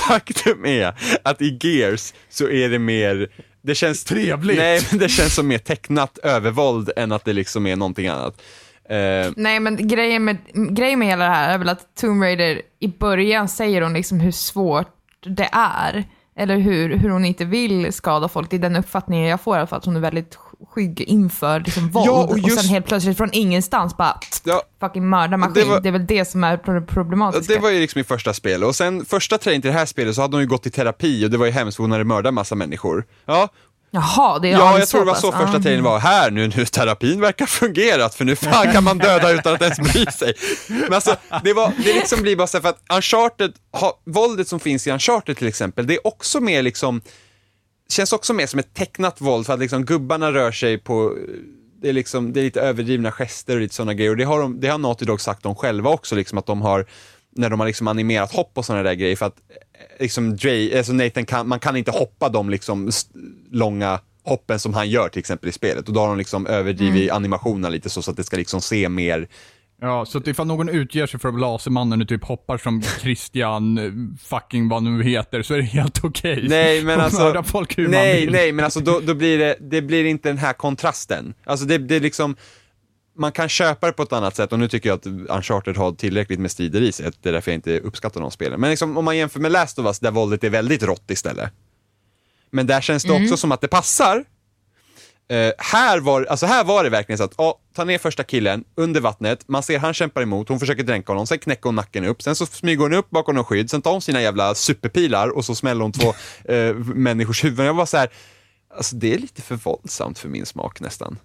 [0.08, 0.94] faktum är
[1.24, 3.28] att i Gears så är det mer,
[3.62, 4.58] det känns Trevligt.
[4.58, 8.42] Nej, men det känns som mer tecknat övervåld än att det liksom är någonting annat.
[8.90, 10.38] Eh, Nej, men grejen med,
[10.76, 14.20] grejen med hela det här är väl att Tomb Raider, i början säger hon liksom
[14.20, 14.88] hur svårt
[15.26, 16.04] det är.
[16.38, 18.50] eller hur, hur hon inte vill skada folk.
[18.50, 20.38] Det är den uppfattningen jag får i alla fall, att hon är väldigt
[20.70, 22.08] skygg inför liksom, våld.
[22.08, 25.68] Ja, och och, just- sen helt plötsligt från ingenstans bara Ja, fucking mördarmaskin.
[25.70, 27.54] Det Det, är väl det som är pro- problematiska.
[27.54, 30.16] det var ju liksom i första spelet och sen första trailern till det här spelet
[30.16, 32.04] så hade hon ju gått i terapi och det var ju hemskt för hon hade
[32.04, 33.06] mördat massa människor.
[33.26, 33.50] Ja,
[33.92, 35.22] Jaha, det är Ja, jag tror det var pass.
[35.22, 35.62] så första Ja.
[35.64, 36.00] trailern var.
[36.00, 39.80] Här nu, nu terapin verkar fungerat för nu fan kan man döda utan att ens
[39.80, 40.34] bry sig.
[40.70, 44.48] Men alltså, det, var, det liksom blir bara så här för att Uncharted, ha, våldet
[44.48, 47.02] som finns i Uncharted till exempel, det är också mer liksom,
[47.90, 51.16] känns också mer som ett tecknat våld för att liksom gubbarna rör sig på,
[51.82, 54.40] det är liksom, det är lite överdrivna gester och lite sådana grejer och det har,
[54.40, 56.86] de, det har Naughty Dog sagt om själva också, liksom att de har
[57.36, 60.78] när de har liksom animerat hopp och sådana där grejer för att eh, liksom Dre,
[60.78, 62.92] alltså Nathan kan, man kan inte hoppa de liksom
[63.52, 67.12] långa hoppen som han gör till exempel i spelet och då har de liksom överdrivit
[67.12, 69.28] animationerna lite så, så att det ska liksom se mer
[69.82, 73.78] Ja, så att ifall någon utger sig för att Lasermannen och typ hoppar som Christian
[73.78, 73.92] eh,
[74.24, 76.46] fucking vad nu heter så är det helt okej.
[76.50, 78.32] Nej men alltså, folk hur man nej, vill.
[78.32, 81.34] nej men alltså då, då blir det, det blir inte den här kontrasten.
[81.44, 82.36] Alltså det, det är liksom,
[83.20, 85.92] man kan köpa det på ett annat sätt och nu tycker jag att Uncharted har
[85.92, 88.60] tillräckligt med strider i sig, det är därför jag inte uppskattar de spelen.
[88.60, 91.52] Men liksom, om man jämför med Last of Us där våldet är väldigt rått istället.
[92.50, 94.26] Men där känns det också som att det passar.
[95.32, 98.64] Eh, här, var, alltså här var det verkligen så att, ja, ta ner första killen
[98.76, 102.06] under vattnet, man ser han kämpar emot, hon försöker dränka honom, sen knäcker hon nacken
[102.06, 105.30] upp, sen så smyger hon upp bakom någon skydd, sen tar hon sina jävla superpilar
[105.30, 106.14] och så smäller hon två
[106.54, 107.66] eh, människors huvuden.
[107.66, 108.10] Jag var så här,
[108.78, 111.18] alltså det är lite för våldsamt för min smak nästan.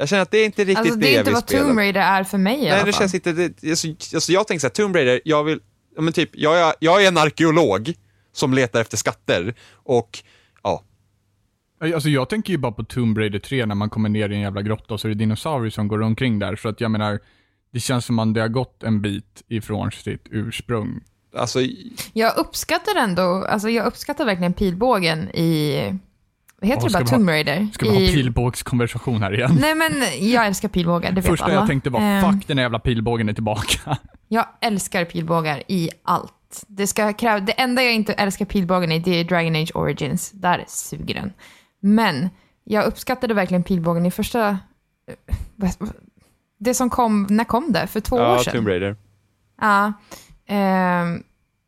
[0.00, 1.42] Jag känner att det är inte riktigt Alltså, det, det är jag inte vill vad
[1.42, 1.64] spela.
[1.64, 2.98] Tomb Raider är för mig i Nej, alla det fall.
[3.00, 5.60] känns inte, det, alltså, alltså jag tänker så här, Tomb Raider, jag vill,
[5.96, 7.92] ja, men typ, jag är, jag är en arkeolog
[8.32, 10.18] som letar efter skatter och
[10.62, 10.84] ja,
[11.94, 14.40] Alltså jag tänker ju bara på Tomb Raider 3 när man kommer ner i en
[14.40, 16.56] jävla grotta och så är det dinosaurier som går omkring där.
[16.56, 17.20] Så att jag menar,
[17.72, 21.00] det känns som att det har gått en bit ifrån sitt ursprung.
[21.36, 21.60] alltså
[22.12, 25.78] Jag uppskattar ändå, alltså jag uppskattar verkligen pilbågen i,
[26.68, 27.68] heter Ja, det bara, Tomb Raider?
[27.72, 29.58] Ska vi ha I, pilbågskonversation här igen?
[29.60, 29.92] Nej men
[30.30, 31.54] jag älskar pilbågar, det vet Första alla.
[31.54, 33.98] jag tänkte var, Ehm, fuck den jävla pilbågen är tillbaka.
[34.32, 36.64] Jag älskar pilbågar i allt.
[36.68, 40.30] Det, ska kräva, det enda jag inte älskar pilbågen i, det är Dragon Age Origins.
[40.30, 41.32] Där suger den.
[41.80, 42.28] Men
[42.64, 44.48] jag uppskattade verkligen pilbågen i första...
[45.62, 45.70] eh,
[46.58, 47.86] Det som kom, när kom det?
[47.86, 48.54] För två år ja, sedan?
[48.54, 48.96] Tomb Raider.
[49.60, 49.92] Ja.
[50.46, 51.22] ehm,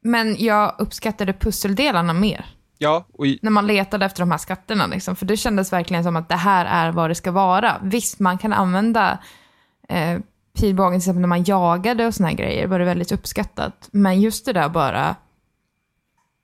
[0.04, 2.46] men jag uppskattade pusseldelarna mer.
[2.82, 4.86] Ja, och i, När man letade efter de här skatterna.
[4.86, 5.16] Liksom.
[5.16, 7.76] För det kändes verkligen som att det här är vad det ska vara.
[7.82, 9.18] Visst, man kan använda
[9.88, 10.18] eh,
[10.58, 12.66] pilbågen till exempel när man jagade och såna här grejer.
[12.66, 13.88] var det väldigt uppskattat.
[13.92, 15.16] Men just det där bara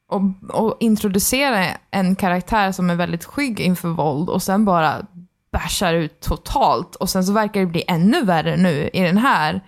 [0.09, 0.23] och,
[0.53, 5.07] och introducera en karaktär som är väldigt skygg inför våld och sen bara
[5.53, 6.95] bashar ut totalt.
[6.95, 9.61] Och sen så verkar det bli ännu värre nu i den här.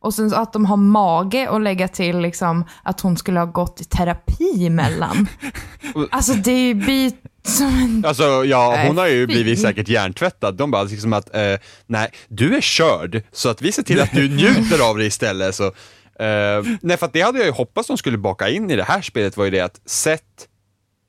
[0.00, 3.80] Och sen att de har mage att lägga till liksom att hon skulle ha gått
[3.80, 5.28] i terapi emellan.
[6.10, 8.04] alltså det blir som en...
[8.06, 10.56] Alltså ja, hon har ju blivit säkert hjärntvättad.
[10.56, 11.54] De bara liksom att, eh,
[11.86, 15.54] nej, du är körd, så att vi ser till att du njuter av det istället.
[15.54, 18.76] Så, eh, nej, för att det hade jag ju hoppats de skulle baka in i
[18.76, 20.48] det här spelet var ju det att sätt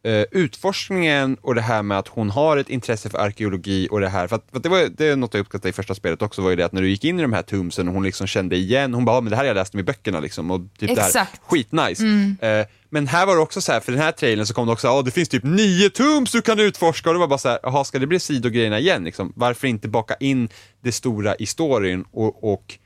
[0.03, 4.09] eh, utforskningen och det här med att hon har ett intresse för arkeologi och det
[4.09, 6.21] här, för att, för att det var det är något jag uppskattade i första spelet
[6.21, 8.03] också, var ju det att när du gick in i de här tombsen och hon
[8.03, 10.19] liksom kände igen, hon bara, "Ja, men det här har jag läst om i böckerna
[10.19, 11.41] liksom, och typ det här, Exakt.
[11.47, 12.03] skitnice.
[12.41, 14.73] Eh, men här var det också så här, för den här trailern så kom det
[14.73, 17.49] också, ja det finns typ nio tombs du kan utforska och det var bara så
[17.49, 19.33] här, jaha ska det bli sidogrejerna igen liksom?
[19.35, 20.49] Varför inte baka in
[20.83, 22.77] det stora i storyn och, och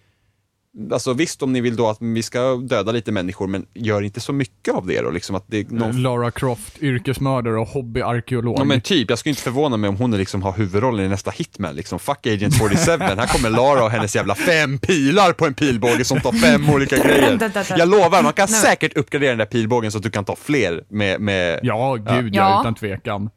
[0.91, 4.19] Alltså visst om ni vill då att vi ska döda lite människor men gör inte
[4.19, 8.59] så mycket av det då liksom att det är någon Lara Croft, yrkesmördare och hobbyarkeolog.
[8.59, 11.31] Ja men typ, jag skulle inte förvåna mig om hon liksom har huvudrollen i nästa
[11.31, 11.99] Hitman liksom.
[11.99, 16.21] Fuck Agent 47, här kommer Lara och hennes jävla fem pilar på en pilbåge som
[16.21, 17.51] tar fem olika grejer.
[17.77, 20.83] Jag lovar, man kan säkert uppgradera den där pilbågen så att du kan ta fler
[20.89, 22.61] med, med Ja, gud ja, Ja.
[22.61, 23.29] utan tvekan.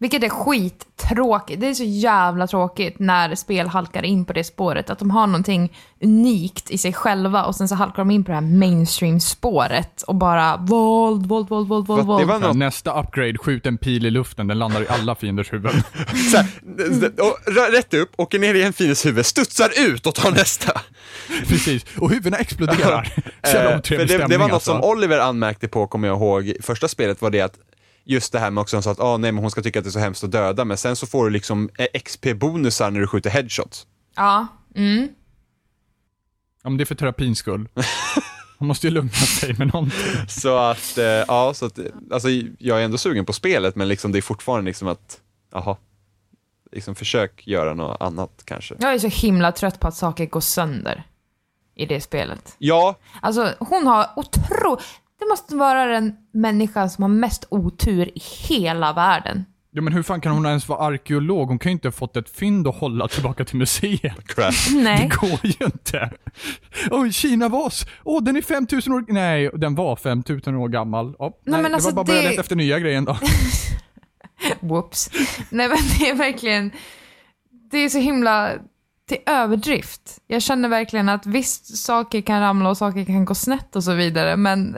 [0.00, 1.60] Vilket är skittråkigt.
[1.60, 4.90] Det är så jävla tråkigt när spel halkar in på det spåret.
[4.90, 5.72] Att de har någonting
[6.02, 10.14] unikt i sig själva och sen så halkar de in på det här mainstream-spåret och
[10.14, 12.28] bara våld, våld, våld, våld, våld, våld.
[12.28, 15.82] var något, Nästa upgrade, skjut en pil i luften, den landar i alla fienders huvuden.
[16.30, 16.46] så här,
[17.20, 20.80] och, rätt upp, åker ner i en fiendes huvud, studsar ut och tar nästa.
[21.46, 23.14] Precis, och huvudena exploderar.
[23.44, 24.70] Så Eh, det, det var något alltså.
[24.70, 27.58] som Oliver anmärkte på, kommer jag ihåg, första spelet var det att
[28.10, 29.92] just det här med också att ah, nej, men hon ska tycka att det är
[29.92, 33.30] så hemskt att döda, men sen så får du liksom eh, XP-bonusar när du skjuter
[33.30, 33.86] headshots.
[34.16, 34.46] Ja.
[34.74, 35.08] Mm.
[36.62, 37.68] Ja, men det är för terapins skull.
[38.58, 40.28] Man måste ju lugna sig med någonting.
[40.28, 41.78] Så att, eh, ja, så att,
[42.10, 42.28] alltså
[42.58, 45.20] jag är ändå sugen på spelet, men liksom det är fortfarande liksom att,
[45.52, 45.76] jaha,
[46.72, 48.74] liksom försök göra något annat kanske.
[48.78, 51.04] Jag är så himla trött på att saker går sönder
[51.74, 52.54] i det spelet.
[52.58, 54.78] Ja, Alltså hon har otro...
[55.20, 59.44] Det måste vara den människan som har mest otur i hela världen.
[59.72, 61.48] Ja, men hur fan kan hon ens vara arkeolog?
[61.48, 64.26] Hon kan ju inte ha fått ett fynd att hålla tillbaka till museet.
[64.26, 64.54] Crap.
[64.74, 65.08] Nej.
[65.10, 66.10] Det går ju inte.
[66.90, 67.86] Oj, Kina-vas.
[68.04, 69.04] Åh, den är 5000 år...
[69.08, 71.14] Nej, den var 5000 år gammal.
[71.18, 73.16] Ja, nej, men det alltså var bara börja det- leta efter nya grejen då.
[74.60, 75.10] Whoops.
[75.50, 76.70] Nej men det är verkligen,
[77.70, 78.52] det är så himla
[79.08, 80.18] till överdrift.
[80.26, 83.92] Jag känner verkligen att visst, saker kan ramla och saker kan gå snett och så
[83.94, 84.76] vidare, men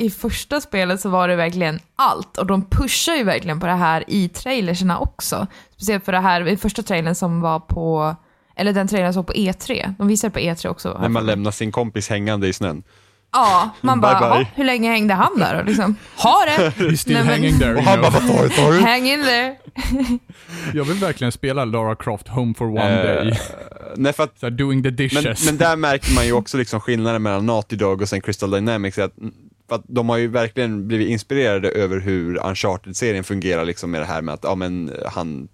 [0.00, 3.72] i första spelet så var det verkligen allt och de pushar ju verkligen på det
[3.72, 5.46] här i trailerserna också.
[5.74, 8.16] Speciellt för det här i första trailern som var på,
[8.56, 9.94] eller den trailern som var på E3.
[9.98, 10.98] De visade på E3 också.
[11.00, 12.82] När man lämnar sin kompis hängande i snön.
[13.32, 14.38] Ja, man bara, Bye, bye.
[14.38, 15.62] "Jaha, hur länge hängde han där då?
[15.62, 16.70] Liksom, ha det!
[16.84, 17.74] He's still Nej, men- hanging there.
[17.74, 18.80] Och han bara, vad tar du?
[18.80, 19.56] Hang in there!
[20.74, 23.28] Jag vill verkligen spela Lara Croft Home for one day.
[23.28, 23.36] Eh,
[23.96, 25.46] nej, för att, doing the men, dishes.
[25.46, 28.98] men där märker man ju också liksom skillnaden mellan Naughty Dog och sen Crystal Dynamics.
[28.98, 29.12] Att,
[29.70, 34.06] för att de har ju verkligen blivit inspirerade över hur Uncharted-serien fungerar liksom med det
[34.06, 35.48] här med att ja, men, han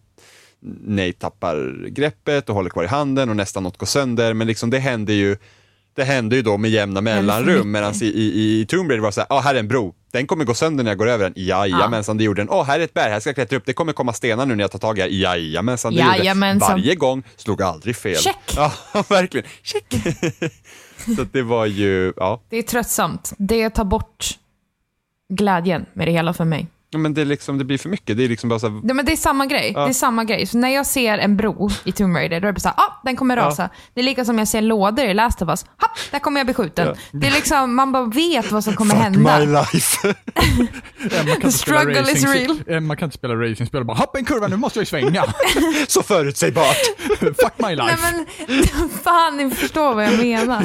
[0.85, 4.35] Nej tappar greppet och håller kvar i handen och nästan något går sönder.
[4.35, 5.37] Men liksom det händer ju
[5.95, 9.13] det händer ju då med jämna mellanrum medan i, i, i Tomb Raider var det
[9.13, 11.33] såhär, ah, här är en bro, den kommer gå sönder när jag går över den,
[11.37, 13.73] jajamensan det gjorde den, åh här är ett berg, här ska jag klättra upp, det
[13.73, 16.19] kommer komma stenar nu när jag tar tag i det, jajamensan det gjorde den.
[16.19, 16.71] Jajamensan.
[16.71, 18.17] Varje gång, slog aldrig fel.
[18.17, 18.37] Check.
[18.57, 18.73] Ja,
[19.09, 19.95] verkligen, check.
[21.17, 23.33] Så det var ju, ja, Det är tröttsamt.
[23.39, 24.39] Det tar bort
[25.29, 26.67] glädjen med det hela för mig.
[26.97, 28.81] Ja, men det, är liksom, det blir för mycket, det är liksom bara så här,
[28.85, 29.73] Ja, men det är samma grej.
[29.73, 30.47] Det är samma grej.
[30.47, 33.01] Så när jag ser en bro i Tomb Raider, då är det bara såhär, ah,
[33.05, 33.71] den kommer rasa.
[33.95, 36.47] Det är lika som jag ser lådor i Last of Us, Hopp, där kommer jag
[36.47, 36.87] bli skjuten.
[36.87, 36.95] Ja.
[37.13, 39.39] Det är liksom, man bara vet vad som kommer fuck hända.
[39.39, 39.97] my life.
[41.11, 42.63] Spela struggle is real.
[42.67, 45.25] Emma kan inte spela racingspel och bara hopp en kurva, nu måste jag ju svänga.
[45.89, 46.77] så förutsägbart.
[47.19, 48.27] Fuck my Nej life.
[48.49, 50.63] men, fan ni förstår vad jag menar.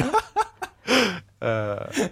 [1.42, 2.02] Eh,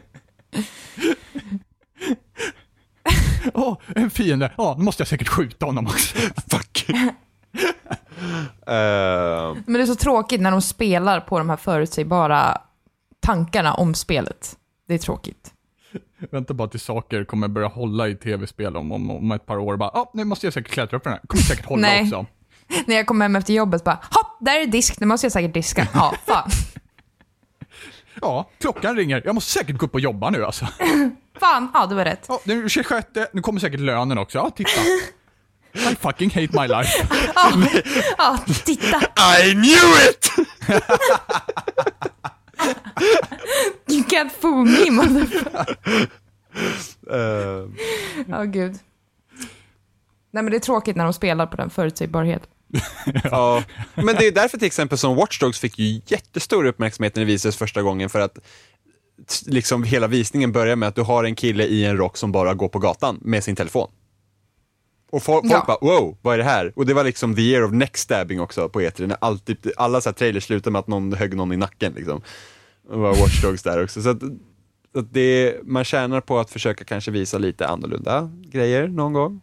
[3.55, 4.53] Åh, en fiende.
[4.57, 6.19] Ja, nu måste jag säkert skjuta honom också.
[6.51, 6.87] fuck.
[8.67, 12.59] Eh, Men det är så tråkigt när de spelar på de här förutsägbara
[13.21, 14.57] tankarna om spelet.
[14.89, 15.53] Det är tråkigt.
[16.31, 19.77] Vänta bara till saker kommer börja hålla i tv-spel om, om, om ett par år.
[19.77, 21.21] Bara, ah, nu måste jag säkert klättra upp den här.
[21.27, 22.03] Kommer säkert hålla Nej.
[22.03, 22.27] också.
[22.87, 25.55] När jag kommer hem efter jobbet bara, hopp, där är disk, nu måste jag säkert
[25.55, 25.89] diska.
[25.95, 26.51] Ja, fan.
[28.23, 29.23] Ja, klockan ringer.
[29.25, 30.67] Jag måste säkert gå upp och jobba nu alltså.
[31.41, 32.25] Fan, ja det var rätt.
[32.29, 34.39] Ja, det 26, nu kommer säkert lönen också.
[34.39, 34.81] Ja, titta.
[35.93, 37.07] I fucking hate my life.
[38.19, 39.01] Ja, titta.
[39.41, 40.31] I knew it!
[43.91, 45.77] You can't fool me motherfucker.
[47.11, 47.69] Eh,
[48.29, 48.79] Ja, gud.
[50.33, 52.43] Nej men det är tråkigt när de spelar på den förutsägbarhet.
[53.25, 53.63] Ja,
[53.95, 57.27] men det är därför till exempel som Watch Dogs fick ju jättestor uppmärksamhet när det
[57.27, 58.39] visades första gången för att
[59.47, 62.55] liksom hela visningen börjar med att du har en kille i en rock som bara
[62.55, 63.91] går på gatan med sin telefon.
[65.13, 65.65] Och folk, folk Ja.
[65.67, 66.73] bara wow, vad är det här?
[66.77, 70.01] Och det var liksom the year of neck stabbing också på E3, när alltid, alla
[70.01, 72.21] så här trailers slutar med att någon högg någon i nacken liksom.
[72.91, 74.03] Det var Watch Dogs där också.
[74.03, 74.23] Så att,
[74.95, 79.41] att det, man tjänar på att försöka kanske visa lite annorlunda grejer någon gång.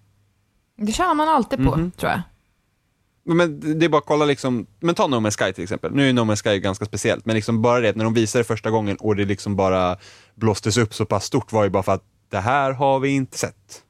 [0.78, 1.91] Det tjänar man alltid på, Mhm.
[1.91, 2.22] tror jag.
[3.28, 5.91] Men det är bara att kolla liksom, men ta No Man's Sky till exempel.
[5.95, 8.40] Nu är No Man's Sky ganska speciellt, men liksom bara det att när de visade
[8.44, 9.98] det första gången och det liksom bara
[10.36, 13.38] blåstes upp så pass stort var ju bara för att det här har vi inte
[13.38, 13.84] sett.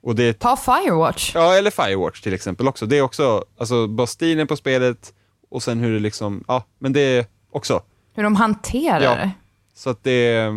[0.00, 1.34] Och det, Ta Firewatch.
[1.34, 2.86] ja eller Firewatch till exempel också.
[2.86, 5.14] Det är också, alltså bara stilen på spelet
[5.50, 7.82] och sen hur det liksom, ja men det är också.
[8.14, 9.14] Hur de hanterar Ja.
[9.14, 9.30] det.
[9.74, 10.52] Så att det,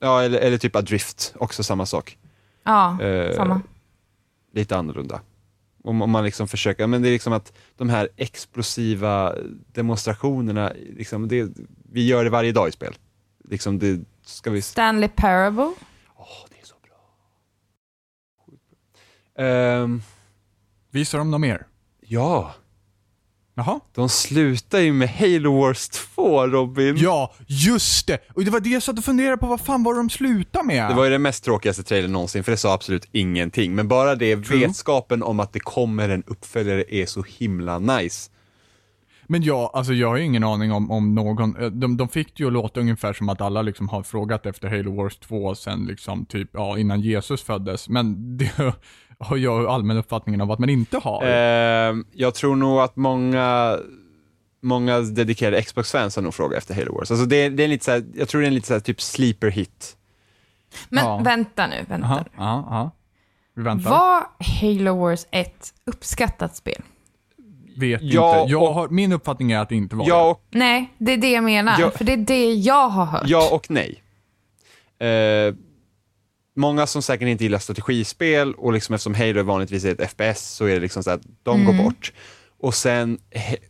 [0.00, 2.18] ja eller, eller typ Adrift, också samma sak.
[2.64, 3.60] Ja, Eh, samma.
[4.54, 5.20] lite annorlunda.
[5.86, 9.34] Om, om man liksom försöker, men det är liksom att de här explosiva
[9.72, 11.48] demonstrationerna, liksom det,
[11.92, 12.94] vi gör det varje dag i spel.
[13.48, 14.62] Liksom det ska vi...
[14.62, 15.72] Stanley Parable.
[16.16, 16.98] Åh, det är så bra.
[19.44, 20.02] Ehm,
[20.90, 21.66] Visar de något mer?
[22.00, 22.54] ja,
[23.58, 23.80] Jaha?
[23.94, 26.96] de slutar ju med Halo Wars 2, Robin.
[26.96, 28.18] Ja, just det!
[28.34, 30.90] Och det var det jag satt och funderade på, vad fan var de slutade med?
[30.90, 33.74] Det var ju den mest tråkigaste trailern någonsin, för det sa absolut ingenting.
[33.74, 34.58] Men bara det, True.
[34.58, 38.30] vetskapen om att det kommer en uppföljare är så himla nice.
[39.26, 42.36] Men ja, alltså jag har ju ingen aning om, om någon, eh, de, de fick
[42.36, 45.54] det ju att låta ungefär som att alla liksom har frågat efter Halo Wars 2
[45.54, 47.88] sen liksom typ, ja innan Jesus föddes.
[47.88, 48.74] Men det
[49.18, 51.22] har jag allmän uppfattningen av att man inte har.
[51.24, 53.78] Ehm, jag tror nog att många,
[54.62, 57.10] många dedikerade Xbox-fans har nog frågat efter Halo Wars.
[57.10, 58.72] Alltså det, är- det är lite så här, jag tror det är en lite så
[58.72, 59.96] här typ sleeper hit.
[60.88, 61.16] Men Ja.
[61.24, 62.30] vänta nu, vänta Jaha, nu.
[62.70, 62.90] ja.
[63.54, 63.90] Vi väntar.
[63.90, 64.22] Var
[64.60, 66.82] Halo Wars ett uppskattat spel?
[67.76, 68.52] Vet Ja, inte.
[68.52, 70.30] Jag och- har, min uppfattning är att det inte var Ja det.
[70.30, 71.80] och, Nej, det är det jag menar.
[71.80, 71.90] Ja.
[71.90, 73.22] För det är det jag har hört.
[73.26, 74.02] ja och nej.
[74.98, 75.54] Eh,
[76.56, 80.64] många som säkert inte gillar strategispel och liksom eftersom Halo vanligtvis är ett FPS så
[80.64, 82.12] är det liksom så att de går bort.
[82.58, 83.18] Och sen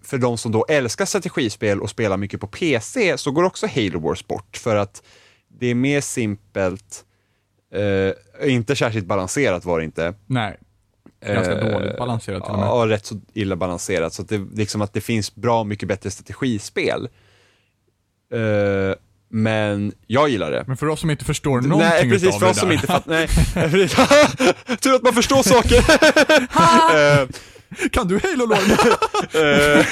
[0.02, 4.00] för de som då älskar strategispel och spelar mycket på PC så går också Halo
[4.00, 5.02] Wars bort för att
[5.48, 7.04] det är mer simpelt,
[7.74, 10.14] eh, inte särskilt balanserat var det inte.
[10.26, 10.56] Nej.
[11.26, 12.68] Ganska Eh, dåligt balanserat till och med.
[12.68, 14.12] Ja, rätt så illa balanserat.
[14.12, 17.08] Så att det, liksom att det finns bra mycket bättre strategispel.
[18.32, 18.94] Eh,
[19.36, 20.64] men jag gillar det.
[20.66, 22.86] Men för oss som inte förstår någonting Nej, precis, utav för det oss som inte
[22.86, 23.10] fattar.
[23.10, 23.28] Nej,
[24.80, 25.76] tur att man förstår saker.
[26.96, 27.28] Eh,
[27.90, 28.58] Kan du Halo Lord?
[29.34, 29.86] eh,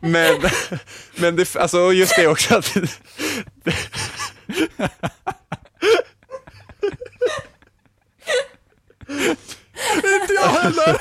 [0.00, 0.34] men,
[1.16, 2.76] men det, alltså just det också att
[9.96, 11.00] inte jag heller!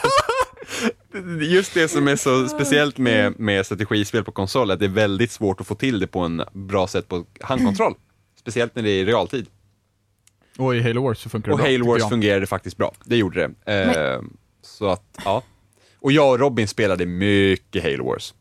[1.41, 5.31] Just det som är så speciellt med, med strategispel på konsol, att det är väldigt
[5.31, 7.93] svårt att få till det på en bra sätt på handkontroll.
[8.39, 9.45] Speciellt när det är i realtid.
[10.57, 12.09] Och i Halo Wars så funkar det Och bra, Halo Wars jag.
[12.09, 12.93] fungerade faktiskt bra.
[13.05, 13.73] Det gjorde det.
[14.15, 14.21] Eh,
[14.61, 15.43] så att, ja.
[15.99, 18.33] Och jag och Robin spelade mycket Halo Wars.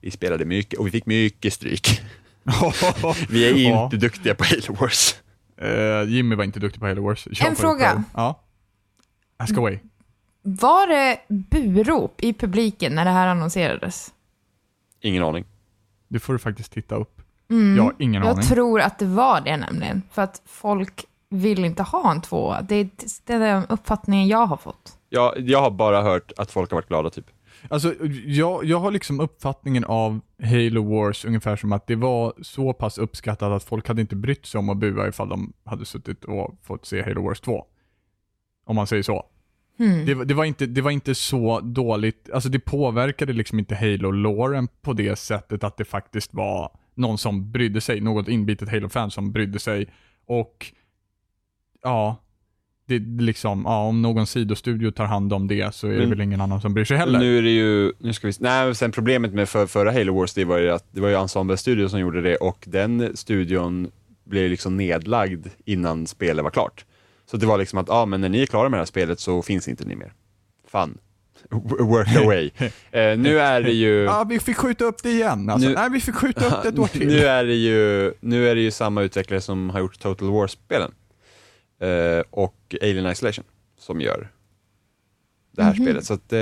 [0.00, 2.00] Vi spelade mycket och vi fick mycket stryk.
[3.28, 3.84] Vi är Ja.
[3.84, 5.14] inte duktiga på Halo Wars.
[5.60, 7.28] Eh, Jimmy var inte duktig på Halo Wars.
[7.32, 8.04] Kör En fråga.
[8.14, 8.44] Ja.
[9.36, 9.78] Ask away.
[10.42, 14.14] Var det burop i publiken när det här annonserades?
[15.00, 15.44] Ingen aning.
[16.08, 17.22] Det får du faktiskt titta upp.
[17.50, 17.76] Mm.
[17.76, 18.44] Jag har ingen Jag aning.
[18.44, 20.02] tror att det var det nämligen.
[20.10, 22.62] För att folk vill inte ha en tvåa.
[22.62, 22.88] Det är,
[23.26, 24.98] det är den uppfattningen jag har fått.
[25.08, 27.26] Jag, jag har bara hört att folk har varit glada typ.
[27.68, 27.94] Alltså,
[28.26, 32.98] jag, jag har liksom uppfattningen av Halo Wars ungefär som att det var så pass
[32.98, 36.54] uppskattat att folk hade inte brytt sig om att bua ifall de hade suttit och
[36.62, 37.64] fått se Halo Wars 2.
[38.66, 39.24] Om man säger så.
[39.80, 40.06] Hmm.
[40.06, 43.74] Det, var- det, var inte, det var inte så dåligt, alltså det påverkade liksom inte
[43.74, 49.10] Halo-loren på det sättet att det faktiskt var någon som brydde sig, något inbitet Halo-fan
[49.10, 49.88] som brydde sig
[50.26, 50.66] och
[51.82, 52.16] ja,
[52.86, 56.10] det det liksom, ja, om någon sidostudio tar hand om det så är det Men-
[56.10, 57.18] väl ingen annan som bryr sig heller.
[57.18, 60.34] Nu är det ju, nu ska vi, nej sen problemet med för, förra Halo Wars
[60.34, 63.90] det var ju att det var ju Ensemble Studio som gjorde det och den studion
[64.24, 66.84] blev liksom nedlagd innan spelet var klart.
[67.30, 69.20] Så det var liksom att, ja men när ni är klara med det här spelet
[69.20, 70.12] så finns inte ni mer.
[70.68, 70.98] Fun.
[71.78, 72.50] Work away.
[72.90, 74.02] eh, nu är det ju...
[74.02, 75.50] Ja, vi fick skjuta upp det igen.
[75.50, 77.06] Alltså, Nu- nej, vi fick skjuta upp det ett år till.
[77.06, 80.92] Nu är det ju, nu är det ju samma utvecklare som har gjort Total War-spelen.
[81.80, 83.44] Eh, och Alien Isolation
[83.78, 84.30] som gör
[85.52, 86.04] det här spelet.
[86.04, 86.40] Så att, eh,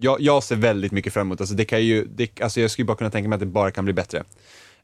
[0.00, 2.86] jag, jag ser väldigt mycket fram emot, alltså det kan ju, det, alltså jag skulle
[2.86, 4.24] bara kunna tänka mig att det bara kan bli bättre.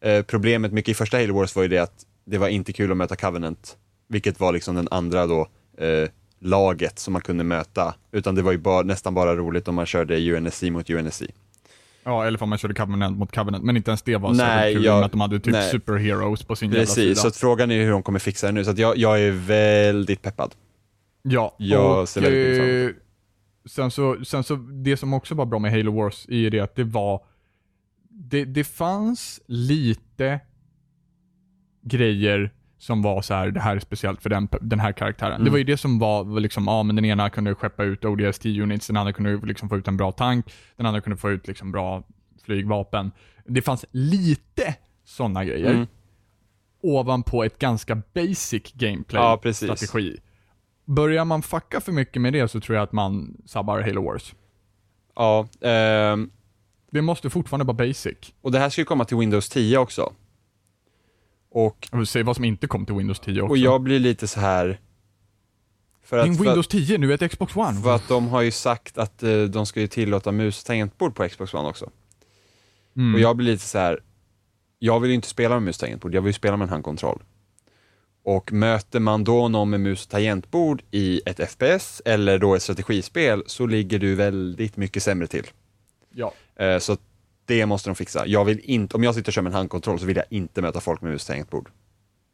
[0.01, 2.91] Eh, problemet mycket i första Halo Wars var ju det att det var inte kul
[2.91, 3.77] att möta Covenant,
[4.09, 5.49] vilket var liksom den andra då
[5.79, 6.09] eh,
[6.41, 9.87] laget som man kunde möta, utan det var ju bara, nästan bara roligt om man
[9.87, 11.23] körde UNSC mot UNSC.
[12.05, 14.77] Ja, eller om man körde Covenant mot Covenant, men inte ens det var Nej, särskilt
[14.77, 15.71] kul jag- att de hade typ nej.
[15.71, 17.31] superheroes på sin jävla Precis, sida.
[17.31, 20.55] så frågan är hur de kommer fixa det nu, så jag, jag är väldigt peppad.
[21.23, 23.01] Ja, Jag och ser väldigt eh,
[23.71, 26.75] sen, så, sen så, det som också var bra med Halo Wars är det att
[26.77, 27.25] det var,
[28.11, 30.41] det, det fanns lite
[31.83, 35.33] grejer som var så här, det här är speciellt för den, den här karaktären.
[35.33, 35.45] Mm.
[35.45, 38.87] Det var ju det som var liksom, ja men den ena kunde skeppa ut ODST-units,
[38.87, 41.73] den andra kunde liksom få ut en bra tank, den andra kunde få ut liksom
[41.73, 42.03] bra
[42.45, 43.11] flygvapen.
[43.47, 44.75] Det fanns lite
[45.05, 45.71] sådana grejer.
[45.75, 45.87] Mm.
[46.83, 49.87] Ovanpå ett ganska basic Ja, gameplay-strategi.
[50.11, 50.21] precis.
[50.85, 54.35] Börjar man fucka för mycket med det så tror jag att man sabbar Halo Wars.
[55.17, 56.31] Ja, ehm,
[56.91, 58.17] Det måste fortfarande vara basic.
[58.43, 60.13] och det här ska ju komma till Windows 10 också.
[61.67, 63.51] Och, Och säg vad som inte kom till Windows 10 också.
[63.51, 64.81] och jag blir lite så här
[66.03, 67.81] för att, Windows 10, nu är ett Xbox One.
[67.83, 71.15] för att de har ju sagt att eh, de ska ju tillåta mus och tangentbord
[71.15, 71.91] på Xbox One också.
[72.97, 73.15] Mm.
[73.15, 74.01] Och jag blir lite så här.
[74.79, 76.71] jag vill ju inte spela med mus och tangentbord, jag vill ju spela med en
[76.71, 77.23] handkontroll.
[78.25, 82.63] Och möter man då någon med mus och tangentbord i ett FPS eller då ett
[82.63, 85.47] strategispel så ligger du väldigt mycket sämre till.
[86.11, 86.33] Ja.
[86.57, 87.01] Eh, Så att
[87.49, 88.27] det måste de fixa.
[88.27, 90.63] Jag vill inte, om jag sitter och kör med en handkontroll så vill jag inte
[90.63, 91.71] möta folk med mus tangentbord.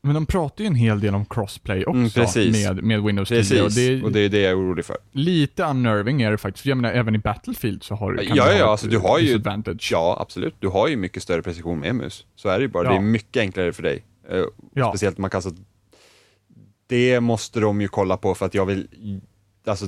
[0.02, 3.38] Men de pratar ju en hel del om crossplay också Mm, med, med Windows 10.
[3.38, 4.96] Precis, Och det är, och det är det jag är orolig för.
[5.12, 6.66] lite unnerving är det faktiskt.
[6.66, 8.86] Jag menar, även i Battlefield så har du Ja, kan ja, du ja, ha alltså,
[8.86, 9.42] ett du har ju-.
[9.90, 10.54] Ja, absolut.
[10.58, 12.26] Du har ju mycket större precision med mus.
[12.36, 12.84] Så är det ju bara.
[12.84, 12.90] Ja.
[12.90, 14.04] Det är mycket enklare för dig.
[14.30, 14.42] Eh,
[14.74, 14.88] Ja.
[14.90, 15.52] Speciellt man kastar...
[16.86, 18.88] Det måste de ju kolla på för att jag vill...
[19.66, 19.86] Alltså,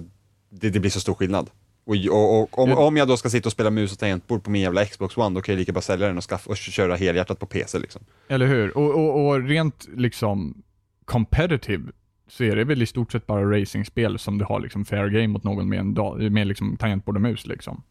[0.51, 1.51] det, det blir så stor skillnad.
[1.86, 4.50] Och, och, och om, om jag då ska sitta och spela mus och tangentbord på
[4.50, 6.96] min jävla Xbox One, då kan jag lika bara sälja den och, skaffa, och köra
[6.96, 8.02] helhjärtat på PC liksom.
[8.28, 8.76] Eller hur?
[8.76, 10.62] Och, och, och rent liksom
[11.04, 11.92] competitive
[12.28, 15.28] så är det väl i stort sett bara racingspel som du har liksom fair game
[15.28, 17.82] mot någon med, en med liksom tangentbord och mus liksom.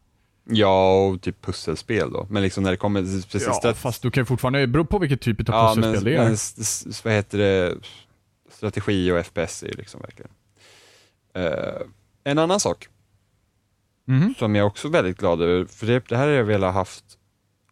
[0.50, 2.26] Ja, och typ pusselspel då.
[2.30, 3.00] Men liksom när det kommer...
[3.02, 5.74] Precis, ja, det- fast du kan ju fortfarande, det beror på vilket typ av Ja,
[5.76, 6.24] pusselspel men, det är.
[6.28, 6.36] men
[7.04, 7.74] vad heter det?
[8.50, 10.30] Strategi och FPS är ju liksom verkligen.
[11.34, 11.80] Eh,
[12.24, 12.88] en annan sak
[14.08, 14.34] Mhm.
[14.38, 17.04] som jag också är väldigt glad över, för det, det här har jag velat haft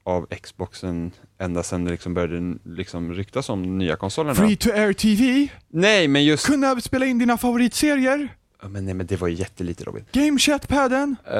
[0.04, 4.34] av Xboxen ända sedan det liksom började liksom ryktas om de nya konsolerna.
[4.34, 6.46] Free to air TV, Nej, men just...
[6.46, 8.28] kunna spela in dina favoritserier,
[8.62, 10.04] Ja, Men, nej, men det var ju jättelite Robin.
[10.12, 11.34] game chatpadden, Eh,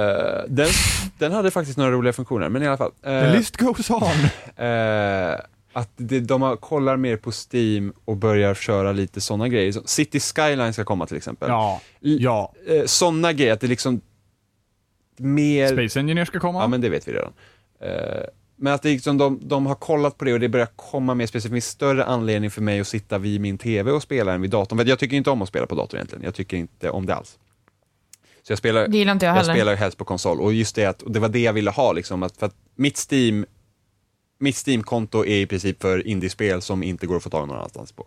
[0.48, 0.68] den,
[1.18, 2.92] den hade faktiskt några roliga funktioner, men i alla fall.
[3.02, 4.02] the Eh, list goes on.
[4.66, 5.34] eh,
[5.72, 9.72] att det, de kollar mer på Steam och börjar köra lite sådana grejer.
[9.84, 11.48] City Skyline ska komma till exempel.
[11.48, 12.52] Ja, ja.
[12.86, 14.00] Sådana grejer, att det liksom
[15.18, 15.68] mer...
[15.68, 16.60] Space Engineer ska komma.
[16.60, 17.32] Ja, men det vet vi redan.
[17.80, 18.22] Eh,
[18.56, 21.26] men att det liksom, de, de har kollat på det och det börjar komma mer
[21.26, 21.50] specifikt.
[21.50, 24.50] Det finns större anledning för mig att sitta vid min TV och spela än vid
[24.50, 24.78] datorn.
[24.78, 26.24] För jag tycker inte om att spela på dator egentligen.
[26.24, 27.38] Jag tycker inte om det alls.
[28.42, 29.54] Så jag spelar, Det gillar inte jag jag heller.
[29.54, 30.40] spelar ju helst på konsol.
[30.40, 32.22] Och just det att, och det var det jag ville ha liksom.
[32.22, 33.46] Att, för att mitt Steam
[34.38, 37.56] mitt Steam-konto är i princip för indiespel som inte går att få tag i någon
[37.56, 38.06] annanstans på.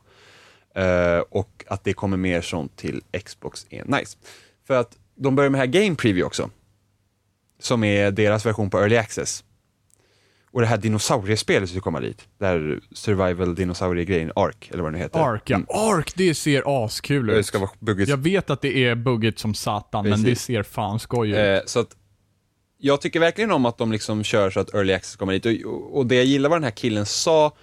[0.76, 4.18] Eh, och att det kommer mer sånt till Xbox är nice.
[4.68, 6.50] För att de börjar med här Game Preview också.
[7.60, 9.44] Som är deras version på Early Access.
[10.52, 12.28] Och det här dinosauriespelet ska komma dit.
[12.40, 15.20] Det här survival dinosauriegrejen, Ark, eller vad det nu heter.
[15.20, 15.56] Ark, ja.
[15.56, 15.68] Mm.
[15.70, 17.46] Ark, det ser askul Det ut.
[17.46, 18.10] ska vara buggigt.
[18.10, 20.40] Jag vet att det är buggigt som satan, men Precis.
[20.48, 21.38] det ser fan skoj ut.
[21.38, 21.96] Eh, så att
[22.78, 25.66] jag tycker verkligen om att de liksom kör så att Early Access kommer dit.
[25.66, 27.56] Och, och det jag gillar vad den här killen sa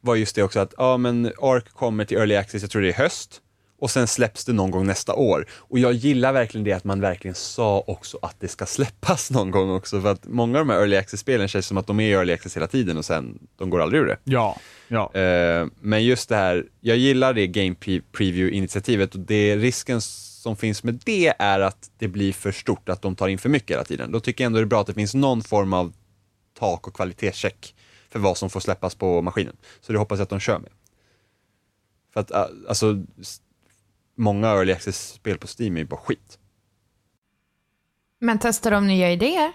[0.00, 2.88] var just det också att ja, men Ark kommer till Early Access, jag tror det
[2.88, 3.41] är höst,
[3.82, 5.46] och sen släpps det någon gång nästa år.
[5.52, 9.50] Och jag gillar verkligen det att man verkligen sa också att det ska släppas någon
[9.50, 12.08] gång också, för att många av de här Early Access-spelen känns som att de är
[12.08, 14.16] i Early Access hela tiden och sen, de går aldrig ur det.
[14.24, 14.56] Ja,
[14.88, 15.14] ja.
[15.14, 20.56] Eh, men just det här, jag gillar det Game Pre- Preview-initiativet och det risken som
[20.56, 23.70] finns med det är att det blir för stort, att de tar in för mycket
[23.70, 24.12] hela tiden.
[24.12, 25.92] Då tycker jag ändå det är bra att det finns någon form av
[26.58, 27.74] tak och kvalitetscheck
[28.10, 29.56] för vad som får släppas på maskinen.
[29.80, 30.70] Så det hoppas jag att de kör med.
[32.12, 33.04] För att eh, alltså,
[34.16, 36.38] många early access-spel på Steam är ju bara skit.
[38.20, 39.52] Men testar de nya idéer?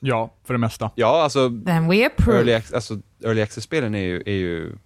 [0.00, 0.90] Ja, för det mesta.
[0.94, 2.38] Ja, alltså Then we approve.
[2.38, 4.76] early, alltså, early access-spelen är ju, är ju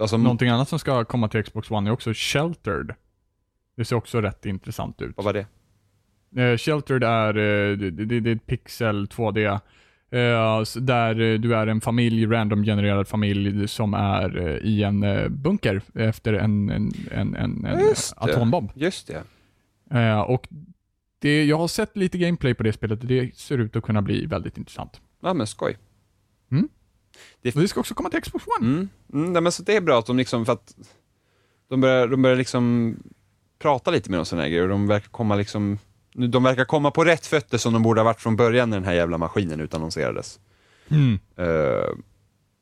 [0.00, 2.94] alltså, Någonting annat som ska komma till Xbox One är också Sheltered.
[3.76, 5.16] Det ser också rätt intressant ut.
[5.16, 5.46] vad var det?
[6.42, 9.60] Eh, Sheltered är, eh, det, det, det är ett pixel 2D.
[10.10, 15.04] Eh, där eh, du är en familj, random genererad familj som är eh, i en
[15.42, 18.22] bunker efter en, en, en, en, en Just det.
[18.22, 18.70] atombomb.
[18.74, 19.22] Just det.
[20.26, 20.48] Och
[21.18, 24.02] det, jag har sett lite gameplay på det spelet och det ser ut att kunna
[24.02, 25.00] bli väldigt intressant.
[25.22, 25.76] Ja, men skoj.
[27.54, 28.68] Och det ska också komma till Xbox One.
[28.68, 28.88] Mm.
[29.12, 30.76] Mm, nej, men så det är bra att de liksom, för att
[31.68, 32.96] de börjar, de börjar liksom
[33.58, 35.78] prata lite med om sådana här grejer och de verkar komma liksom,
[36.16, 38.86] de verkar komma på rätt fötter som de borde ha varit från början när den
[38.86, 40.38] här jävla maskinen utannonserades.
[40.90, 41.18] Mm.
[41.36, 41.96] Eh,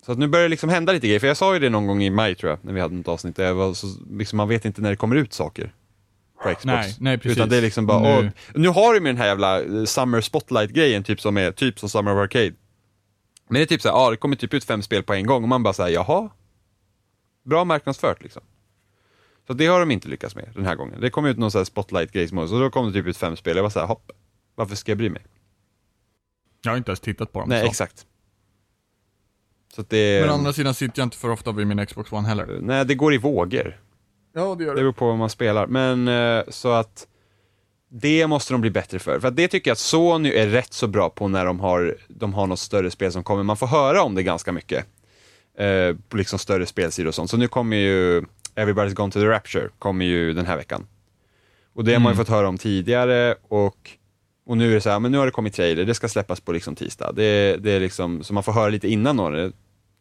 [0.07, 1.87] så att nu börjar det liksom hända lite grejer, för jag sa ju det någon
[1.87, 4.49] gång i maj tror jag, när vi hade något avsnitt, där var så, liksom, man
[4.49, 5.73] vet inte när det kommer ut saker
[6.43, 6.65] på Xbox.
[6.65, 7.39] Nej, nej, precis.
[7.39, 9.85] Utan det är liksom bara, Nu- nu, nu har de ju den här jävla eh,
[9.85, 12.53] Summer Spotlight-grejen, typ som är typ som Summer of Arcade.
[13.49, 15.43] Men det är typ såhär, ja det kommer typ ut fem spel på en gång
[15.43, 16.31] och man bara säger jaha?
[17.45, 18.43] Bra marknadsfört liksom.
[19.47, 21.01] Så det har de inte lyckats med den här gången.
[21.01, 23.63] Det kom ut någon här Spotlight-grej så då kom det typ ut fem spel, jag
[23.63, 24.11] var såhär, hopp,
[24.55, 25.23] varför ska jag bry mig?
[26.63, 27.49] Jag har inte ens tittat på dem.
[27.49, 27.67] Nej, så.
[27.67, 28.07] exakt.
[29.75, 32.13] Så att det, Men å andra sidan sitter jag inte för ofta vid min Xbox
[32.13, 32.59] One heller.
[32.61, 33.81] nej det går i vågor.
[34.35, 35.67] Ja, det gör Det beror på vad man spelar.
[35.67, 37.07] Men eh, så att
[37.89, 39.21] det måste de bli bättre för.
[39.21, 41.97] För att det tycker jag att Sony är rätt så bra på när de har,
[42.09, 43.43] de har något större spel som kommer.
[43.43, 44.87] Man får höra om det ganska mycket.
[45.59, 47.31] Eh, på liksom större spelsidor och sånt.
[47.31, 48.25] Så nu kommer ju
[48.57, 50.87] Everybody's Gone to the Rapture kommer ju den här veckan.
[51.75, 52.25] Och det har man ju Mm.
[52.27, 53.91] fått höra om tidigare och,
[54.47, 56.41] och nu är det så här, men nu har det kommit trailer, det ska släppas
[56.41, 57.13] på liksom tisdag.
[57.13, 59.53] Det, det är liksom, så man får höra lite innan det.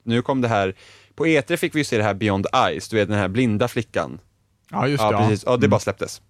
[0.03, 0.75] Nu kom det här,
[1.15, 3.67] på E3 fick vi ju se det här Beyond Eyes, du vet den här blinda
[3.67, 4.19] flickan.
[4.71, 5.17] Ja, just Ja, det.
[5.17, 5.43] precis.
[5.45, 6.21] Ja, det bara släpptes.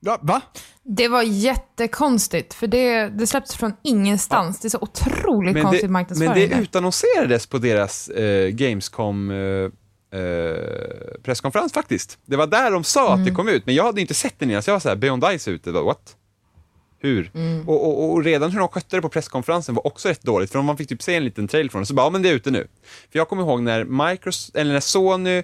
[0.00, 0.40] Ja, va?
[0.82, 4.60] Det var jättekonstigt, för det, det släpptes från ingenstans.
[4.60, 6.48] Det är så otroligt Men konstigt det, marknadsföring.
[6.48, 9.70] men det utannonserades på deras eh, Gamescom eh,
[10.12, 12.18] eh, presskonferens faktiskt.
[12.26, 14.50] Det var där de sa att det kom ut, men jag hade inte sett den
[14.50, 16.16] innan, så jag var såhär, Beyond Ice ute, bara, what?
[16.98, 17.30] Hur?
[17.66, 20.62] Och, och, och redan hur de skötte det på presskonferensen var också rätt dåligt, för
[20.62, 22.34] man fick typ se en liten trail från det, så bara, ja men det är
[22.34, 22.66] ute nu.
[22.82, 25.42] För jag kommer ihåg när Microsoft, eller när Sony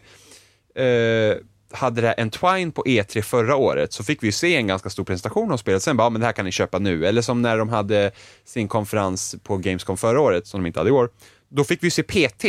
[0.75, 1.37] eh,
[1.73, 4.91] hade det här Entwine på E3 förra året så fick vi ju se en ganska
[4.91, 5.83] stor presentation av spelet.
[5.83, 7.07] Sen bara, ja, men det här kan ni köpa nu.
[7.07, 8.11] Eller som när de hade
[8.45, 11.11] sin konferens på Gamescom förra året, som de inte hade i år.
[11.49, 12.45] Då fick vi se PT.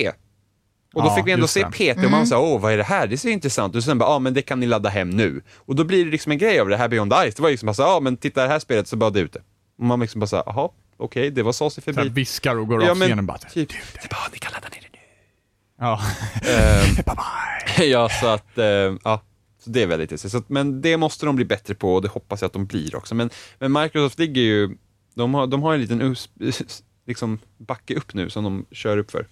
[0.94, 1.94] Och då Ja, fick vi ändå se det.
[1.96, 3.08] PT och man sa, åh vad är det här?
[3.08, 3.78] Det ser intressant ut.
[3.78, 5.42] Och sen bara, ja men det kan ni ladda hem nu.
[5.56, 7.36] Och då blir det liksom en grej av det här Beyond Ice.
[7.36, 9.42] Det var liksom bara så, ja men titta det här spelet så bara det ute.
[9.80, 12.10] Och man liksom bara så, jaha, okej, det var så sig förbi.
[12.10, 13.38] viskar och går Ja, av scenen bara.
[13.38, 13.80] typ, typ,
[14.34, 15.00] ni kan ladda ner det nu.
[15.80, 16.02] Ja.
[16.50, 17.04] Ehm, bye
[17.78, 17.86] bye.
[17.92, 18.66] ja, så att, eh,
[19.04, 19.22] ja.
[19.64, 20.50] Så det är väldigt intressant.
[20.50, 23.16] Men det måste de bli bättre på och det hoppas jag att de blir också.
[23.16, 23.30] Men,
[23.60, 24.70] men Microsoft ligger ju,
[25.16, 26.30] de har, de har en liten us,
[27.08, 29.28] liksom backe upp nu som de kör upp för.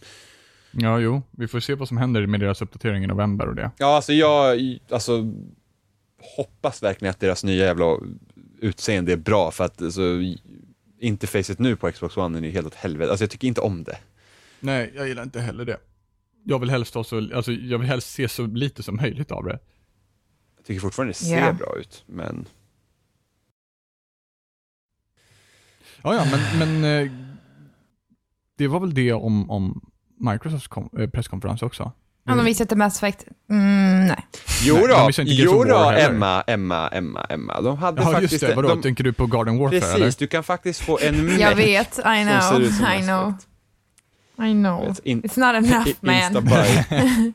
[0.71, 1.21] Ja, jo.
[1.31, 3.71] Vi får se vad som händer med deras uppdatering i november och det.
[3.77, 5.33] Ja, alltså jag alltså,
[6.37, 7.97] hoppas verkligen att deras nya jävla
[8.59, 10.01] utseende är bra för att alltså,
[10.99, 13.09] interfacet nu på Xbox One är helt åt helvete.
[13.11, 13.97] Alltså jag tycker inte om det.
[14.59, 15.77] Nej, jag gillar inte heller det.
[16.43, 16.99] Jag vill helst så,
[17.35, 19.59] alltså jag vill helst se så lite som möjligt av det.
[20.57, 21.53] Jag tycker fortfarande det ser Ja.
[21.53, 22.45] bra ut, men
[26.03, 27.11] Ja, ja, men, men eh,
[28.55, 29.89] det var väl det om, om
[30.19, 30.69] Microsofts
[30.99, 31.91] eh, presskonferens också.
[32.25, 33.25] Ja, de visade till Mass Effect.
[33.49, 34.25] Mm, nej.
[34.63, 35.75] Jo Nej, då, inte Gears jo då.
[35.77, 37.61] Emma, Emma, Emma, Emma.
[37.61, 38.31] De hade Ja, faktiskt...
[38.33, 38.55] just det.
[38.55, 40.13] Vadå, de, tänker du på Garden Warfare precis, eller?
[40.19, 43.01] du kan faktiskt få en Jag mech vet, I som know, ser ut som I
[43.03, 43.33] know.
[44.47, 44.95] I know.
[45.03, 46.43] In- It's not enough man.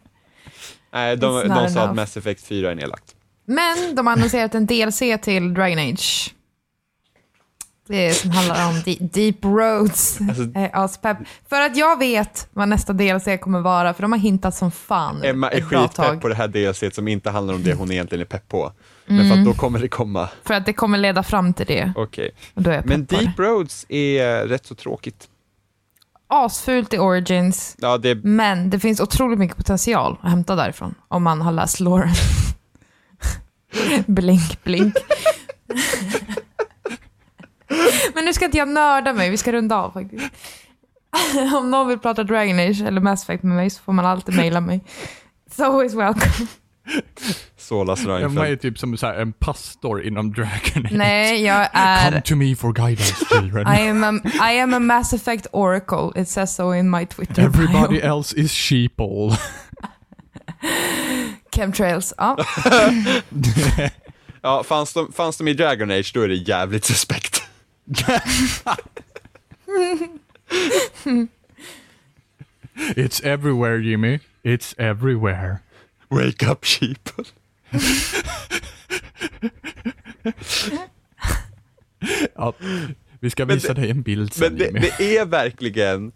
[0.93, 1.95] Nej, de, de sa att enough.
[1.95, 3.15] Mass Effect 4 är nedlagt.
[3.47, 6.35] Men de har annonserat en DLC till Dragon Age.
[7.89, 10.19] Det som handlar om de- Deep Roads.
[10.21, 11.17] Alltså- Eh, aspepp.
[11.49, 15.23] För att jag vet vad nästa DLC kommer vara, för de har hintat som fan
[15.23, 18.25] Emma är skitpepp på det här DLC som inte handlar om det hon egentligen är
[18.27, 18.73] pepp på.
[19.07, 20.29] Men för att då kommer det komma.
[20.45, 21.93] För att det kommer leda fram till det.
[21.97, 22.31] Okej.
[22.55, 23.05] Jag Men.
[23.05, 25.29] Deep Roads är rätt så tråkigt.
[26.29, 30.95] Asfult i Origins, Ja, det men det finns otroligt mycket potential att hämta därifrån.
[31.09, 32.15] Om man har läst Lauren.
[34.07, 34.95] blink, blink.
[38.23, 40.31] Men nu ska inte jag nörda mig, vi ska runda av faktiskt.
[41.59, 44.37] Om någon vill prata Dragon Age eller Mass Effect med mig så får man alltid
[44.37, 44.81] mejla mig.
[45.51, 46.47] It's always welcome.
[47.57, 48.63] Solas Emma är Reinfeldt.
[48.63, 50.93] typ som så här, en pastor inom Dragon Age.
[50.93, 52.21] Nej, jag Come är...
[52.21, 53.69] to me for guidance children.
[53.69, 54.21] I am, a,
[54.53, 56.23] I am a Mass Effect Oracle.
[56.23, 58.17] It says so in my Twitter Everybody bio.
[58.17, 59.37] else is sheeple.
[61.55, 62.15] Chemtrails.
[62.19, 62.37] Ja.
[64.43, 67.42] Ja, fanns de, fanns de i Dragon Age, då är det jävligt suspekt.
[72.75, 74.21] It's everywhere Jimmy.
[74.43, 75.63] It's everywhere.
[76.11, 77.11] Wake up sheep.
[82.37, 82.55] Ja,
[83.23, 86.13] vi ska visa dig en bild sen Men det, det är verkligen,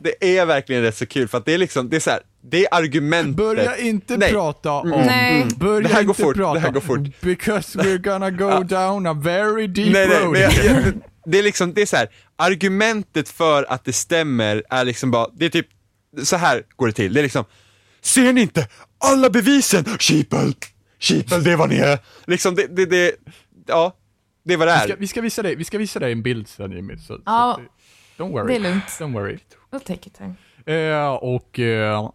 [0.00, 2.20] det är verkligen rätt så kul för att det är liksom, det är så här,
[2.42, 3.36] det är argumentet.
[3.36, 4.32] Börja inte Nej.
[4.32, 4.90] prata om...
[4.90, 5.46] Nej.
[5.56, 7.20] Börja Det här går inte fort, det prata här går fort.
[7.20, 10.36] Because we're gonna go down a very deep Nej, nej, road.
[10.36, 10.92] jag, jag,
[11.26, 15.26] det är liksom, det är så här, argumentet för att det stämmer är liksom bara,
[15.32, 15.66] det är typ,
[16.22, 17.14] så här går det till.
[17.14, 17.44] Det är liksom,
[18.00, 18.68] ser ni inte
[19.04, 19.84] alla bevisen?
[19.84, 20.52] Sheeple,
[21.00, 21.98] sheeple, det vad ni är.
[22.26, 23.14] Liksom, det, det, det
[23.66, 23.96] ja,
[24.42, 24.84] det är vad det vi, är.
[24.86, 26.96] ska, vi, ska visa dig, vi ska visa dig en bild sen Jimmy.
[26.96, 27.60] Så, så Ja, att
[28.16, 28.46] det- don't worry.
[28.46, 28.84] det är lugnt.
[28.84, 29.38] Don't worry.
[29.70, 30.34] We'll take it time.
[30.66, 32.10] Eh, och eh,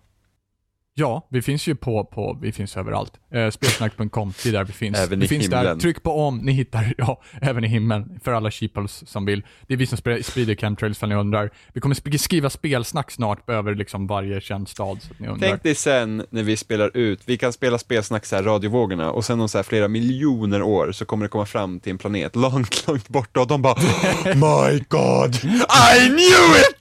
[0.96, 3.14] ja, vi finns ju på, på vi finns överallt.
[3.34, 4.98] Eh, spelsnack.com, det är där vi finns.
[4.98, 5.80] Även vi i finns där, himlen.
[5.80, 9.44] tryck på om, ni hittar, ja, även i himlen, för alla sheeples som vill.
[9.68, 11.50] Det är vi som sprider chemtrails för ni undrar.
[11.74, 15.50] Vi kommer skriva spelsnack snart över liksom varje känd stad, så att ni undrar.
[15.50, 19.26] Tänk dig sen när vi spelar ut, vi kan spela spelsnack så här radiovågorna och
[19.26, 22.36] sen om så här flera miljoner år så kommer det komma fram till en planet
[22.36, 23.76] långt, långt borta och de bara
[24.26, 26.75] My God, I knew it!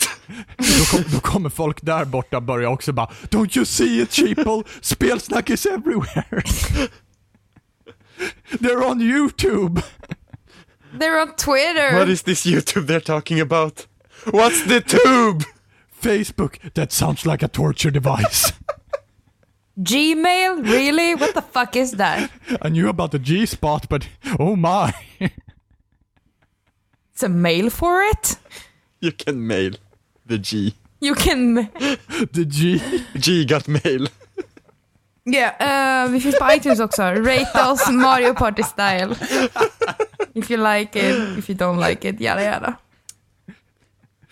[0.56, 4.62] Då, kom, då kommer folk där borta börja också bara Don't you see it sheeple?
[4.80, 6.42] Spelsnack is everywhere!
[8.60, 9.82] They're on YouTube!
[10.98, 11.98] They're on Twitter!
[11.98, 13.86] What is this YouTube they're talking about?
[14.24, 15.44] What's the tube?
[16.02, 18.52] Facebook, that sounds like a torture device.
[19.78, 20.62] Gmail?
[20.62, 21.14] Really?
[21.14, 22.30] What the fuck is that?
[22.62, 24.92] I knew about the G-spot, but oh my.
[27.12, 28.36] It's a mail for it?
[29.00, 29.72] You can mail
[30.28, 30.74] the G.
[31.00, 31.54] You can...
[32.32, 32.80] the G.
[33.14, 34.08] G got mail.
[35.26, 37.02] Yeah, uh, vi finns på iTunes också.
[37.02, 39.14] Rate us Mario Party style.
[40.34, 42.76] If you like it, if you don't like it, yada yada.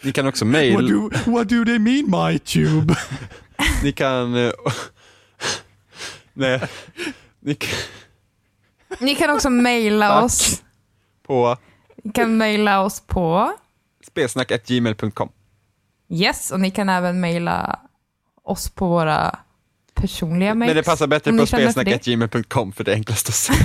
[0.02, 2.94] Ni kan också What mail, do, what do they mean my tube?
[3.82, 4.35] ni kan...
[4.35, 4.52] eh,
[6.35, 6.60] Nej,
[7.40, 7.70] ni kan
[9.01, 10.62] Ni kan också mejla oss.
[11.27, 11.56] på
[12.05, 13.52] Ni kan mejla oss på
[14.06, 15.28] spelsnack.gmail.com.
[16.12, 17.78] Yes, och ni kan även mejla
[18.43, 19.39] oss på våra
[19.94, 20.68] personliga mejl.
[20.68, 22.93] Men det passar bättre på känner för det.
[22.93, 23.52] är enklast att se.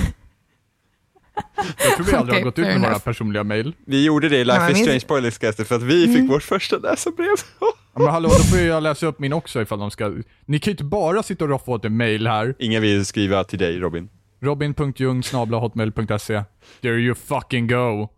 [1.56, 3.74] Jag tror vi aldrig Okej, har gått ut med våra personliga mail.
[3.84, 6.42] Vi gjorde det i Ja, Life men is Strange Spoilercastet för att vi fick vårt
[6.42, 7.36] första läsarbrev.
[7.94, 10.14] Ja, men hallå, då får jag läsa upp min också ifall de ska...
[10.44, 12.54] Ni kan ju inte bara sitta och roffa åt en mail här.
[12.58, 14.08] Ingen vill skriva till dig Robin.
[14.40, 16.42] Robin.jung hotmail.se
[16.80, 18.08] There you fucking go.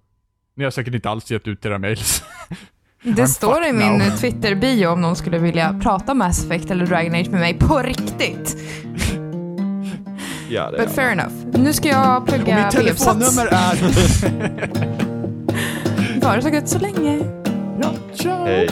[0.56, 2.22] Ni har säkert inte alls gett ut era mails.
[3.02, 4.16] Det I'm står i min now.
[4.16, 8.56] Twitter-bio om någon skulle vilja prata Mass Effect eller Dragon Age med mig på riktigt.
[10.48, 11.34] Ja, det But fair enough.
[11.52, 13.76] Nu ska jag plugga Mitt telefonnummer är...
[16.20, 17.18] Bara så gött så länge.
[17.82, 18.44] Ja, ciao.
[18.46, 18.70] Hej.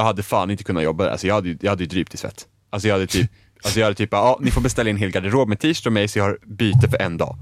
[0.00, 1.10] Jag hade fan inte kunnat jobba där.
[1.10, 2.46] Alltså jag hade, ju- jag hade drypt i svett.
[2.70, 3.30] Alltså jag hade typ,
[3.62, 5.92] alltså jag hade typ ja, ni får beställa in en hel garderob med t-shirt och
[5.92, 7.36] mig så jag har byte för en dag.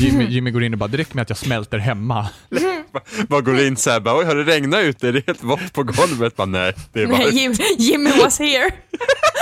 [0.00, 2.28] Jimmy, Jimmy går in och bara, det räcker med att jag smälter hemma.
[3.28, 5.12] Bara går in såhär, bara, oj har det regnat ute?
[5.12, 6.36] Det är helt vått på golvet.
[6.36, 7.18] Bara, nej, det är bara...
[7.18, 8.70] Nej, Jim, Jimmy was here.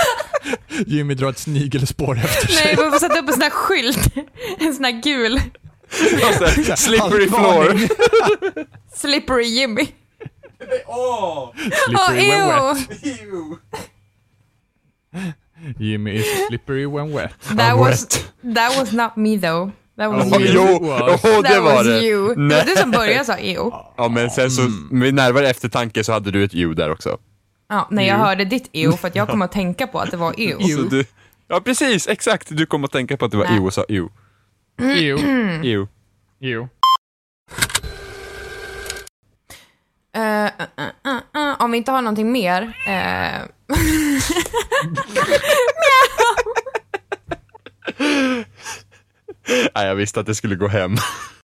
[0.87, 2.65] Jimmy drar ett snigelspår efter sig.
[2.65, 4.13] Nej, man får sätta upp en sån här skylt.
[4.59, 5.41] En sån här gul.
[5.91, 7.79] Här, slippery floor.
[8.95, 9.87] Slippery Jimmy.
[10.87, 11.49] Åh!
[11.85, 13.57] Slippery when ew.
[15.13, 15.35] wet.
[15.79, 17.31] Jimmy is slippery when wet.
[17.57, 18.07] That was,
[18.55, 19.71] that was not me though.
[19.97, 20.53] That was Ja, you.
[20.53, 22.01] jo, oh, det That var was det.
[22.03, 22.27] you.
[22.35, 22.57] Det Nej.
[22.57, 23.71] var du som började sa ew.
[23.97, 27.17] Ja, men sen så, med närmare eftertanke så hade du ett ljud där också.
[27.69, 30.17] Ja, när jag hörde ditt ew, för att jag kom att tänka på att det
[30.17, 30.63] var ew.
[30.75, 31.05] Så du,
[31.47, 32.47] Ja, precis, exakt.
[32.51, 33.57] Du kom att tänka på att det var Nej.
[33.57, 34.09] EU och sa EU.
[34.81, 35.17] EU.
[35.63, 35.87] EU.
[36.41, 36.67] EU.
[40.19, 40.89] Uh, uh,
[41.37, 42.61] uh, om vi inte har någonting mer.
[42.61, 42.67] Uh...
[49.75, 50.95] Nej, jag visste att det skulle gå hem.